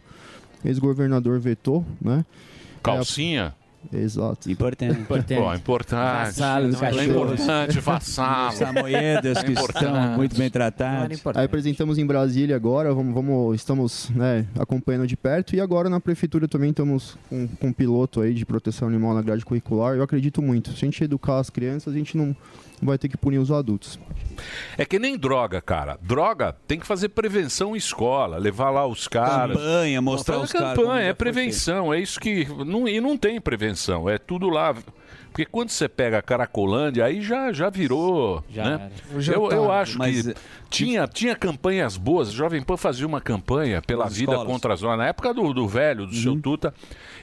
[0.64, 2.26] ex-governador vetou, né?
[2.82, 3.54] Calcinha?
[3.94, 4.52] Exato.
[5.00, 5.42] Importante.
[5.42, 6.26] Pô, importante.
[6.26, 6.66] Vassalo
[7.00, 8.54] é importante, vassalo.
[8.54, 8.60] Que
[9.48, 9.86] É importante.
[9.86, 11.22] estão muito bem tratados.
[11.36, 16.00] Aí apresentamos em Brasília agora, vamos, vamos- estamos né, acompanhando de perto e agora na
[16.00, 19.96] prefeitura também estamos com, com um piloto aí de proteção animal na grade curricular.
[19.96, 20.70] Eu acredito muito.
[20.72, 22.36] Se a gente educar as crianças, a gente não
[22.82, 24.00] vai ter que punir os adultos.
[24.78, 25.98] É que nem droga, cara.
[26.02, 29.58] Droga tem que fazer prevenção em escola, levar lá os caras.
[29.58, 31.94] Campanha, mostrar Fazer os caras campanha, é prevenção.
[31.94, 32.48] É isso que.
[32.66, 33.69] Não, e não tem prevenção.
[34.10, 34.74] É tudo lá
[35.30, 38.44] Porque quando você pega a Caracolândia, aí já, já virou.
[38.50, 38.92] Já né?
[39.14, 40.34] Eu, tá, eu acho mas, que eh,
[40.70, 42.32] tinha, tinha campanhas boas.
[42.32, 44.52] Jovem Pan fazia uma campanha pela Nas vida escolas.
[44.52, 45.00] contra as drogas.
[45.00, 46.74] Na época do, do velho, do seu Tuta,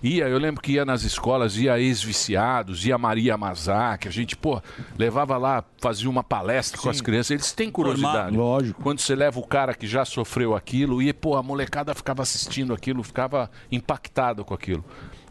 [0.02, 4.62] ia, eu lembro que ia nas escolas, ia ex-viciados, ia Maria Mazak, a gente, pô,
[4.96, 7.32] levava lá, fazia uma palestra com as crianças.
[7.32, 8.36] Eles têm curiosidade.
[8.36, 8.82] Lógico.
[8.82, 12.72] Quando você leva o cara que já sofreu aquilo, e, pô, a molecada ficava assistindo
[12.72, 14.84] aquilo, ficava impactado com aquilo.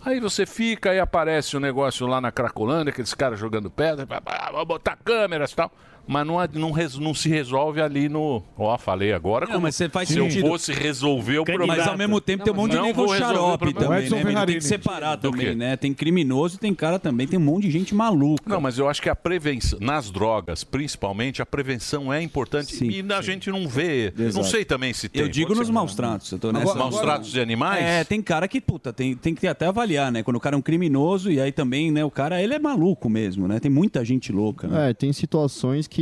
[0.05, 4.07] Aí você fica, aí aparece o negócio lá na Cracolândia, aqueles caras jogando pedra,
[4.51, 5.71] vou botar câmeras e tal.
[6.07, 8.43] Mas não, não, res- não se resolve ali no.
[8.57, 9.45] Ó, falei agora.
[9.45, 10.45] Não, como mas você faz se sentido.
[10.45, 11.75] eu fosse resolver o problema.
[11.77, 14.45] Mas ao mesmo tempo tem um monte de Não nego xarope também, né?
[14.45, 15.55] Tem que separar Do também, quê?
[15.55, 15.75] né?
[15.75, 18.43] Tem criminoso e tem cara também, tem um monte de gente maluca.
[18.47, 23.03] Não, mas eu acho que a prevenção, nas drogas, principalmente, a prevenção é importante e
[23.13, 24.13] a gente não vê.
[24.15, 24.47] Não Exato.
[24.47, 25.21] sei também se tem.
[25.21, 26.31] Eu digo nos maus tratos.
[26.31, 26.65] Eu tô nessa.
[26.71, 27.83] Agora- maus tratos de animais?
[27.83, 30.21] É, tem cara que, puta, tem, tem que até avaliar, né?
[30.23, 33.09] Quando o cara é um criminoso e aí também, né, o cara, ele é maluco
[33.09, 33.59] mesmo, né?
[33.59, 34.89] Tem muita gente louca, né?
[34.89, 35.94] É, tem situações que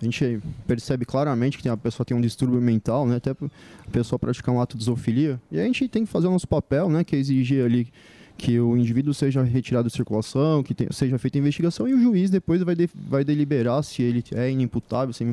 [0.00, 3.16] a gente percebe claramente que a pessoa tem um distúrbio mental, né?
[3.16, 3.36] Até a
[3.90, 5.40] pessoa praticar um ato de zoofilia.
[5.50, 7.04] E a gente tem que fazer o nosso papel, né?
[7.04, 7.88] Que é exigir ali
[8.40, 12.30] que o indivíduo seja retirado de circulação, que seja feita a investigação e o juiz
[12.30, 15.26] depois vai, de- vai deliberar se ele é inimputável, se é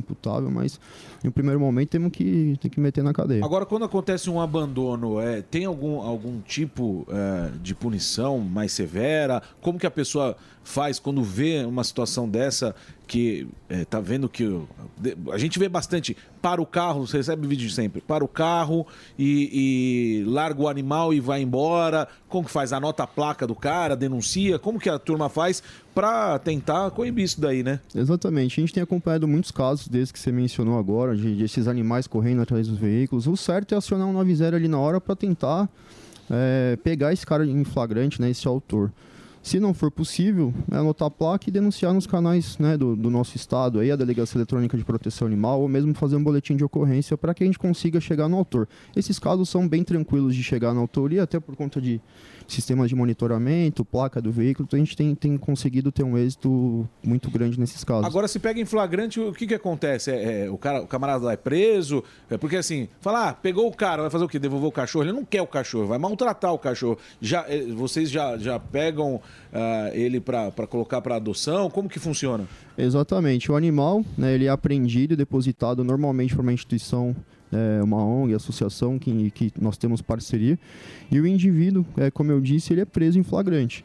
[0.51, 0.78] mas
[1.24, 3.45] um primeiro momento temos que, tem que meter na cadeia.
[3.45, 9.41] Agora, quando acontece um abandono, é, tem algum, algum tipo é, de punição mais severa?
[9.61, 12.76] Como que a pessoa faz quando vê uma situação dessa
[13.08, 14.45] que é, tá vendo que
[15.32, 18.86] a gente vê bastante para o carro, você recebe vídeo sempre, para o carro
[19.18, 22.08] e, e larga o animal e vai embora.
[22.28, 22.74] Como que faz?
[22.74, 24.60] Anota a placa do cara, denuncia.
[24.60, 25.64] Como que a turma faz
[25.95, 27.80] para tentar coibir isso daí, né?
[27.95, 28.60] Exatamente.
[28.60, 32.05] A gente tem acompanhado muitos casos desses que você mencionou agora, de, de esses animais
[32.05, 33.26] correndo atrás dos veículos.
[33.26, 35.70] O certo é acionar um 90 ali na hora para tentar
[36.30, 38.91] é, pegar esse cara em flagrante, né, esse autor.
[39.48, 43.10] Se não for possível, é anotar a placa e denunciar nos canais né, do, do
[43.10, 46.66] nosso estado, aí, a Delegacia Eletrônica de Proteção Animal, ou mesmo fazer um boletim de
[46.66, 48.68] ocorrência para que a gente consiga chegar no autor.
[48.93, 52.02] Esses casos são bem tranquilos de chegar na autoria, até por conta de
[52.45, 56.88] sistemas de monitoramento, placa do veículo, então a gente tem, tem conseguido ter um êxito
[57.04, 58.06] muito grande nesses casos.
[58.06, 60.12] Agora, se pega em flagrante, o que que acontece?
[60.12, 62.04] É, é, o, cara, o camarada lá é preso?
[62.30, 64.39] É porque assim, fala, ah, pegou o cara, vai fazer o quê?
[64.39, 65.06] Devolver o cachorro?
[65.06, 66.98] Ele não quer o cachorro, vai maltratar o cachorro.
[67.22, 69.22] Já, eh, vocês já, já pegam
[69.53, 71.69] ah, ele para colocar para adoção?
[71.69, 72.45] Como que funciona?
[72.77, 73.51] Exatamente.
[73.51, 77.15] O animal, né, ele é apreendido e depositado normalmente por uma instituição,
[77.51, 80.59] é, uma ONG, associação que, que nós temos parceria.
[81.11, 83.83] E o indivíduo, é, como eu disse, ele é preso em flagrante.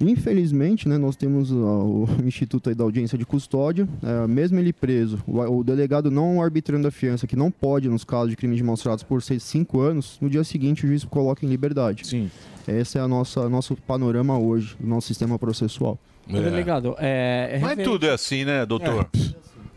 [0.00, 5.22] Infelizmente, né, nós temos ó, o Instituto da Audiência de Custódia, é, mesmo ele preso,
[5.26, 8.64] o, o delegado não arbitrando a fiança, que não pode, nos casos de crimes de
[8.64, 12.06] maus tratos, por ser cinco anos, no dia seguinte o juiz coloca em liberdade.
[12.06, 12.30] Sim.
[12.68, 15.98] Esse é o nosso, nosso panorama hoje, do nosso sistema processual.
[16.28, 19.08] Ô, delegado, é, é Mas referente- tudo é assim, né, doutor?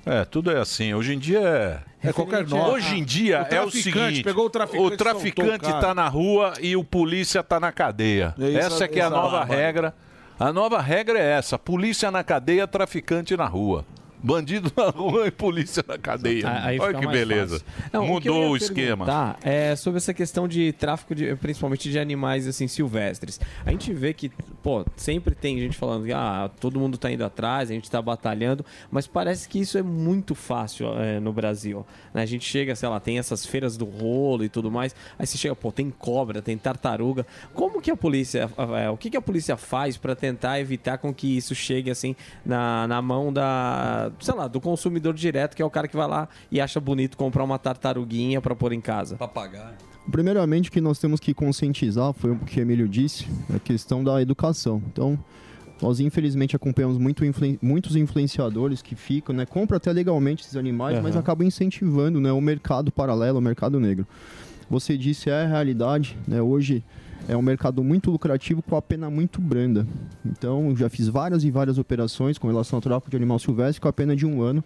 [0.05, 0.25] É.
[0.25, 0.93] tudo é assim.
[0.93, 1.79] Hoje em dia é.
[2.09, 2.71] É qualquer nota.
[2.71, 5.79] Hoje em dia O é o seguinte: pegou o traficante, o traficante cara.
[5.79, 8.35] tá na rua e o polícia tá na cadeia.
[8.37, 9.21] É isso, essa que é a exato.
[9.21, 9.95] nova regra.
[10.37, 13.85] A nova regra é essa: polícia na cadeia, traficante na rua.
[14.23, 16.63] Bandido na rua e polícia na cadeia.
[16.63, 17.61] Aí Olha que beleza.
[17.91, 19.05] Não, Mudou ia o esquema.
[19.05, 23.39] perguntar É sobre essa questão de tráfico, de, principalmente de animais assim silvestres.
[23.65, 24.31] A gente vê que,
[24.63, 28.01] pô, sempre tem gente falando que ah, todo mundo tá indo atrás, a gente tá
[28.01, 31.85] batalhando, mas parece que isso é muito fácil é, no Brasil.
[32.13, 32.23] né?
[32.23, 35.37] A gente chega, sei lá, tem essas feiras do rolo e tudo mais, aí você
[35.37, 37.27] chega, pô, tem cobra, tem tartaruga.
[37.53, 38.49] Como que a polícia,
[38.81, 42.15] é, o que, que a polícia faz para tentar evitar com que isso chegue assim
[42.45, 46.07] na, na mão da, sei lá, do consumidor direto, que é o cara que vai
[46.07, 49.17] lá e acha bonito comprar uma tartaruguinha para pôr em casa?
[49.17, 49.92] Papagaio.
[50.11, 53.25] Primeiramente, o que nós temos que conscientizar, foi o que o Emílio disse,
[53.55, 54.81] a questão da educação.
[54.91, 55.17] Então,
[55.81, 60.99] nós infelizmente acompanhamos muito influen- muitos influenciadores que ficam, né, compram até legalmente esses animais,
[61.01, 61.19] mas Aham.
[61.19, 64.05] acabam incentivando né, o mercado paralelo, o mercado negro.
[64.69, 66.83] Você disse, é a realidade, né, hoje
[67.27, 69.87] é um mercado muito lucrativo com a pena muito branda.
[70.25, 73.87] Então, já fiz várias e várias operações com relação ao tráfico de animal silvestre com
[73.87, 74.63] a pena de um ano.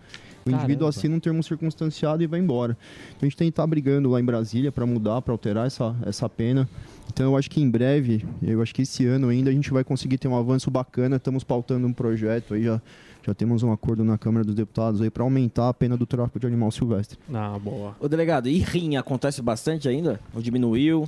[0.47, 2.77] O indivíduo assina um termo circunstanciado e vai embora.
[3.09, 5.95] Então, a gente tem que estar brigando lá em Brasília para mudar, para alterar essa,
[6.05, 6.67] essa pena.
[7.11, 9.83] Então, eu acho que em breve, eu acho que esse ano ainda, a gente vai
[9.83, 11.15] conseguir ter um avanço bacana.
[11.15, 12.81] Estamos pautando um projeto aí, já,
[13.25, 16.39] já temos um acordo na Câmara dos Deputados aí para aumentar a pena do tráfico
[16.39, 17.17] de animal silvestre.
[17.33, 17.95] Ah, boa.
[17.99, 20.19] Ô, delegado, e rinha acontece bastante ainda?
[20.33, 21.07] Ou diminuiu?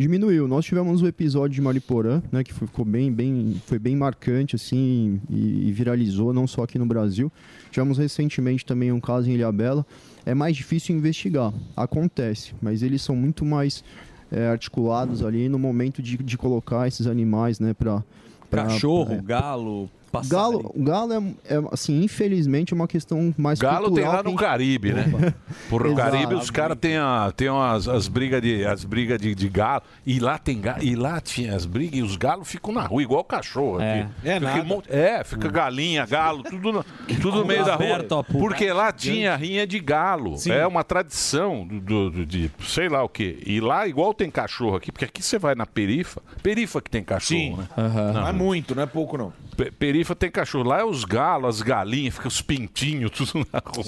[0.00, 0.48] Diminuiu.
[0.48, 5.20] Nós tivemos o episódio de Mariporã, né, que ficou bem, bem, foi bem marcante assim
[5.28, 7.30] e, e viralizou não só aqui no Brasil.
[7.70, 9.84] Tivemos recentemente também um caso em Ilhabela.
[10.24, 13.84] É mais difícil investigar, acontece, mas eles são muito mais
[14.32, 18.02] é, articulados ali no momento de, de colocar esses animais, né, para
[18.48, 19.90] pra- Cachorro, pra- galo,
[20.28, 24.24] Galo, galo é, é, assim, infelizmente, uma questão mais Galo tem cultural lá que a
[24.24, 25.34] no gente- Caribe, né?
[25.68, 25.94] Porra, o.
[25.94, 29.82] Caribe, os caras têm a- têm as, as brigas de, as briga de, de galo.
[30.04, 33.02] E lá tem galo, e lá tinha as brigas e os galos ficam na rua,
[33.02, 33.84] igual cachorro aqui.
[34.24, 34.30] É.
[34.36, 36.84] É Fica monte- é, fica galinha, galo, tudo no,
[37.20, 37.98] tudo no meio da rua.
[38.40, 40.36] Porque lá tinha rinha de galo.
[40.36, 40.52] Sim.
[40.52, 43.38] É uma tradição do, do- do- de sei lá o quê.
[43.46, 47.02] E lá, igual tem cachorro aqui, porque aqui você vai na perifa, perifa que tem
[47.04, 47.68] cachorro, né?
[48.14, 49.32] Não é muito, não é pouco, não.
[49.56, 49.70] Pe-
[50.00, 50.64] Perifa tem cachorro.
[50.64, 53.84] Lá é os galos, as galinhas, fica os pintinhos, tudo na rua.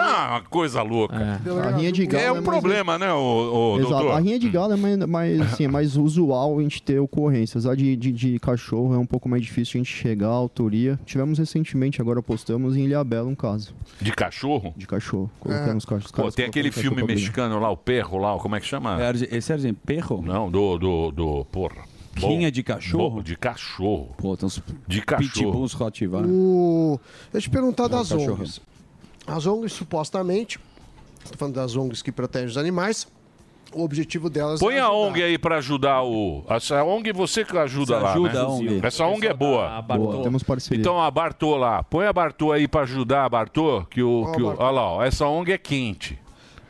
[0.00, 1.16] Ah, uma coisa louca.
[1.16, 3.92] A rinha de galo É é um mais- problema, né, o, Exato.
[3.92, 4.12] doutor?
[4.12, 7.66] A rinha de galo é mais, mais, assim, é mais usual a gente ter ocorrências.
[7.66, 10.98] A de, de, de cachorro é um pouco mais difícil a gente chegar à autoria.
[11.04, 13.74] Tivemos recentemente, agora postamos em Ilhabela um caso.
[14.00, 14.72] De cachorro?
[14.76, 15.28] De cachorro.
[15.40, 16.12] Colocamos cachorros.
[16.12, 18.96] Pô, tem aquele filme mexicano lá, o Perro lá, como é que chama?
[19.32, 20.22] Esse é Perro?
[20.22, 21.87] Não, do, do, do porra.
[22.26, 23.10] Rinha de cachorro?
[23.10, 24.14] Bom, de cachorro.
[24.18, 25.30] Pô, tem uns de cachorro.
[25.30, 26.28] pitbulls Rottweiler.
[26.28, 27.00] O...
[27.32, 28.32] Deixa eu te perguntar das cachorro.
[28.34, 28.60] ONGs.
[29.26, 30.58] As ONGs, supostamente,
[31.22, 33.06] estou falando das ONGs que protegem os animais,
[33.72, 36.42] o objetivo delas Põe é a ONG aí pra ajudar o.
[36.48, 38.12] Essa ONG você que ajuda Você lá.
[38.12, 38.40] ajuda né?
[38.40, 38.80] a ONG.
[38.82, 39.82] Essa ONG é boa.
[39.82, 40.80] Boa, temos parceria.
[40.80, 41.82] Então a Bartô lá.
[41.82, 43.84] Põe a Bartô aí pra ajudar a Bartô.
[43.90, 46.18] Que o, Ó, que o, olha lá, ó, essa ONG é quente.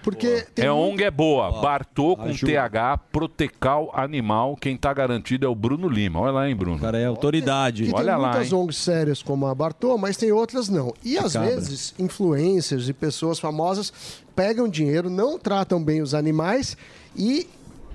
[0.02, 1.48] Porque tem É muito- ONG é boa.
[1.48, 2.52] Ó, Bartô com ajuda.
[2.52, 4.56] TH, Protecal Animal.
[4.56, 6.20] Quem tá garantido é o Bruno Lima.
[6.20, 6.78] Olha lá, hein, Bruno.
[6.78, 7.84] cara é autoridade.
[7.84, 8.58] que Olha tem lá, muitas hein.
[8.58, 10.94] ONGs sérias como a Bartô, mas tem outras não.
[11.04, 11.50] E às cabra.
[11.50, 13.92] vezes, influencers e pessoas famosas
[14.34, 16.76] pegam dinheiro, não tratam bem os animais
[17.16, 17.46] e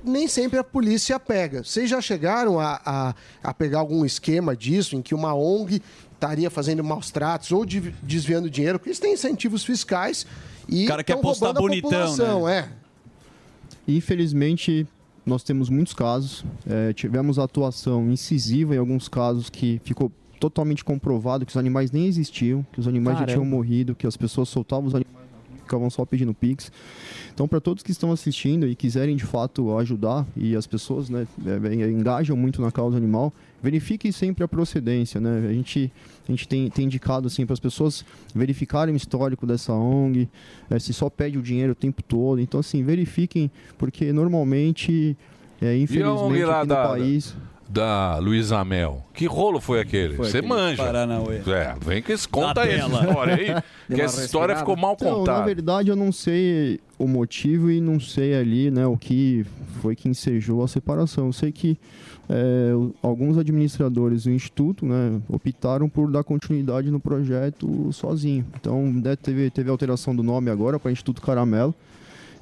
[0.03, 1.63] nem sempre a polícia pega.
[1.63, 5.81] Vocês já chegaram a, a, a pegar algum esquema disso, em que uma ONG
[6.13, 10.27] estaria fazendo maus tratos ou de- desviando dinheiro, porque eles têm incentivos fiscais
[10.67, 12.59] e O cara quer postar bonitão, né?
[12.59, 12.69] é.
[13.87, 14.87] Infelizmente,
[15.25, 16.45] nós temos muitos casos.
[16.67, 22.05] É, tivemos atuação incisiva em alguns casos que ficou totalmente comprovado que os animais nem
[22.05, 23.41] existiam, que os animais já Caramba.
[23.41, 25.22] tinham morrido, que as pessoas soltavam os animais
[25.63, 26.71] ficavam só pedindo pix.
[27.33, 31.27] Então, para todos que estão assistindo e quiserem de fato ajudar e as pessoas né,
[31.45, 35.47] é, engajam muito na causa animal, verifiquem sempre a procedência, né?
[35.49, 35.91] A gente,
[36.27, 40.27] a gente tem, tem indicado assim para as pessoas verificarem o histórico dessa ONG,
[40.69, 42.41] eh, se só pede o dinheiro o tempo todo.
[42.41, 45.17] Então assim, verifiquem, porque normalmente,
[45.61, 47.35] é, infelizmente aqui no país
[47.73, 49.03] da Luísa Mel.
[49.13, 50.15] Que rolo foi aquele?
[50.15, 50.83] Foi Você aquele manja.
[50.83, 51.37] Paranauê.
[51.47, 53.95] É, vem que esse conta aí essa história aí.
[53.95, 55.39] Que essa história ficou mal Então, contada.
[55.39, 59.43] na verdade, eu não sei o motivo e não sei ali, né, o que
[59.81, 61.25] foi que ensejou a separação.
[61.25, 61.77] Eu sei que
[62.29, 62.71] é,
[63.01, 68.45] alguns administradores do instituto, né, optaram por dar continuidade no projeto sozinho.
[68.59, 71.73] Então, né, teve teve alteração do nome agora para Instituto Caramelo.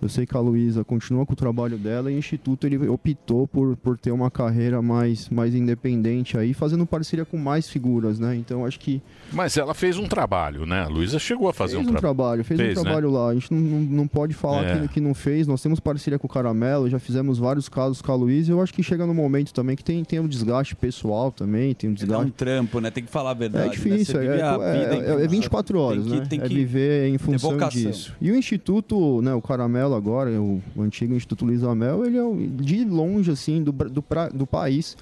[0.02, 3.48] Eu sei que a Luísa continua com o trabalho dela e o Instituto ele optou
[3.48, 8.36] por, por ter uma carreira mais, mais independente aí, fazendo parceria com mais figuras, né?
[8.36, 9.02] Então acho que
[9.32, 10.82] Mas ela fez um trabalho, né?
[10.84, 12.73] A Luísa chegou a fazer fez um, um tra- trabalho, fez, um né?
[12.73, 13.30] trabalho lá.
[13.30, 14.80] A gente não, não, não pode falar É.
[14.82, 15.45] que, que não fez.
[15.48, 18.52] Nós temos parceria com o Caramelo, já fizemos vários casos com a Luísa.
[18.52, 21.90] Eu acho que chega no momento também que tem, tem um desgaste pessoal também, tem
[21.90, 22.26] um Dá desgaste.
[22.26, 22.90] um trampo, né?
[22.90, 23.68] Tem que falar a verdade.
[23.68, 24.38] É difícil, né?
[24.40, 26.26] é, é, é, é 24 horas, tem que- né?
[26.28, 28.14] tem é que viver em função disso.
[28.19, 32.47] E o Instituto, né, o Caramelo agora, o, o antigo Instituto Luiz Amel, ele é
[32.63, 34.03] de longe, assim, do, do,
[34.34, 34.97] do país,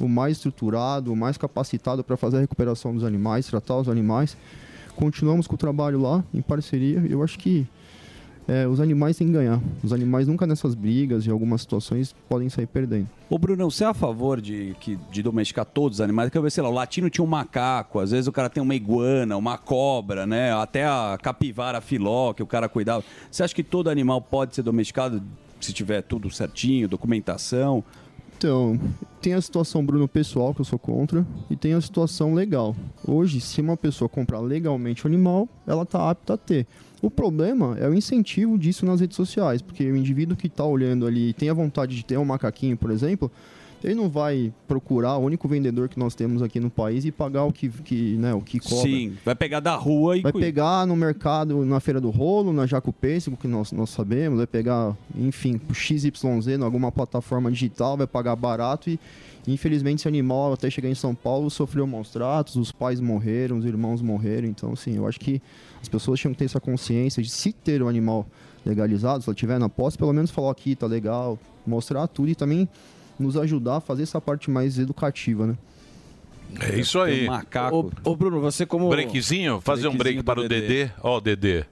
[0.00, 4.36] o mais estruturado, o mais capacitado para fazer a recuperação dos animais, tratar os animais.
[4.94, 7.04] Continuamos com o trabalho lá, em parceria.
[7.08, 7.66] Eu acho que
[8.48, 9.60] é, os animais têm que ganhar.
[9.84, 13.06] Os animais nunca nessas brigas, em algumas situações, podem sair perdendo.
[13.28, 16.30] Ô, Brunão, você é a favor de, que, de domesticar todos os animais?
[16.32, 19.36] Ver, sei lá, o latino tinha um macaco, às vezes o cara tem uma iguana,
[19.36, 20.54] uma cobra, né?
[20.54, 23.04] Até a capivara filó que o cara cuidava.
[23.30, 25.22] Você acha que todo animal pode ser domesticado
[25.60, 27.84] se tiver tudo certinho, documentação?
[28.38, 28.80] Então,
[29.20, 32.74] tem a situação, Bruno, pessoal, que eu sou contra, e tem a situação legal.
[33.04, 36.64] Hoje, se uma pessoa comprar legalmente o animal, ela está apta a ter.
[37.00, 41.06] O problema é o incentivo disso nas redes sociais, porque o indivíduo que está olhando
[41.06, 43.30] ali e tem a vontade de ter um macaquinho, por exemplo,
[43.82, 47.44] ele não vai procurar o único vendedor que nós temos aqui no país e pagar
[47.44, 48.82] o que, que, né, o que cobra.
[48.82, 52.66] Sim, vai pegar da rua e Vai pegar no mercado, na Feira do Rolo, na
[52.66, 58.06] Jaco Pêssego, que nós, nós sabemos, vai pegar, enfim, XYZ, em alguma plataforma digital, vai
[58.06, 58.98] pagar barato e,
[59.52, 63.64] infelizmente, esse animal, até chegar em São Paulo, sofreu maus tratos, os pais morreram, os
[63.64, 64.48] irmãos morreram.
[64.48, 65.40] Então, assim, eu acho que
[65.80, 68.26] as pessoas tinham que ter essa consciência de se ter o animal
[68.64, 72.34] legalizado, se ela tiver na posse, pelo menos falar aqui, tá legal, mostrar tudo e
[72.34, 72.68] também
[73.18, 75.56] nos ajudar a fazer essa parte mais educativa, né?
[76.60, 77.26] É isso aí.
[77.26, 77.92] Macaco.
[78.04, 78.88] Ô, Bruno, você como...
[78.88, 79.60] Breakzinho?
[79.60, 80.90] Fazer um break Breakzinho para o Dedê.
[81.02, 81.64] Ó, o Dedê.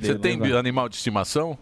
[0.00, 1.56] Você tem animal de estimação?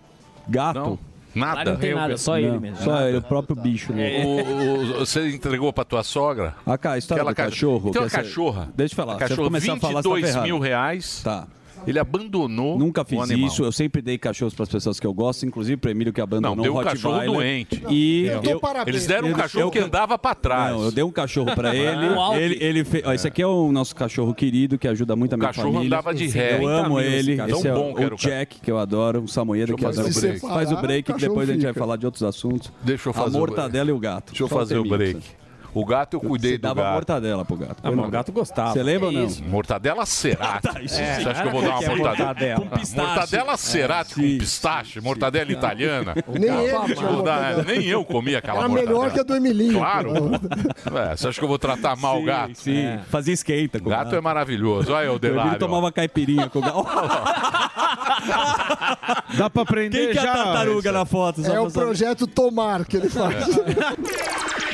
[0.49, 0.79] Gato?
[0.79, 1.12] Não?
[1.35, 1.59] Nada.
[1.59, 2.77] Lá não tem nada, só ele mesmo.
[2.79, 3.93] Só ele, o próprio bicho.
[3.93, 4.25] né?
[4.25, 6.55] O- o- você entregou pra tua sogra?
[6.67, 7.91] Ah, cá, a história Aquela do ca- cachorro.
[7.93, 8.69] Que essa- cachorra.
[8.75, 9.15] Deixa eu falar.
[9.15, 10.47] A cachorra, começar a falar, você tá 22 ferrado.
[10.47, 11.21] mil reais.
[11.23, 11.47] Tá.
[11.87, 13.49] Ele abandonou Nunca o fiz animal.
[13.49, 16.21] isso, eu sempre dei cachorros para as pessoas que eu gosto, inclusive para Emílio que
[16.21, 17.83] abandonou Não, deu um cachorro doente.
[17.89, 18.95] E Eu dou parabéns.
[18.97, 20.75] Eles deram um cachorro que andava pra trás.
[20.75, 22.09] Não, eu dei um cachorro para ele.
[22.09, 25.33] Um ele, ele fez, ó, esse aqui é o nosso cachorro querido que ajuda muito
[25.35, 25.87] a minha cachorro família.
[25.99, 26.59] andava de ré.
[26.63, 27.17] Eu amo 50 mil ele.
[27.19, 27.75] esse Esse é cachorro.
[27.75, 30.09] Bom o o Jack que eu adoro, o Samoyedo que eu eu adoro.
[30.09, 30.39] o.
[30.49, 32.73] Faz o break que Cachorro depois a gente vai falar de outros assuntos.
[32.83, 33.57] Deixa eu fazer a o break.
[33.57, 34.31] mortadela e o gato.
[34.31, 35.21] Deixa eu fazer o break.
[35.75, 36.93] O gato eu cuidei Você do dava gato.
[36.95, 37.77] mortadela pro gato.
[37.83, 38.73] Ah, mas o gato gostava.
[38.73, 39.29] Você lembra ou não?
[39.49, 40.63] Mortadela cerati.
[40.73, 41.29] Tá, isso Você sim.
[41.29, 42.17] acha que eu vou dar uma Que é mortadela?
[42.27, 42.61] mortadela.
[42.61, 43.07] Com Com pistache.
[43.07, 46.15] Mortadela É, cerati com pistache, mortadela italiana.
[46.29, 47.63] Nem ele tinha dar- mortadela.
[47.65, 48.99] Nem eu comi aquela Era mortadela.
[48.99, 49.79] melhor que a do Emilinho.
[49.79, 50.13] Claro.
[51.11, 52.55] É, você acha que eu vou tratar mal o gato?
[52.59, 54.15] Sim, fazia esquenta com o gato.
[54.15, 54.93] é maravilhoso.
[54.93, 55.59] Olha o O Emílio Delário.
[55.59, 56.85] tomava caipirinha com o gato.
[59.37, 60.33] Dá pra aprender Quem que é a já.
[60.45, 61.43] tartaruga na foto?
[61.43, 61.87] Só É pra o saber.
[61.87, 63.47] projeto Tomar que ele faz.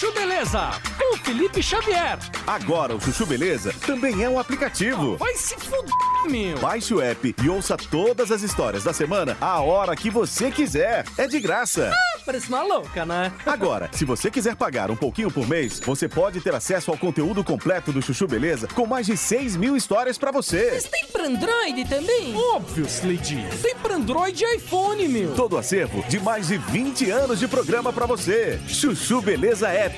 [0.00, 2.18] Chuchu Beleza, com Felipe Xavier.
[2.46, 5.18] Agora o Chuchu Beleza também é um aplicativo.
[5.18, 5.92] Vai se fuder,
[6.30, 6.56] meu.
[6.58, 11.04] Baixe o app e ouça todas as histórias da semana a hora que você quiser.
[11.18, 11.92] É de graça.
[12.24, 13.30] Parece uma louca, né?
[13.44, 17.44] Agora, se você quiser pagar um pouquinho por mês, você pode ter acesso ao conteúdo
[17.44, 20.70] completo do Chuchu Beleza com mais de 6 mil histórias pra você.
[20.72, 22.34] Mas tem pra Android também?
[22.34, 23.46] Óbvio, Slade.
[23.62, 25.34] Tem pra Android e iPhone, meu.
[25.34, 28.58] Todo acervo de mais de 20 anos de programa pra você.
[28.66, 29.89] Chuchu Beleza App.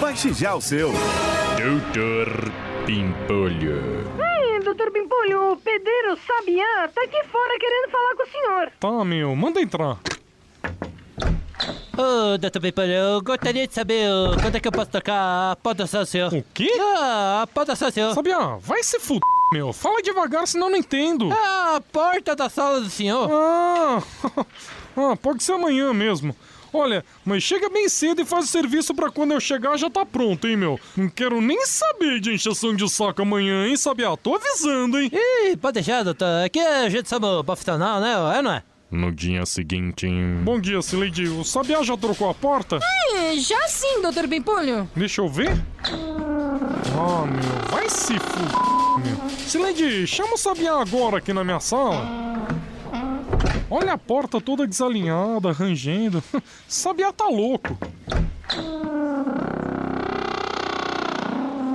[0.00, 0.90] Baixe já o seu.
[0.90, 2.52] Doutor
[2.86, 4.10] Pimpolho.
[4.18, 8.72] Ai, doutor Pimpolho, o pedreiro Sabiá tá aqui fora querendo falar com o senhor.
[8.78, 9.98] Tá, meu, manda entrar.
[11.98, 14.08] Ô, doutor Pimpolho, eu gostaria de saber
[14.40, 16.32] quando é que eu posso tocar a podação senhor.
[16.32, 16.70] O quê?
[16.80, 18.14] Ah, a podação senhor.
[18.14, 19.20] Sabia, vai se fuder,
[19.52, 19.72] meu.
[19.72, 21.30] Fala devagar, senão eu não entendo.
[21.32, 23.28] Ah, a porta da sala do senhor.
[23.30, 24.02] Ah,
[24.96, 26.34] ah, pode ser amanhã mesmo.
[26.72, 30.06] Olha, mas chega bem cedo e faz o serviço pra quando eu chegar já tá
[30.06, 30.78] pronto, hein, meu?
[30.96, 34.16] Não quero nem saber de encheção de saco amanhã, hein, Sabia?
[34.16, 35.10] Tô avisando, hein?
[35.12, 36.44] Ih, pode deixar, doutor.
[36.44, 38.12] Aqui a gente sabe profissional, né?
[38.38, 38.62] É, não é?
[38.90, 40.08] No dia seguinte.
[40.42, 41.28] Bom dia, Sileidi.
[41.28, 42.80] O Sabiá já trocou a porta?
[43.14, 44.90] É, já sim, doutor Pimpolho.
[44.96, 45.56] Deixa eu ver.
[45.84, 49.30] Ah, meu, vai se fuder, meu.
[49.38, 52.04] Sileidi, chama o Sabiá agora aqui na minha sala.
[53.70, 56.22] Olha a porta toda desalinhada, rangendo.
[56.66, 57.78] Sabiá tá louco.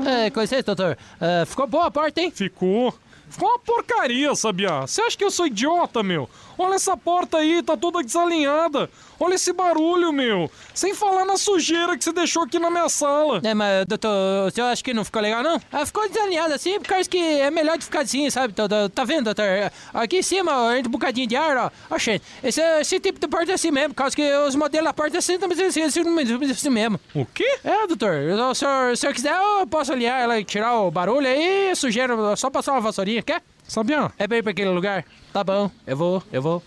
[0.05, 0.97] É, com licença, doutor.
[1.19, 2.31] Ah, ficou boa a porta, hein?
[2.31, 2.93] Ficou.
[3.30, 4.81] Ficou uma porcaria, Sabiá.
[4.81, 6.30] Você acha que eu sou idiota, meu?
[6.57, 8.89] Olha essa porta aí, tá toda desalinhada.
[9.19, 10.49] Olha esse barulho, meu.
[10.73, 13.41] Sem falar na sujeira que você deixou aqui na minha sala.
[13.43, 15.60] É, mas, doutor, o senhor acha que não ficou legal, não?
[15.72, 18.53] Ah, ficou desalinhado assim, por causa que é melhor de ficar assim, sabe?
[18.53, 19.45] Tá, vendo, doutor?
[19.93, 21.97] Aqui em cima, ó, entra um bocadinho de ar, ó.
[21.97, 24.93] Gente, esse, esse tipo de porta é assim mesmo, por causa que os modelos da
[24.93, 26.99] porta é assim, também assim, assim, assim, assim mesmo.
[27.14, 27.60] O quê?
[27.64, 28.15] É, doutor.
[28.15, 31.27] Se o senhor, se o senhor quiser, eu posso aliar ela e tirar o barulho
[31.27, 33.42] aí, sujeira, só passar uma vassourinha, quer?
[33.68, 34.12] Sabia?
[34.18, 35.06] É bem pra aquele lugar?
[35.34, 36.64] Tá bom, eu vou, eu vou.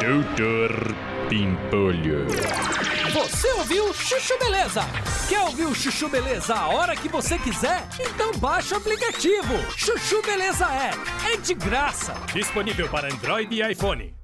[0.00, 0.94] Doutor
[1.28, 2.26] Pimpolho.
[3.12, 4.82] Você ouviu Chuchu Beleza?
[5.28, 7.86] Quer ouvir o Chuchu Beleza a hora que você quiser?
[8.00, 9.54] Então baixa o aplicativo.
[9.76, 11.32] Chuchu Beleza é.
[11.32, 12.14] É de graça.
[12.32, 14.14] Disponível para Android e iPhone.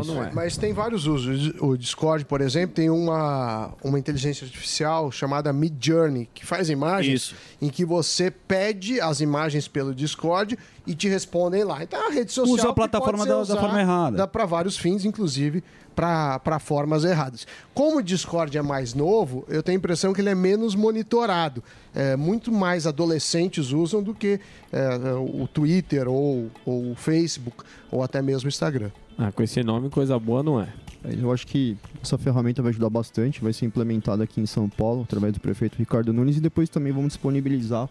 [0.00, 1.52] Isso, Mas tem vários usos.
[1.60, 7.22] O Discord, por exemplo, tem uma, uma inteligência artificial chamada Mid Journey, que faz imagens
[7.22, 7.34] Isso.
[7.60, 11.82] em que você pede as imagens pelo Discord e te respondem lá.
[11.82, 14.16] Então é uma rede social Usa a que plataforma pode ser da- da forma errada.
[14.16, 15.62] Dá para vários fins, inclusive
[15.94, 17.46] para formas erradas.
[17.74, 21.62] Como o Discord é mais novo, eu tenho a impressão que ele é menos monitorado.
[21.94, 24.40] É, muito mais adolescentes usam do que
[24.72, 27.58] é, o Twitter ou, ou o Facebook
[27.90, 28.90] ou até mesmo o Instagram.
[29.18, 30.68] Ah, com esse nome, coisa boa não é.
[31.04, 35.02] Eu acho que essa ferramenta vai ajudar bastante, vai ser implementada aqui em São Paulo,
[35.02, 37.88] através do prefeito Ricardo Nunes, e depois também vamos disponibilizar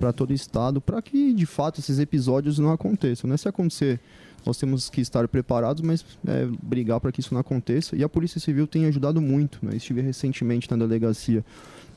[0.00, 3.28] para todo o estado, para que de fato esses episódios não aconteçam.
[3.28, 3.36] Né?
[3.36, 4.00] Se acontecer,
[4.44, 7.94] nós temos que estar preparados, mas é, brigar para que isso não aconteça.
[7.94, 9.58] E a Polícia Civil tem ajudado muito.
[9.62, 9.76] Né?
[9.76, 11.44] Estive recentemente na delegacia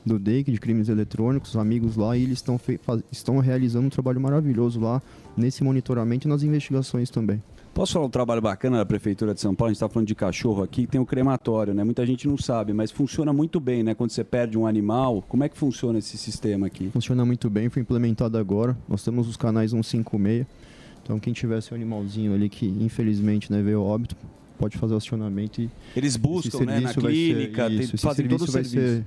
[0.04, 2.60] do DEIC, de crimes eletrônicos, amigos lá, e eles estão,
[3.10, 5.02] estão realizando um trabalho maravilhoso lá
[5.34, 7.42] nesse monitoramento e nas investigações também.
[7.74, 9.70] Posso falar um trabalho bacana da Prefeitura de São Paulo?
[9.70, 11.82] A gente está falando de cachorro aqui, tem o crematório, né?
[11.82, 13.94] Muita gente não sabe, mas funciona muito bem, né?
[13.94, 16.88] Quando você perde um animal, como é que funciona esse sistema aqui?
[16.92, 18.76] Funciona muito bem, foi implementado agora.
[18.88, 20.46] Nós temos os canais 156.
[21.02, 24.16] Então quem tiver seu animalzinho ali que infelizmente né, veio óbito,
[24.56, 28.02] pode fazer o acionamento e Eles buscam, né, na vai ser- clínica, tem- isso, esse
[28.04, 28.98] fazem todo o vai serviço.
[28.98, 29.04] ser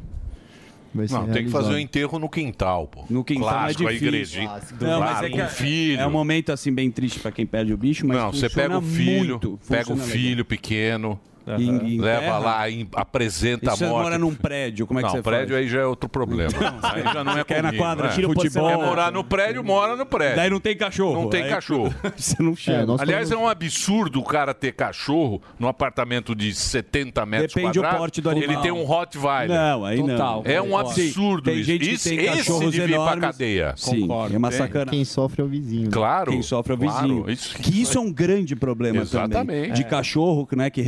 [0.98, 3.06] Vai não, tem que fazer o enterro no quintal, pô.
[3.10, 4.08] No quintal Clásico, é difícil.
[4.08, 6.02] Igreja, Não, mas é, que um filho.
[6.02, 8.78] é um momento assim bem triste para quem perde o bicho, mas Não, você pega
[8.78, 10.46] o filho, muito, pega o filho legal.
[10.46, 12.02] pequeno, Uhum.
[12.02, 12.64] Leva lá,
[12.94, 13.80] apresenta e a morte.
[13.80, 15.64] Você mora num prédio, como é que não, você prédio faz?
[15.64, 16.52] aí já é outro problema.
[16.60, 18.14] Não, aí já não é quer na quadra, né?
[18.14, 18.68] tira futebol.
[18.68, 20.36] Quer morar no prédio, mora no prédio.
[20.36, 21.22] Daí não tem cachorro.
[21.22, 21.94] Não tem aí cachorro.
[22.16, 22.94] você não é, chega.
[22.94, 27.80] É, Aliás, é um absurdo o cara ter cachorro num apartamento de 70 metros Depende
[27.80, 27.82] quadrados.
[27.82, 28.52] Depende do porte do animal.
[28.52, 29.50] Ele tem um Rottweiler.
[29.50, 30.52] Não, aí Total, não.
[30.52, 31.66] É um absurdo Sim, isso.
[31.68, 33.16] Tem gente isso, que tem esse cachorros devia enormes.
[33.16, 33.74] ir pra cadeia.
[33.78, 34.92] Sim, é uma sacana.
[34.92, 35.86] Quem sofre é o vizinho.
[35.86, 35.92] Né?
[35.92, 36.32] Claro.
[36.32, 37.26] Quem sofre é o vizinho.
[37.62, 39.28] Que isso é um grande problema também.
[39.28, 39.74] Exatamente.
[39.74, 40.82] De cachorro, né, que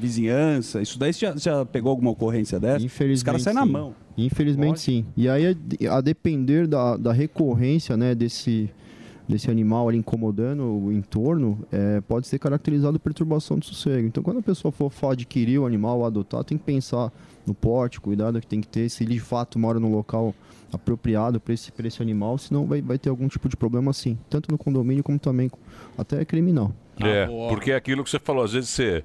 [0.00, 0.80] vizinhança?
[0.82, 2.84] Isso daí você já, já pegou alguma ocorrência dessa?
[2.84, 3.94] Infelizmente, Os caras saem na mão.
[4.16, 4.80] Infelizmente Pode.
[4.80, 5.06] sim.
[5.16, 5.56] E aí,
[5.88, 8.70] a depender da, da recorrência né, desse,
[9.28, 14.06] desse animal ali incomodando o entorno, é, pode ser caracterizado perturbação do sossego.
[14.06, 17.12] Então, quando a pessoa for, for adquirir o animal, adotar, tem que pensar
[17.46, 20.34] no porte, cuidado que tem que ter, se ele de fato mora no local
[20.72, 24.50] apropriado para esse, esse animal, senão vai, vai ter algum tipo de problema assim, tanto
[24.50, 25.50] no condomínio como também
[25.98, 26.72] até criminal.
[27.00, 29.04] É, ah, porque é aquilo que você falou, às vezes você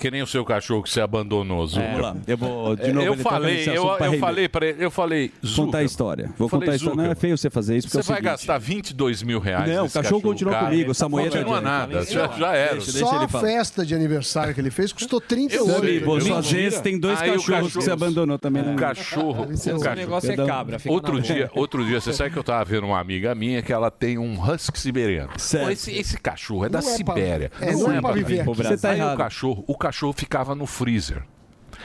[0.00, 1.82] que nem o seu cachorro que você abandonou, Zuca.
[1.82, 3.06] É, lá, eu vou de é, novo.
[3.06, 5.62] Eu falei, eu, eu falei para ele, eu falei, Zuca.
[5.66, 6.30] Contar a história.
[6.38, 7.02] Vou falei, contar a história.
[7.02, 7.88] Não é feio você fazer isso.
[7.88, 8.24] Você é vai seguinte.
[8.24, 9.68] gastar 22 mil reais.
[9.68, 10.90] Não, o cachorro, cachorro continuou comigo.
[10.90, 11.30] Essa moeda.
[11.30, 12.74] Continua nada, já, já era.
[12.74, 16.20] Deixa, deixa Só a festa de aniversário que ele fez custou 38 mil.
[16.20, 18.62] Só vezes tem dois cachorros que você abandonou também.
[18.62, 18.76] Um né?
[18.76, 19.46] cachorro.
[19.46, 20.78] O negócio é cabra.
[20.86, 23.90] Outro dia, outro dia, você sabe que eu tava vendo uma amiga minha que ela
[23.90, 25.32] tem um husky siberiano.
[25.36, 27.50] Esse cachorro é da Sibéria.
[27.60, 28.44] Não é para é, é viver.
[28.44, 29.64] Você tá, tá errado cachorro.
[29.66, 31.22] O cachorro ficava no freezer.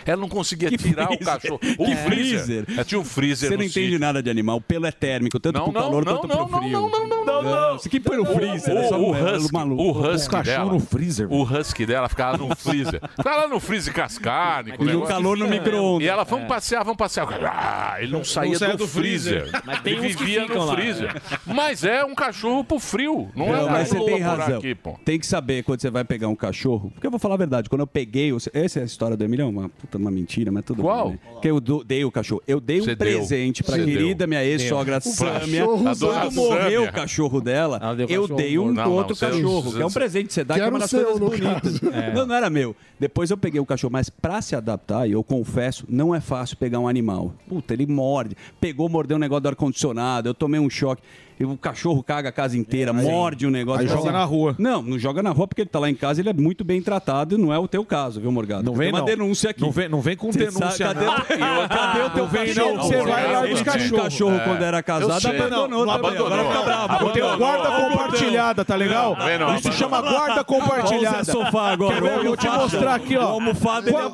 [0.06, 1.22] Ela não conseguia que tirar freezer?
[1.22, 1.60] o cachorro.
[1.78, 1.96] O é.
[1.96, 2.66] freezer.
[2.70, 4.58] Ela tinha um freezer Você não entende nada de animal.
[4.58, 6.72] O pelo é térmico, tanto não, pro calor não, quanto não, pro frio.
[6.72, 7.76] Não, não, não, não, não.
[7.76, 8.76] Isso aqui põe no freezer.
[8.76, 9.84] O, o, o é husky, maluco.
[9.84, 10.74] O husky o dela.
[10.74, 11.28] no freezer.
[11.32, 13.02] O husky dela ficava no freezer.
[13.16, 14.70] Ficava no freezer cascado.
[14.70, 15.54] E o calor no assim.
[15.54, 16.06] micro-ondas.
[16.06, 16.48] E ela, vamos é.
[16.48, 17.28] passear, vamos passear.
[17.44, 19.50] Ah, ele não saía do freezer.
[19.68, 21.22] Ele tem vivia no freezer.
[21.46, 23.30] Mas é um cachorro pro frio.
[23.36, 24.58] Não, é um mas você tem razão.
[24.58, 26.92] Aqui, tem que saber quando você vai pegar um cachorro.
[26.92, 28.32] Porque eu vou falar a verdade, quando eu peguei.
[28.54, 31.10] Essa é a história do Emílio, é uma puta, uma mentira, mas tudo Qual?
[31.10, 31.14] bem.
[31.14, 31.40] Né?
[31.42, 32.42] Que eu do, dei o cachorro.
[32.48, 32.98] Eu dei Cê um deu.
[32.98, 34.28] presente pra Cê querida deu.
[34.28, 35.66] minha ex-sogra Sâmia.
[35.66, 38.38] Quando morreu o cachorro dela, deu eu cachorro.
[38.38, 39.74] dei um não, outro não, cachorro.
[39.74, 41.80] Que é um presente que você dá, que é uma das coisas bonitas.
[41.90, 42.14] É.
[42.14, 42.76] Não, não era meu.
[43.00, 46.56] Depois eu peguei o cachorro, mas pra se adaptar, e eu confesso, não é fácil
[46.58, 47.34] pegar um animal.
[47.48, 48.36] Puta, ele morde.
[48.60, 51.02] Pegou, mordeu um negócio do ar-condicionado, eu tomei um choque
[51.46, 53.82] o cachorro caga a casa inteira, é, morde o negócio.
[53.82, 54.12] Aí joga assim.
[54.12, 54.56] na rua.
[54.58, 56.82] Não, não joga na rua porque ele tá lá em casa, ele é muito bem
[56.82, 58.64] tratado, não é o teu caso, viu, Morgado?
[58.64, 59.06] Não vem, Tem uma não.
[59.06, 59.62] denúncia aqui.
[59.62, 61.16] Não vem, não vem com Cê denúncia, sabe, cadê, não.
[61.16, 62.78] Cadê, cadê o teu não vem, não.
[62.78, 64.04] Você vai lá dos cachorro.
[64.04, 64.40] cachorro é.
[64.40, 66.28] quando era casado, abandonou, não, abandonou.
[66.28, 66.94] Agora fica bravo.
[66.94, 67.38] Abandonou.
[67.38, 69.18] Guarda compartilhada, tá legal?
[69.58, 71.24] Isso se chama guarda compartilhada.
[71.24, 72.02] sofá agora.
[72.24, 73.40] Vou te mostrar aqui, ó.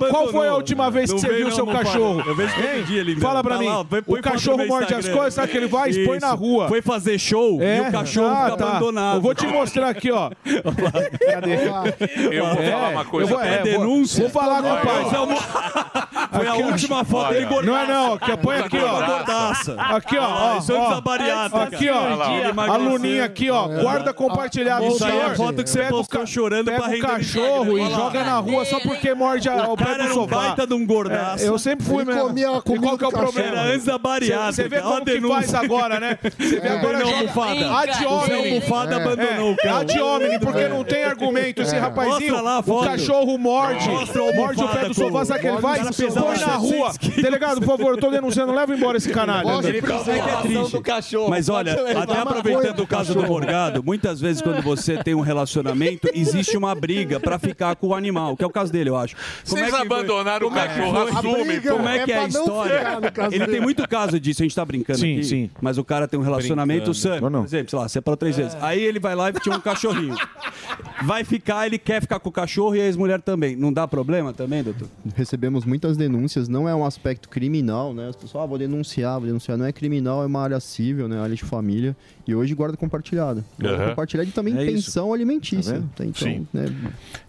[0.10, 2.24] Qual, foi a última vez que você viu seu cachorro?
[2.26, 3.70] Eu vejo que ele Fala pra tá mim.
[4.08, 5.90] O cachorro morde as coisas, sabe que ele vai?
[5.90, 6.68] Expõe na rua.
[6.68, 7.78] Foi fazer fazer show é?
[7.78, 8.70] e o cachorro ah, fica tá.
[8.70, 9.18] abandonado.
[9.18, 10.30] Eu vou te mostrar aqui, ó.
[11.32, 11.56] Cadê?
[12.32, 13.32] Eu vou falar uma coisa.
[13.32, 14.22] Eu vou, é, denúncia.
[14.22, 15.02] Vou falar com o pai.
[15.02, 17.66] É foi a última foto dele gordaço.
[17.66, 19.96] Não é não, que põe aqui, ó.
[19.96, 20.58] Aqui, ó.
[20.58, 21.58] Isso é desabariado.
[21.58, 22.72] Aqui, ó.
[22.72, 23.68] A luninha aqui, ó.
[23.68, 24.86] Guarda compartilhado.
[24.88, 27.02] Isso aí é a foto que você postou chorando pra render.
[27.02, 30.36] cachorro e joga na rua só porque morde o pé do sofá.
[30.36, 31.44] baita de um é, gordaço.
[31.44, 32.22] Eu sempre fui mano.
[32.22, 33.48] comia qual que é o problema?
[33.48, 34.52] Era antes da bariátrica.
[34.52, 36.18] Você vê como que faz agora, né?
[36.38, 37.78] Você vê agora almofada.
[37.78, 38.62] A de homem.
[38.96, 39.78] Abandonou o cão.
[39.78, 41.62] A de homem, porque não tem argumento.
[41.62, 41.80] Esse é.
[41.80, 43.90] rapazinho, o cachorro morde.
[44.36, 45.80] Morde o pé do sofá, sabe que ele vai?
[45.80, 46.94] Põe na rua.
[47.16, 48.54] Delegado, por favor, eu tô denunciando.
[48.54, 49.48] Leva embora esse canalha.
[49.68, 49.82] Ele é
[50.42, 50.82] triste.
[51.30, 56.10] Mas olha, até aproveitando o caso do Morgado, muitas vezes quando você tem um relacionamento,
[56.14, 59.16] existe uma briga pra ficar com o animal, que é o caso dele, eu acho.
[59.16, 61.62] Como Vocês é abandonaram o é cachorro, assume.
[61.62, 63.00] Como é, que é a história?
[63.32, 65.24] Ele tem muito caso disso, a gente tá brincando sim, aqui.
[65.24, 65.50] Sim.
[65.62, 68.56] Mas o cara tem um relacionamento, Sami, por exemplo, sei lá, separou é três vezes.
[68.62, 70.16] Aí ele vai lá e tinha um cachorrinho.
[71.04, 73.56] Vai ficar, ele quer ficar com o cachorro e a ex-mulher também.
[73.56, 74.88] Não dá problema também, doutor?
[75.14, 78.08] Recebemos muitas denúncias, não é um aspecto criminal, né?
[78.08, 79.58] As pessoas, ah, vou denunciar, vou denunciar.
[79.58, 81.20] Não é criminal, é uma área civil, né?
[81.20, 81.96] Área de família.
[82.26, 83.44] E hoje guarda compartilhada.
[83.60, 83.90] Guarda uhum.
[83.90, 85.14] compartilhada e também é pensão isso.
[85.14, 85.84] alimentícia.
[85.96, 86.48] Tá então, Sim.
[86.54, 86.66] Né?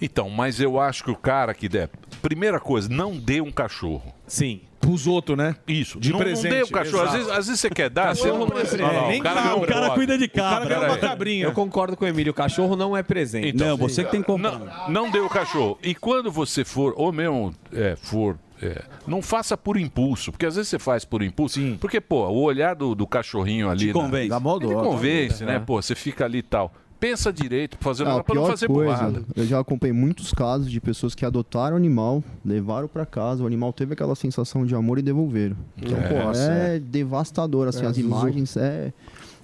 [0.00, 1.90] Então, mas eu acho que o cara que der.
[2.22, 4.12] Primeira coisa, não dê um cachorro.
[4.26, 4.60] Sim.
[4.80, 5.56] Pros outros, né?
[5.66, 5.98] Isso.
[5.98, 6.50] De não, presente.
[6.50, 7.02] Não dê o cachorro.
[7.02, 8.08] Às vezes, às vezes você quer dar.
[8.08, 8.82] Cachorro você é não, não é presente.
[8.82, 10.64] Não, não, o cara, o cara cuida de cabra.
[10.64, 11.00] O cara ganha uma né?
[11.00, 11.44] cabrinha.
[11.44, 12.30] Eu concordo com o Emílio.
[12.30, 13.48] O cachorro não é presente.
[13.48, 14.58] Então, não, você que tem que comprar.
[14.58, 15.78] Não, não dê o cachorro.
[15.82, 18.82] E quando você for, ou mesmo é, for é.
[19.06, 21.60] Não faça por impulso, porque às vezes você faz por impulso.
[21.60, 21.76] Sim.
[21.80, 23.88] Porque, pô, o olhar do, do cachorrinho ali.
[23.88, 24.24] Te convence.
[24.24, 24.28] Né?
[24.28, 25.56] Da moda ele convence, né?
[25.56, 25.58] É.
[25.58, 26.72] Pô, você fica ali e tal.
[26.98, 29.22] Pensa direito pra fazer Ah, uma a pra não pior fazer coisa, burrada.
[29.36, 33.46] eu já acompanhei muitos casos de pessoas que adotaram o animal, levaram pra casa, o
[33.46, 35.56] animal teve aquela sensação de amor e devolveram.
[35.76, 36.08] Então, É.
[36.08, 36.78] pô, é, é.
[36.78, 38.92] devastador, assim, É, as imagens, é,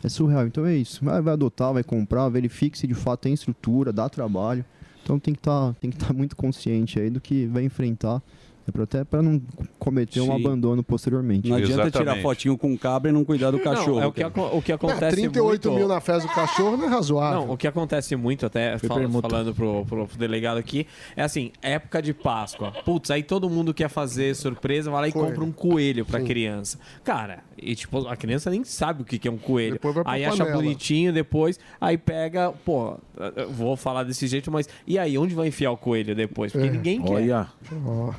[0.02, 0.46] é surreal.
[0.46, 4.08] Então é isso, vai, vai adotar, vai comprar, verifique se de fato tem estrutura, dá
[4.08, 4.64] trabalho.
[5.02, 8.22] Então tem que estar tem que estar muito consciente aí do que vai enfrentar,
[8.82, 9.40] até para não
[9.78, 10.44] cometer um Sim.
[10.44, 11.48] abandono posteriormente.
[11.48, 14.00] Não adianta tirar fotinho com cabra e não cuidar do cachorro.
[14.00, 15.78] é o que, o que acontece 38 muito...
[15.78, 17.46] mil na festa do cachorro não é razoável.
[17.46, 19.28] Não, o que acontece muito, até fal- permuta.
[19.28, 20.86] falando pro, pro delegado aqui,
[21.16, 22.72] é assim, época de Páscoa.
[22.84, 25.28] Putz, aí todo mundo quer fazer surpresa, vai lá e Coelho.
[25.28, 26.26] compra um coelho pra Sim.
[26.26, 26.78] criança.
[27.04, 29.74] Cara, e tipo, a criança nem sabe o que que é um coelho.
[29.74, 30.56] Depois vai pra Aí acha panela.
[30.56, 32.98] bonitinho depois, aí pega, pô,
[33.50, 36.52] vou falar desse jeito, mas e aí, onde vai enfiar o coelho depois?
[36.52, 36.70] Porque É.
[36.70, 37.12] ninguém quer.
[37.12, 37.46] Olha.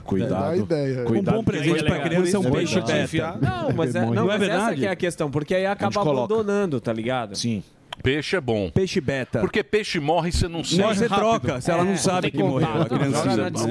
[0.06, 0.57] Cuidado.
[0.57, 1.06] Ideia.
[1.10, 3.38] Um bom presente pra criança é um peixe beta.
[3.41, 4.80] Não, mas, é, não, é mas essa verdade?
[4.80, 7.36] que é a questão, porque aí acaba abandonando, tá ligado?
[7.36, 7.64] Sim.
[8.02, 8.70] Peixe é bom.
[8.72, 9.40] Peixe beta.
[9.40, 10.82] Porque peixe morre e você não sente.
[10.82, 13.26] Morre você troca, se ela não sabe que morreu, a criança.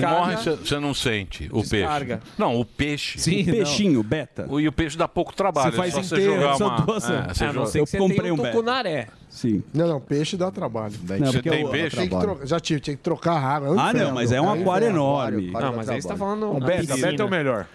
[0.09, 2.19] Morre, você- não sente o Descarga.
[2.19, 2.32] peixe.
[2.39, 3.19] Não, o peixe.
[3.19, 4.03] Sim, O peixinho, não.
[4.03, 4.47] beta.
[4.49, 5.70] O- E o peixe dá pouco trabalho.
[5.70, 6.77] Você faz é só inteiro, você jogar uma...
[6.81, 9.09] duas- é, você A não joga- você tenha um tucunaré.
[9.28, 9.62] Sim.
[9.74, 10.94] Não, não, peixe dá trabalho.
[11.19, 11.97] Não, Você tem o- peixe?
[11.97, 13.69] Tem que trocar- já tive, tinha que trocar a água.
[13.77, 15.51] é Ah, não, mas é um aquário enorme.
[15.51, 16.40] Não, mas dá aí você tá trabalho.
[16.40, 17.66] falando O beta, beta é o melhor.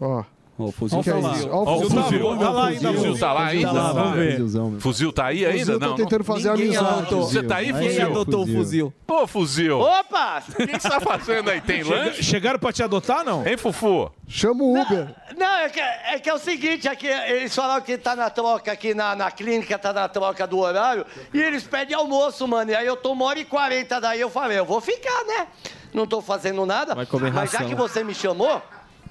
[0.00, 0.24] Ó.
[0.58, 1.28] Ó, o fuzil tá tá lá.
[1.32, 1.38] lá.
[1.50, 2.02] Ó, o fuzil.
[2.02, 2.38] fuzil.
[2.38, 3.66] Tá lá ainda, O fuzil tá lá ainda?
[3.66, 4.80] Tá lá, vamos ver.
[4.80, 5.78] Fuzil tá aí ainda?
[5.78, 6.98] tá Não, tentando não- fazer Ninguém amizade.
[6.98, 7.22] adotou.
[7.24, 8.06] Você tá aí, fuzil?
[8.06, 8.92] adotou o fuzil.
[9.06, 9.80] Ô, fuzil.
[9.80, 10.42] Opa!
[10.48, 11.60] O que que você tá fazendo aí?
[11.60, 12.22] Tem lanche?
[12.22, 13.46] Chegaram pra te adotar, não?
[13.46, 14.10] Hein, Fufu?
[14.28, 15.14] Chama o Uber.
[15.36, 18.72] Não, é que, é que é o seguinte, aqui, eles falaram que tá na troca
[18.72, 21.04] aqui na, na clínica, tá na troca do horário,
[21.34, 22.70] e eles pedem almoço, mano.
[22.70, 25.46] E aí eu tô uma hora e quarenta, daí eu falei, eu vou ficar, né?
[25.92, 26.94] Não tô fazendo nada.
[26.94, 28.60] Vai comer mas já que você me chamou,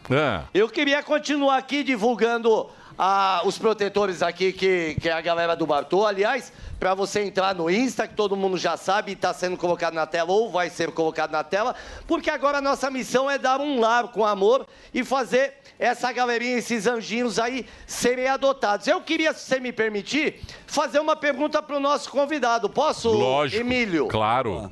[0.09, 0.43] É.
[0.53, 5.65] eu queria continuar aqui divulgando ah, os protetores aqui, que, que é a galera do
[5.65, 6.05] Bartô.
[6.05, 10.05] Aliás, para você entrar no Insta, que todo mundo já sabe, está sendo colocado na
[10.05, 11.75] tela ou vai ser colocado na tela,
[12.07, 16.57] porque agora a nossa missão é dar um lar com amor e fazer essa galerinha,
[16.57, 18.87] esses anjinhos aí, serem adotados.
[18.87, 22.69] Eu queria, se você me permitir, fazer uma pergunta para o nosso convidado.
[22.69, 23.61] Posso, Lógico.
[23.61, 24.07] Emílio?
[24.07, 24.71] Claro.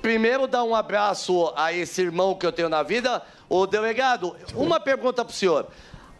[0.00, 3.22] Primeiro, dar um abraço a esse irmão que eu tenho na vida.
[3.48, 5.66] Ô, delegado, uma pergunta para o senhor.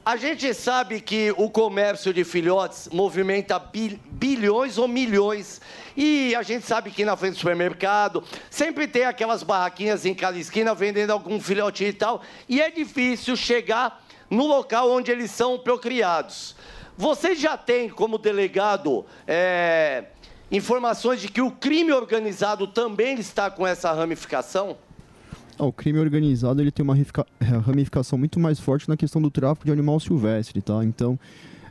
[0.04, 5.60] A gente sabe que o comércio de filhotes movimenta bil- bilhões ou milhões.
[5.96, 10.38] E a gente sabe que na frente do supermercado sempre tem aquelas barraquinhas em cada
[10.38, 12.22] esquina vendendo algum filhotinho e tal.
[12.48, 16.56] E é difícil chegar no local onde eles são procriados.
[16.96, 20.04] Você já tem, como delegado, é,
[20.50, 24.76] informações de que o crime organizado também está com essa ramificação?
[25.58, 27.26] Ah, o crime organizado ele tem uma ramifica-
[27.66, 30.84] ramificação muito mais forte na questão do tráfico de animal silvestre, tá?
[30.84, 31.18] Então,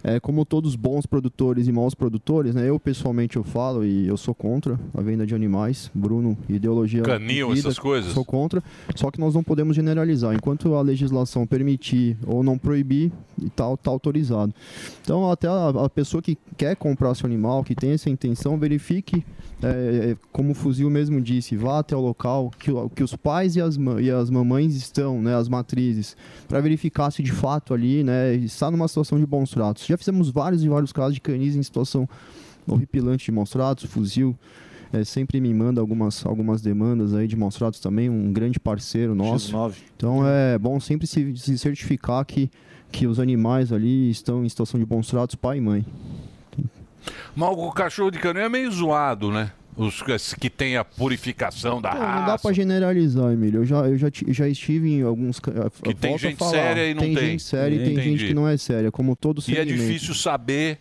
[0.08, 2.70] é, como todos bons produtores e maus produtores, né?
[2.70, 5.92] Eu pessoalmente eu falo e eu sou contra a venda de animais.
[5.94, 8.14] Bruno, ideologia Canil, vida, essas coisas.
[8.14, 8.64] Sou contra.
[8.96, 10.34] Só que nós não podemos generalizar.
[10.34, 13.12] Enquanto a legislação permitir ou não proibir,
[13.42, 14.54] e tal, tá autorizado.
[15.02, 19.24] Então, até a, a pessoa que quer comprar seu animal, que tem essa intenção, verifique,
[19.62, 23.56] é, é, como o fuzil mesmo disse, vá até o local que, que os pais
[23.56, 26.16] e as, e as mamães estão, né, as matrizes,
[26.48, 29.86] para verificar se de fato ali, né, está numa situação de bons tratos.
[29.86, 32.08] Já fizemos vários e vários casos de canis em situação
[32.68, 34.36] horripilante de maus tratos, fuzil.
[34.94, 39.16] é, sempre me manda algumas, algumas demandas aí de maus tratos também, um grande parceiro
[39.16, 39.54] nosso.
[39.54, 39.74] X9.
[39.96, 42.52] Então é bom sempre se, se certificar que,
[42.92, 45.86] que os animais ali estão em situação de bons tratos, pai e mãe.
[47.36, 49.52] Mas o cachorro de canil é meio zoado, né?
[49.76, 50.02] Os
[50.40, 52.42] que tem a purificação da Não, não dá raça.
[52.42, 53.62] pra generalizar, Emílio.
[53.62, 55.40] Eu já, eu já, ti- já estive em alguns.
[55.40, 57.16] Que tem gente séria e não tem.
[57.16, 58.10] gente séria e tem Entendi.
[58.18, 59.84] gente que não é séria, como todo E é segmento.
[59.84, 60.80] difícil saber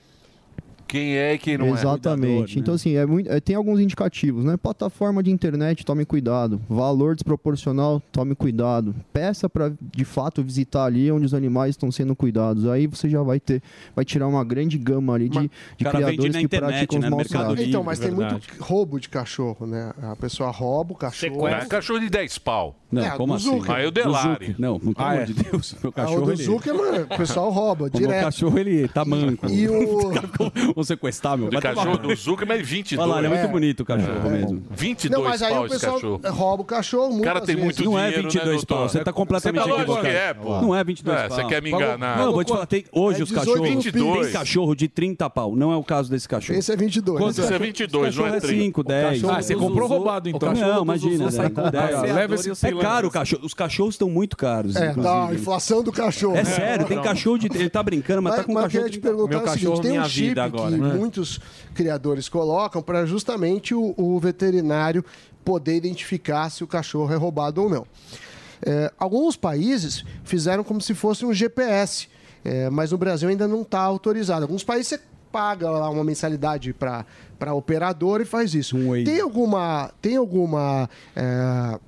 [0.87, 1.71] quem é e quem não é.
[1.71, 2.59] Exatamente.
[2.59, 4.57] Então, assim, é muito, é, tem alguns indicativos, né?
[4.57, 6.61] Plataforma de internet, tome cuidado.
[6.69, 8.95] Valor desproporcional, tome cuidado.
[9.13, 12.67] Peça para, de fato, visitar ali onde os animais estão sendo cuidados.
[12.67, 13.63] Aí você já vai ter,
[13.95, 17.09] vai tirar uma grande gama ali de, de criadores que internet, praticam né?
[17.09, 17.61] os maus.
[17.61, 19.93] Então, mas tem muito roubo de cachorro, né?
[20.03, 21.47] A pessoa rouba o cachorro.
[21.49, 22.77] É cachorro de 10 pau.
[22.91, 23.51] Não, É, como assim?
[23.51, 23.71] Zucker.
[23.75, 24.47] Aí o Do Delari.
[24.47, 24.55] Zucker.
[24.59, 25.25] Não, pelo Ah, amor é.
[25.25, 25.77] de Deus.
[25.83, 27.03] Meu Ah, o cachorro, do ele...
[27.03, 28.25] O pessoal rouba O direto.
[28.25, 29.49] cachorro, ele tá manco.
[29.49, 30.13] E o...
[30.77, 31.49] Vamos sequestrar, meu.
[31.49, 33.01] O cachorro do Zuckerman é 22.
[33.01, 33.49] Olha lá, ele é muito É.
[33.49, 34.63] bonito o cachorro mesmo.
[34.73, 36.21] 22 Não, mas aí pau o esse pessoal cachorro.
[36.27, 37.65] rouba o cachorro O cara tem vezes.
[37.65, 40.15] muito Não é dinheiro, 22 né, pau, você tá completamente Você tá lógico equivocado.
[40.15, 40.61] que é, pô.
[40.61, 41.37] Não é 22 É, pau.
[41.39, 42.19] você quer me enganar.
[42.19, 43.69] Não, vou te falar, tem, hoje É os 18 cachorros...
[43.85, 44.25] 22.
[44.27, 46.59] Tem cachorro de 30 pau, não é o caso desse cachorro.
[46.59, 47.19] Esse é 22.
[47.19, 48.65] Quanto isso é 22, não cachorro é é 30?
[48.65, 49.25] 5, 10.
[49.25, 50.53] Ah, você comprou roubado, então.
[50.53, 51.25] Não, imagina,
[52.15, 53.47] leva esse- É caro o cachorro.
[53.47, 56.37] Os cachorros estão muito caros, É, tá, a inflação do cachorro.
[56.37, 57.47] É sério, tem cachorro de...
[57.47, 58.99] Ele tá brincando, mas, tá com mas eu cachorro queria de...
[58.99, 60.66] te perguntar Meu o seguinte, cachorro, tem um minha chip vida agora.
[60.67, 60.77] Hora.
[60.77, 60.95] né?
[60.95, 61.41] muitos
[61.75, 65.05] criadores colocam para justamente o, o veterinário
[65.45, 67.87] poder identificar se o cachorro é roubado ou não.
[68.65, 72.09] É, alguns países fizeram como se fosse um GPS,
[72.45, 74.43] é, mas no Brasil ainda não está autorizado.
[74.43, 78.77] Alguns países você paga lá uma mensalidade para operador e faz isso.
[79.05, 81.79] tem alguma tem alguma é,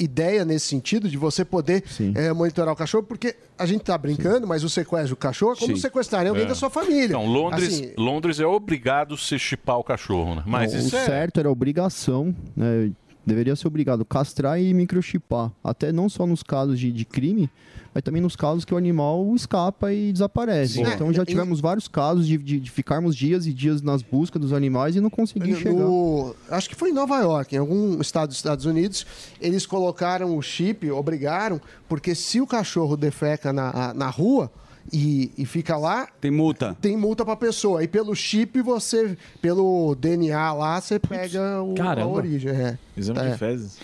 [0.00, 1.84] ideia nesse sentido de você poder
[2.14, 3.04] é, monitorar o cachorro?
[3.04, 5.80] Porque a gente está brincando, mas o sequestro do cachorro é como Sim.
[5.82, 6.46] sequestrar alguém É.
[6.46, 7.06] da sua família.
[7.06, 10.42] Então, Londres, Assim, Londres é obrigado a se chipar o cachorro, né?
[10.46, 11.04] Mas Não, isso o é...
[11.04, 12.90] certo era obrigação, né?
[13.28, 15.52] Deveria ser obrigado a castrar e microchipar.
[15.62, 17.50] Até não só nos casos de, de crime,
[17.94, 20.74] mas também nos casos que o animal escapa e desaparece.
[20.74, 20.82] Sim.
[20.82, 24.00] Então É, já e- tivemos vários casos de, de- de ficarmos dias e dias nas
[24.02, 25.72] buscas dos animais e não conseguir chegar.
[25.74, 29.06] no- acho que foi em Nova York, em algum estado dos Estados Unidos,
[29.40, 34.50] eles colocaram o chip, obrigaram, porque se o cachorro defeca na, na rua
[34.92, 36.08] e, e fica lá.
[36.20, 36.76] Tem multa.
[36.80, 37.82] Tem multa pra pessoa.
[37.82, 42.08] E pelo chip, você, pelo DNA lá, você pega o, a Caramba.
[42.08, 42.50] origem.
[42.50, 42.78] É.
[42.96, 43.30] Exame é.
[43.30, 43.78] de fezes.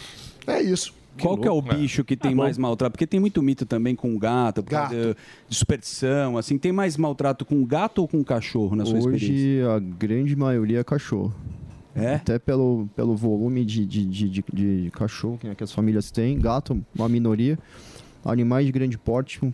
[0.46, 0.92] É isso.
[1.20, 2.92] Qual que é o bicho que tem mais maltrato?
[2.92, 5.16] Porque tem muito mito também com gato, por causa de,
[5.48, 6.58] de superstição, assim.
[6.58, 9.32] Tem mais maltrato com gato ou com cachorro, na sua experiência?
[9.32, 11.32] Hoje a grande maioria é cachorro.
[11.94, 12.16] É?
[12.16, 16.10] Até pelo, pelo volume de, de, de, de- de cachorro que, né, que as famílias
[16.10, 16.36] têm.
[16.36, 17.56] Gato, uma minoria.
[18.24, 19.52] Animais de grande porte, um,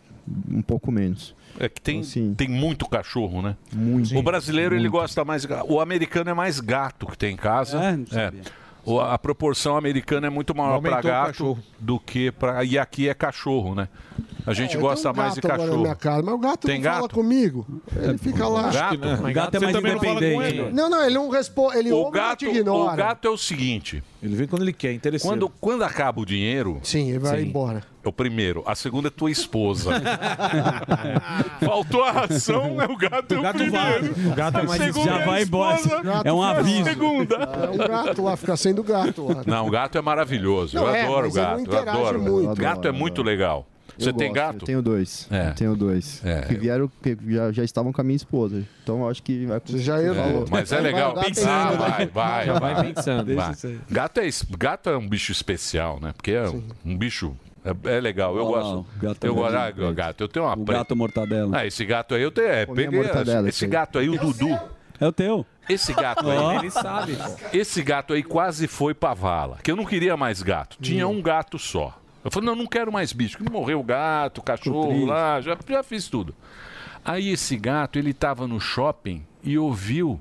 [0.50, 1.34] um pouco menos.
[1.58, 2.02] É que tem,
[2.36, 3.56] tem muito cachorro, né?
[3.72, 4.16] Muito.
[4.16, 4.92] O brasileiro, ele Muito.
[4.92, 5.46] gosta mais...
[5.68, 7.78] O americano é mais gato que tem em casa.
[7.82, 7.96] É?
[7.96, 8.32] Não É.
[8.84, 12.64] O- A proporção americana é muito maior para gato do que para...
[12.64, 13.88] E aqui é cachorro, né?
[14.50, 15.78] A gente É, gosta um mais de na cachorro.
[15.82, 17.14] minha casa, mas o gato Tem não fala gato?
[17.14, 17.66] comigo.
[17.96, 18.68] Ele fica lá.
[18.70, 18.94] Gato?
[18.96, 20.42] O gato é mais não fala independente.
[20.60, 20.70] ele?
[20.72, 21.78] Não, não, ele não responde.
[21.78, 22.92] Ele O gato, te ignora.
[22.92, 24.02] o gato é o seguinte.
[24.22, 25.30] Ele vem quando ele quer, interessante.
[25.30, 26.78] Quando, quando acaba o dinheiro.
[26.82, 27.82] Sim, ele vai embora.
[28.04, 28.62] É o primeiro.
[28.66, 29.90] A segunda é tua esposa.
[31.64, 34.14] Faltou a ração, é o gato, é o, gato primeiro.
[34.14, 34.32] vai.
[34.32, 35.80] O gato é A mais segunda Já é a vai embora.
[36.24, 36.84] É um aviso.
[36.84, 37.36] Segunda.
[37.36, 39.42] É um gato lá, fica sendo gato lá.
[39.46, 40.76] Não, o gato é maravilhoso.
[40.76, 41.70] Não, eu é, adoro o não gato.
[41.72, 42.20] Eu adoro.
[42.20, 42.54] muito.
[42.60, 43.66] Gato é muito legal.
[44.00, 44.56] Eu Você tem gosto, gato?
[44.62, 45.28] Eu tenho dois.
[45.30, 45.48] É.
[45.48, 46.24] Eu tenho dois.
[46.24, 46.40] É.
[46.42, 48.64] Que vieram, que já, já estavam com a minha esposa.
[48.82, 51.14] Então eu acho que vai Você já ia É, mas é legal.
[51.14, 52.74] Vai, gato Ah, é- vai, vai, Já vai.
[52.74, 53.34] vai pensando.
[53.34, 53.54] Vai.
[53.90, 54.28] Gato é,
[54.58, 56.12] gato é um bicho especial, né?
[56.16, 57.36] Porque é um- um bicho.
[57.62, 58.86] É, é legal, eu lá, gosto.
[58.98, 59.52] gato eu é gosto.
[59.52, 61.58] grande, Ah, gato, eu tenho uma O pre- gato mortadela.
[61.58, 62.48] Ah, esse gato aí eu tenho.
[62.48, 63.00] É, peguei
[63.48, 64.58] esse gato aí, o Dudu.
[64.98, 65.44] É o teu.
[65.68, 66.50] Esse gato Ó.
[66.50, 66.56] aí.
[66.58, 67.16] Ele sabe.
[67.52, 69.58] Esse gato aí quase foi pra vala.
[69.62, 70.76] Que eu não queria mais gato.
[70.80, 71.18] Tinha Hum.
[71.18, 71.98] um gato só.
[72.24, 73.38] Eu falei, não, não quero mais bicho.
[73.38, 76.34] Que morreu o gato, o cachorro lá, já, já fiz tudo.
[77.04, 80.20] Aí esse gato, ele tava no shopping e ouviu.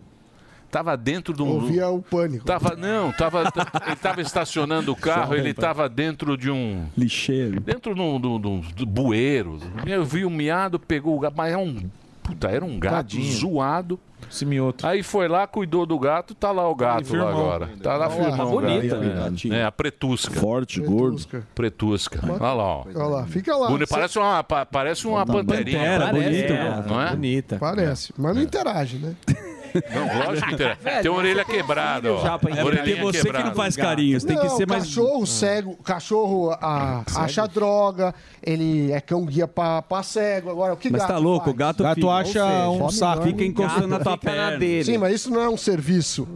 [0.72, 1.48] Tava dentro de um.
[1.48, 2.46] Ouvia o pânico.
[2.46, 3.42] Tava, não, tava,
[3.88, 6.86] ele tava estacionando o carro, ele tava dentro de um.
[6.96, 7.60] Lixeiro.
[7.60, 9.60] Dentro de um, de um- de um- bueiro.
[9.86, 11.90] Eu vi o miado, pegou o gato, mas é um.
[12.22, 13.34] Puta, era um gato Tadinho.
[13.34, 14.00] zoado.
[14.30, 14.86] Simioto.
[14.86, 17.70] Aí foi lá, cuidou do gato, tá lá o gato lá agora.
[17.82, 18.52] Tá lá Olha lá, firmão.
[18.52, 19.48] bonita, o gato.
[19.48, 19.60] né?
[19.60, 20.40] É, a pretusca.
[20.40, 21.22] Forte, gordo.
[21.56, 22.20] Pretusca.
[22.24, 22.84] Olha lá, ó.
[22.88, 23.70] Olha lá, fica lá.
[23.90, 25.80] Parece uma, pa- parece uma panterinha.
[25.80, 26.54] Pantera, Parece, bonito.
[26.54, 27.10] é, Não é?
[27.12, 27.58] Bonita.
[27.60, 29.16] Parece, mas não interage, né?
[29.94, 30.76] Não, lógico que tem.
[31.02, 32.22] Tem a orelha quebrada, ó.
[32.22, 33.48] Já pra É porque Orelhinha você que quebrada.
[33.50, 34.84] não faz carinhos, tem que Não, ser mais.
[34.86, 40.50] cachorro cego, cachorro ah, acha droga, ele é cão guia pra, pra cego.
[40.50, 43.24] Agora, o que Mas gato tá louco, o gato, Gato fica- acha seja, um saco.
[43.24, 44.58] Fica encostando na tua perna.
[44.58, 44.84] dele.
[44.84, 46.28] Sim, mas isso não é um serviço.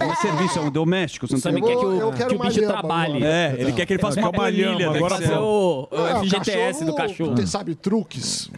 [0.00, 1.26] É serviço, é um doméstico.
[1.26, 1.64] Você não Sabe tem...
[1.64, 3.24] quer que o, que o bicho lhama trabalhe.
[3.24, 6.84] É, ele quer que ele faça Quer uma lhama, né, agora que o, Ah, FGTS
[6.84, 7.34] do cachorro.
[7.34, 8.50] tem- sabe, truques.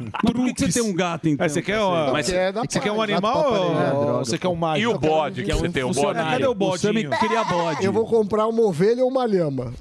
[0.00, 1.48] Mas por que, que você tem um gato, então?
[1.48, 3.42] Você quer, uma- Mas- é da você quer um animal ou
[3.72, 4.18] aparelhar ou droga.
[4.24, 4.90] você quer um mágico?
[4.90, 6.18] E o bode, que é você tem o bode.
[6.18, 7.10] Cadê o Sammy bodinho?
[7.10, 7.84] cria bode.
[7.84, 9.72] Eu vou comprar uma ovelha ou uma lhama.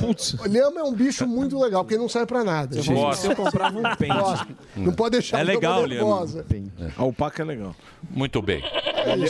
[0.00, 0.36] Putz.
[0.46, 2.76] Lhama é um bicho muito legal, porque não serve pra nada.
[2.76, 2.82] Eu.
[3.30, 4.46] Eu comprava um pente.
[4.76, 6.44] Não pode deixar É a lhama legal, nervosa.
[6.98, 7.74] A alpaca é legal.
[8.08, 8.62] Muito bem.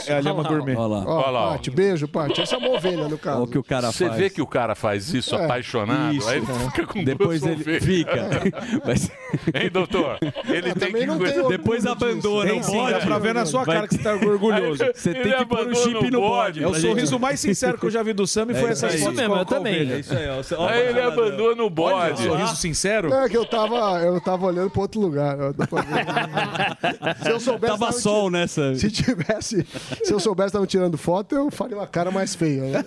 [0.07, 0.75] É a lhama gourmet.
[0.75, 1.03] Olha lá.
[1.07, 1.51] Ó, Olha lá.
[1.53, 2.41] Paty, beijo, Paty.
[2.41, 3.37] Essa é uma ovelha, no caso.
[3.37, 4.17] Olha o que o cara Você faz.
[4.19, 6.27] vê que o cara faz isso É, apaixonado, isso.
[6.29, 7.83] aí ele fica com Depois duas ele ovelhas.
[7.85, 8.13] fica.
[8.85, 9.11] Mas-
[9.55, 10.17] Hein, doutor?
[10.45, 11.47] Ele tem que não cuidar.
[11.47, 12.91] Depois abandona Tem o sim, bode.
[12.93, 14.83] dá pra ver na sua Vai- cara que você tá orgulhoso.
[14.93, 16.61] Você tem que pôr o chip o no bode.
[16.63, 18.89] É o sorriso mais sincero que eu já vi do Sam e foi isso essa
[18.89, 19.75] foto Isso mesmo, com a eu também.
[19.75, 19.93] ovelha.
[19.95, 20.23] É isso aí,
[20.89, 22.21] ele ó, abandona o bode.
[22.23, 23.09] Sorriso sincero?
[23.09, 25.37] Não, é que eu tava, eu tava olhando pra outro lugar.
[25.41, 25.53] Eu.
[27.23, 27.71] Se eu soubesse.
[27.73, 28.29] Tava tava sol
[28.69, 28.81] nessa.
[28.81, 29.65] Se tivesse,
[30.03, 32.85] se eu soubesse que estavam tirando foto, eu faria uma cara mais feia, né?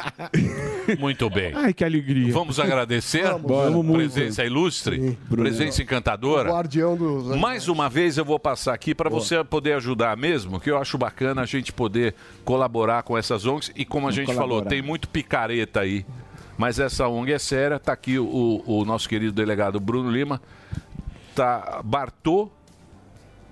[0.98, 1.52] Muito bem.
[1.54, 2.32] Ai, que alegria.
[2.32, 3.98] Vamos agradecer Vamos, a vamos muito.
[3.98, 6.50] presença ilustre, presença encantadora.
[6.50, 7.36] Guardião dos.
[7.36, 10.98] Mais uma vez eu vou passar aqui para você poder ajudar mesmo, que eu acho
[10.98, 12.14] bacana a gente poder
[12.44, 13.72] colaborar com essas ONGs.
[13.76, 14.70] E como a gente falou, colaborar.
[14.70, 16.04] tem muito picareta aí.
[16.56, 17.78] Mas essa ONG é séria.
[17.78, 20.40] Tá aqui o, o nosso querido delegado Bruno Lima.
[21.34, 22.50] Tá Bartô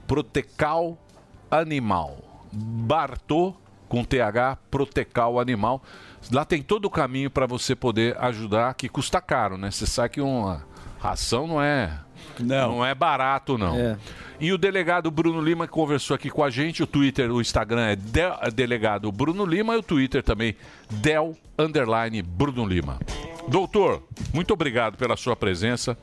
[0.06, 0.98] Protecal
[1.50, 2.18] Animal.
[2.52, 3.54] Bartô
[3.88, 5.82] com TH Protecal Animal.
[6.30, 9.70] Lá tem todo o caminho para você poder ajudar, que custa caro, né?
[9.70, 10.64] Você sabe que uma
[10.98, 11.98] ração não é
[12.38, 13.74] não, é barato não.
[13.74, 13.96] É.
[14.38, 17.82] E o delegado Bruno Lima que conversou aqui com a gente, o Twitter, o Instagram
[17.88, 20.54] é Del- delegado Bruno Lima e o Twitter também
[20.90, 22.98] Del underline Bruno Lima.
[23.48, 24.02] Doutor,
[24.32, 25.96] muito obrigado pela sua presença.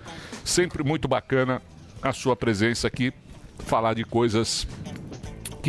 [0.44, 1.62] Sempre muito bacana
[2.02, 3.12] a sua presença aqui,
[3.60, 4.68] falar de coisas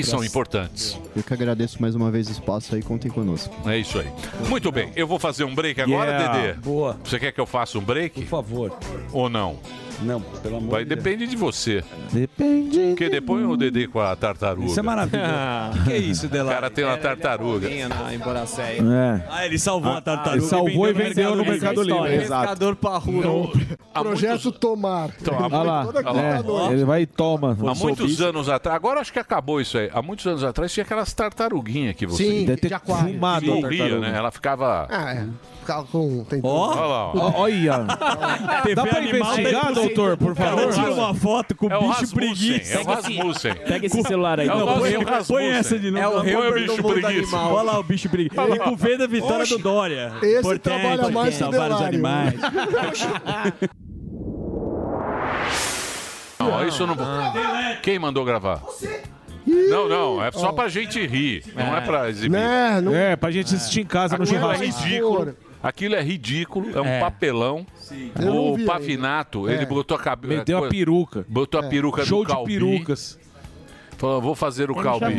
[0.02, 0.98] que são importantes.
[1.16, 3.54] Eu que agradeço mais uma vez o espaço aí, contem conosco.
[3.68, 4.06] É isso aí.
[4.48, 6.52] Muito bem, eu vou fazer um break agora, Yeah, Dedê?
[6.60, 6.98] Boa.
[7.04, 8.20] Você quer que eu faça um break?
[8.22, 8.78] Por favor.
[9.12, 9.58] Ou não?
[10.02, 11.02] Não, pelo amor Vai, de Deus.
[11.02, 11.82] depende de você.
[12.12, 12.78] Depende.
[12.88, 14.66] Porque depois o Dedê com a tartaruga.
[14.66, 15.28] Isso é maravilhoso.
[15.28, 16.50] O que, que é isso, Delari?
[16.50, 17.68] O cara tem uma tartaruga.
[17.88, 18.80] Na Emboracéia.
[18.80, 19.24] É.
[19.30, 20.36] Ah, ele salvou a tartaruga.
[20.36, 21.44] Ele salvou e vendeu no.
[21.44, 22.14] Mercado é Livre.
[22.14, 22.40] Exato.
[22.42, 23.52] Pescador parrudo.
[23.92, 25.10] Projeto Tomar.
[25.20, 25.34] Então.
[26.68, 27.56] É, ele vai e toma.
[27.66, 29.90] Há muitos anos atrás, agora acho que acabou isso aí.
[29.92, 33.12] Há muitos anos atrás tinha aquelas tartaruguinhas que você Sim, de aquário.
[33.14, 33.98] fumado tartaruga.
[33.98, 34.12] né?
[34.16, 34.86] Ela ficava.
[34.90, 35.26] Ah, é.
[35.68, 36.24] Ficava com...
[36.24, 36.70] Tem Ó.
[36.70, 37.32] Olha lá, ó.
[37.42, 37.78] Olha.
[38.74, 40.72] Dá pra investigar, doutor, por favor?
[40.72, 42.74] Tira uma foto com o É o bicho Rasmussen, preguiça.
[42.74, 43.54] é o Rasmussen.
[43.54, 44.48] Pega esse celular aí.
[44.48, 45.36] É o Não, põe, Rasmussen.
[45.36, 46.02] põe essa de novo.
[46.02, 47.36] É o Põe Hilbert bicho mundo preguiça.
[47.36, 47.52] animal.
[47.52, 48.42] Olha lá o bicho preguiça.
[48.48, 50.12] E com V da vitória do Dória.
[50.22, 51.86] Esse trabalha mais que salvar os Delário.
[51.86, 52.34] animais.
[56.38, 57.06] Não, isso eu não vou.
[57.82, 58.62] Quem mandou gravar?
[59.46, 62.30] Não, não, é só pra gente rir, não é pra exibir.
[62.30, 62.80] Né?
[62.82, 62.94] Não...
[62.94, 64.64] É, pra gente assistir em casa no Aquilo é churrasco.
[64.82, 65.34] ridículo.
[65.62, 67.00] Aquilo é ridículo, é um É.
[67.00, 67.66] papelão.
[68.20, 69.54] Eu não O vi Pavinato, É.
[69.54, 70.34] ele botou a cabeça.
[70.36, 71.24] Meteu a peruca.
[71.28, 72.52] Botou a peruca Show no de Calbi.
[72.54, 73.18] perucas.
[73.96, 75.16] Falou, vou fazer o Calbi.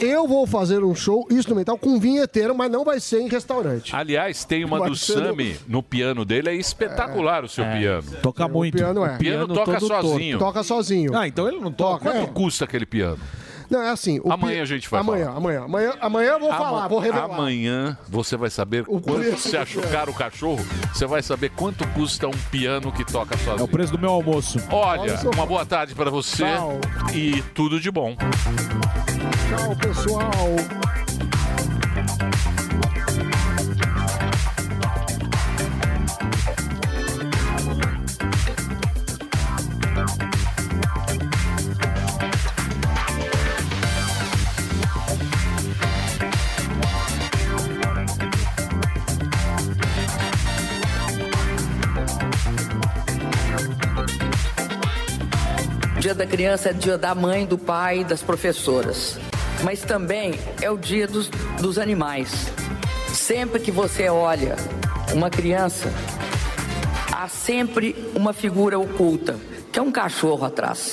[0.00, 3.94] Eu vou fazer um show instrumental com vinheteiro, mas não vai ser em restaurante.
[3.94, 8.02] Aliás, tem uma Vai do Sami no piano dele, é espetacular o seu piano.
[8.20, 8.76] Toca muito.
[8.76, 9.14] piano é.
[9.14, 10.38] O piano, Piano toca todo sozinho.
[10.38, 11.16] Toca sozinho.
[11.16, 12.06] Ah, então ele não toca.
[12.06, 12.20] Toca, é.
[12.22, 13.18] Quanto custa aquele piano?
[13.70, 14.20] Não, é assim.
[14.24, 15.36] o Amanhã pi- a gente vai amanhã, falar.
[15.36, 15.92] Amanhã, amanhã.
[16.00, 17.24] Amanhã eu vou Ama- falar, vou revelar.
[17.26, 21.86] Amanhã você vai saber O quanto preço se achucar o cachorro, você vai saber quanto
[21.88, 23.68] custa um piano que toca É o sozinho.
[23.68, 24.58] preço do meu almoço.
[24.70, 26.80] Olha, Olha uma boa tarde pra você Tchau.
[27.14, 28.16] e tudo de bom.
[29.48, 30.30] Tchau, pessoal.
[56.10, 59.16] Dia da criança é dia da mãe, do pai, das professoras.
[59.62, 61.28] Mas também é o dia dos,
[61.60, 62.52] dos animais.
[63.14, 64.56] Sempre que você olha
[65.14, 65.88] uma criança,
[67.12, 69.38] há sempre uma figura oculta,
[69.70, 70.90] que é um cachorro atrás.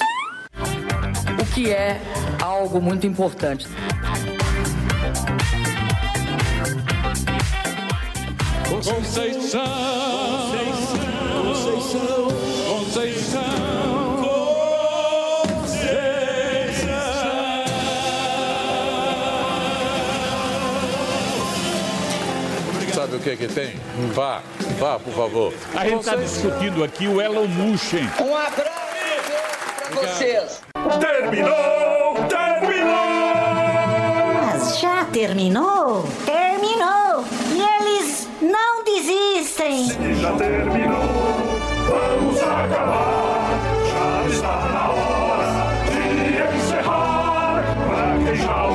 [1.42, 2.00] O que é
[2.40, 3.68] algo muito importante.
[8.70, 9.64] Conceição,
[23.18, 23.74] Sabe o que que tem?
[24.14, 24.42] Vá,
[24.78, 25.54] vá, por favor.
[25.76, 27.94] A gente está discutindo aqui o Elon Musk.
[28.22, 28.70] Um abraço
[29.90, 30.62] para vocês.
[31.00, 32.16] Terminou!
[32.30, 32.96] Terminou!
[34.54, 36.08] Mas já terminou?
[36.26, 37.26] Terminou!
[37.54, 39.88] E eles não desistem!
[40.22, 41.02] Já terminou!
[41.90, 43.50] Vamos acabar!
[43.90, 45.48] Já está na hora
[45.90, 47.64] de encerrar!
[47.88, 48.67] Pra quem já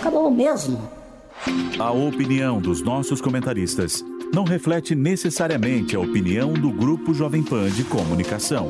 [0.00, 0.30] Acabou!
[0.30, 0.80] Mesmo!
[1.78, 4.02] A opinião dos nossos comentaristas
[4.34, 8.66] não reflete necessariamente a opinião do Grupo Jovem Pan de Comunicação.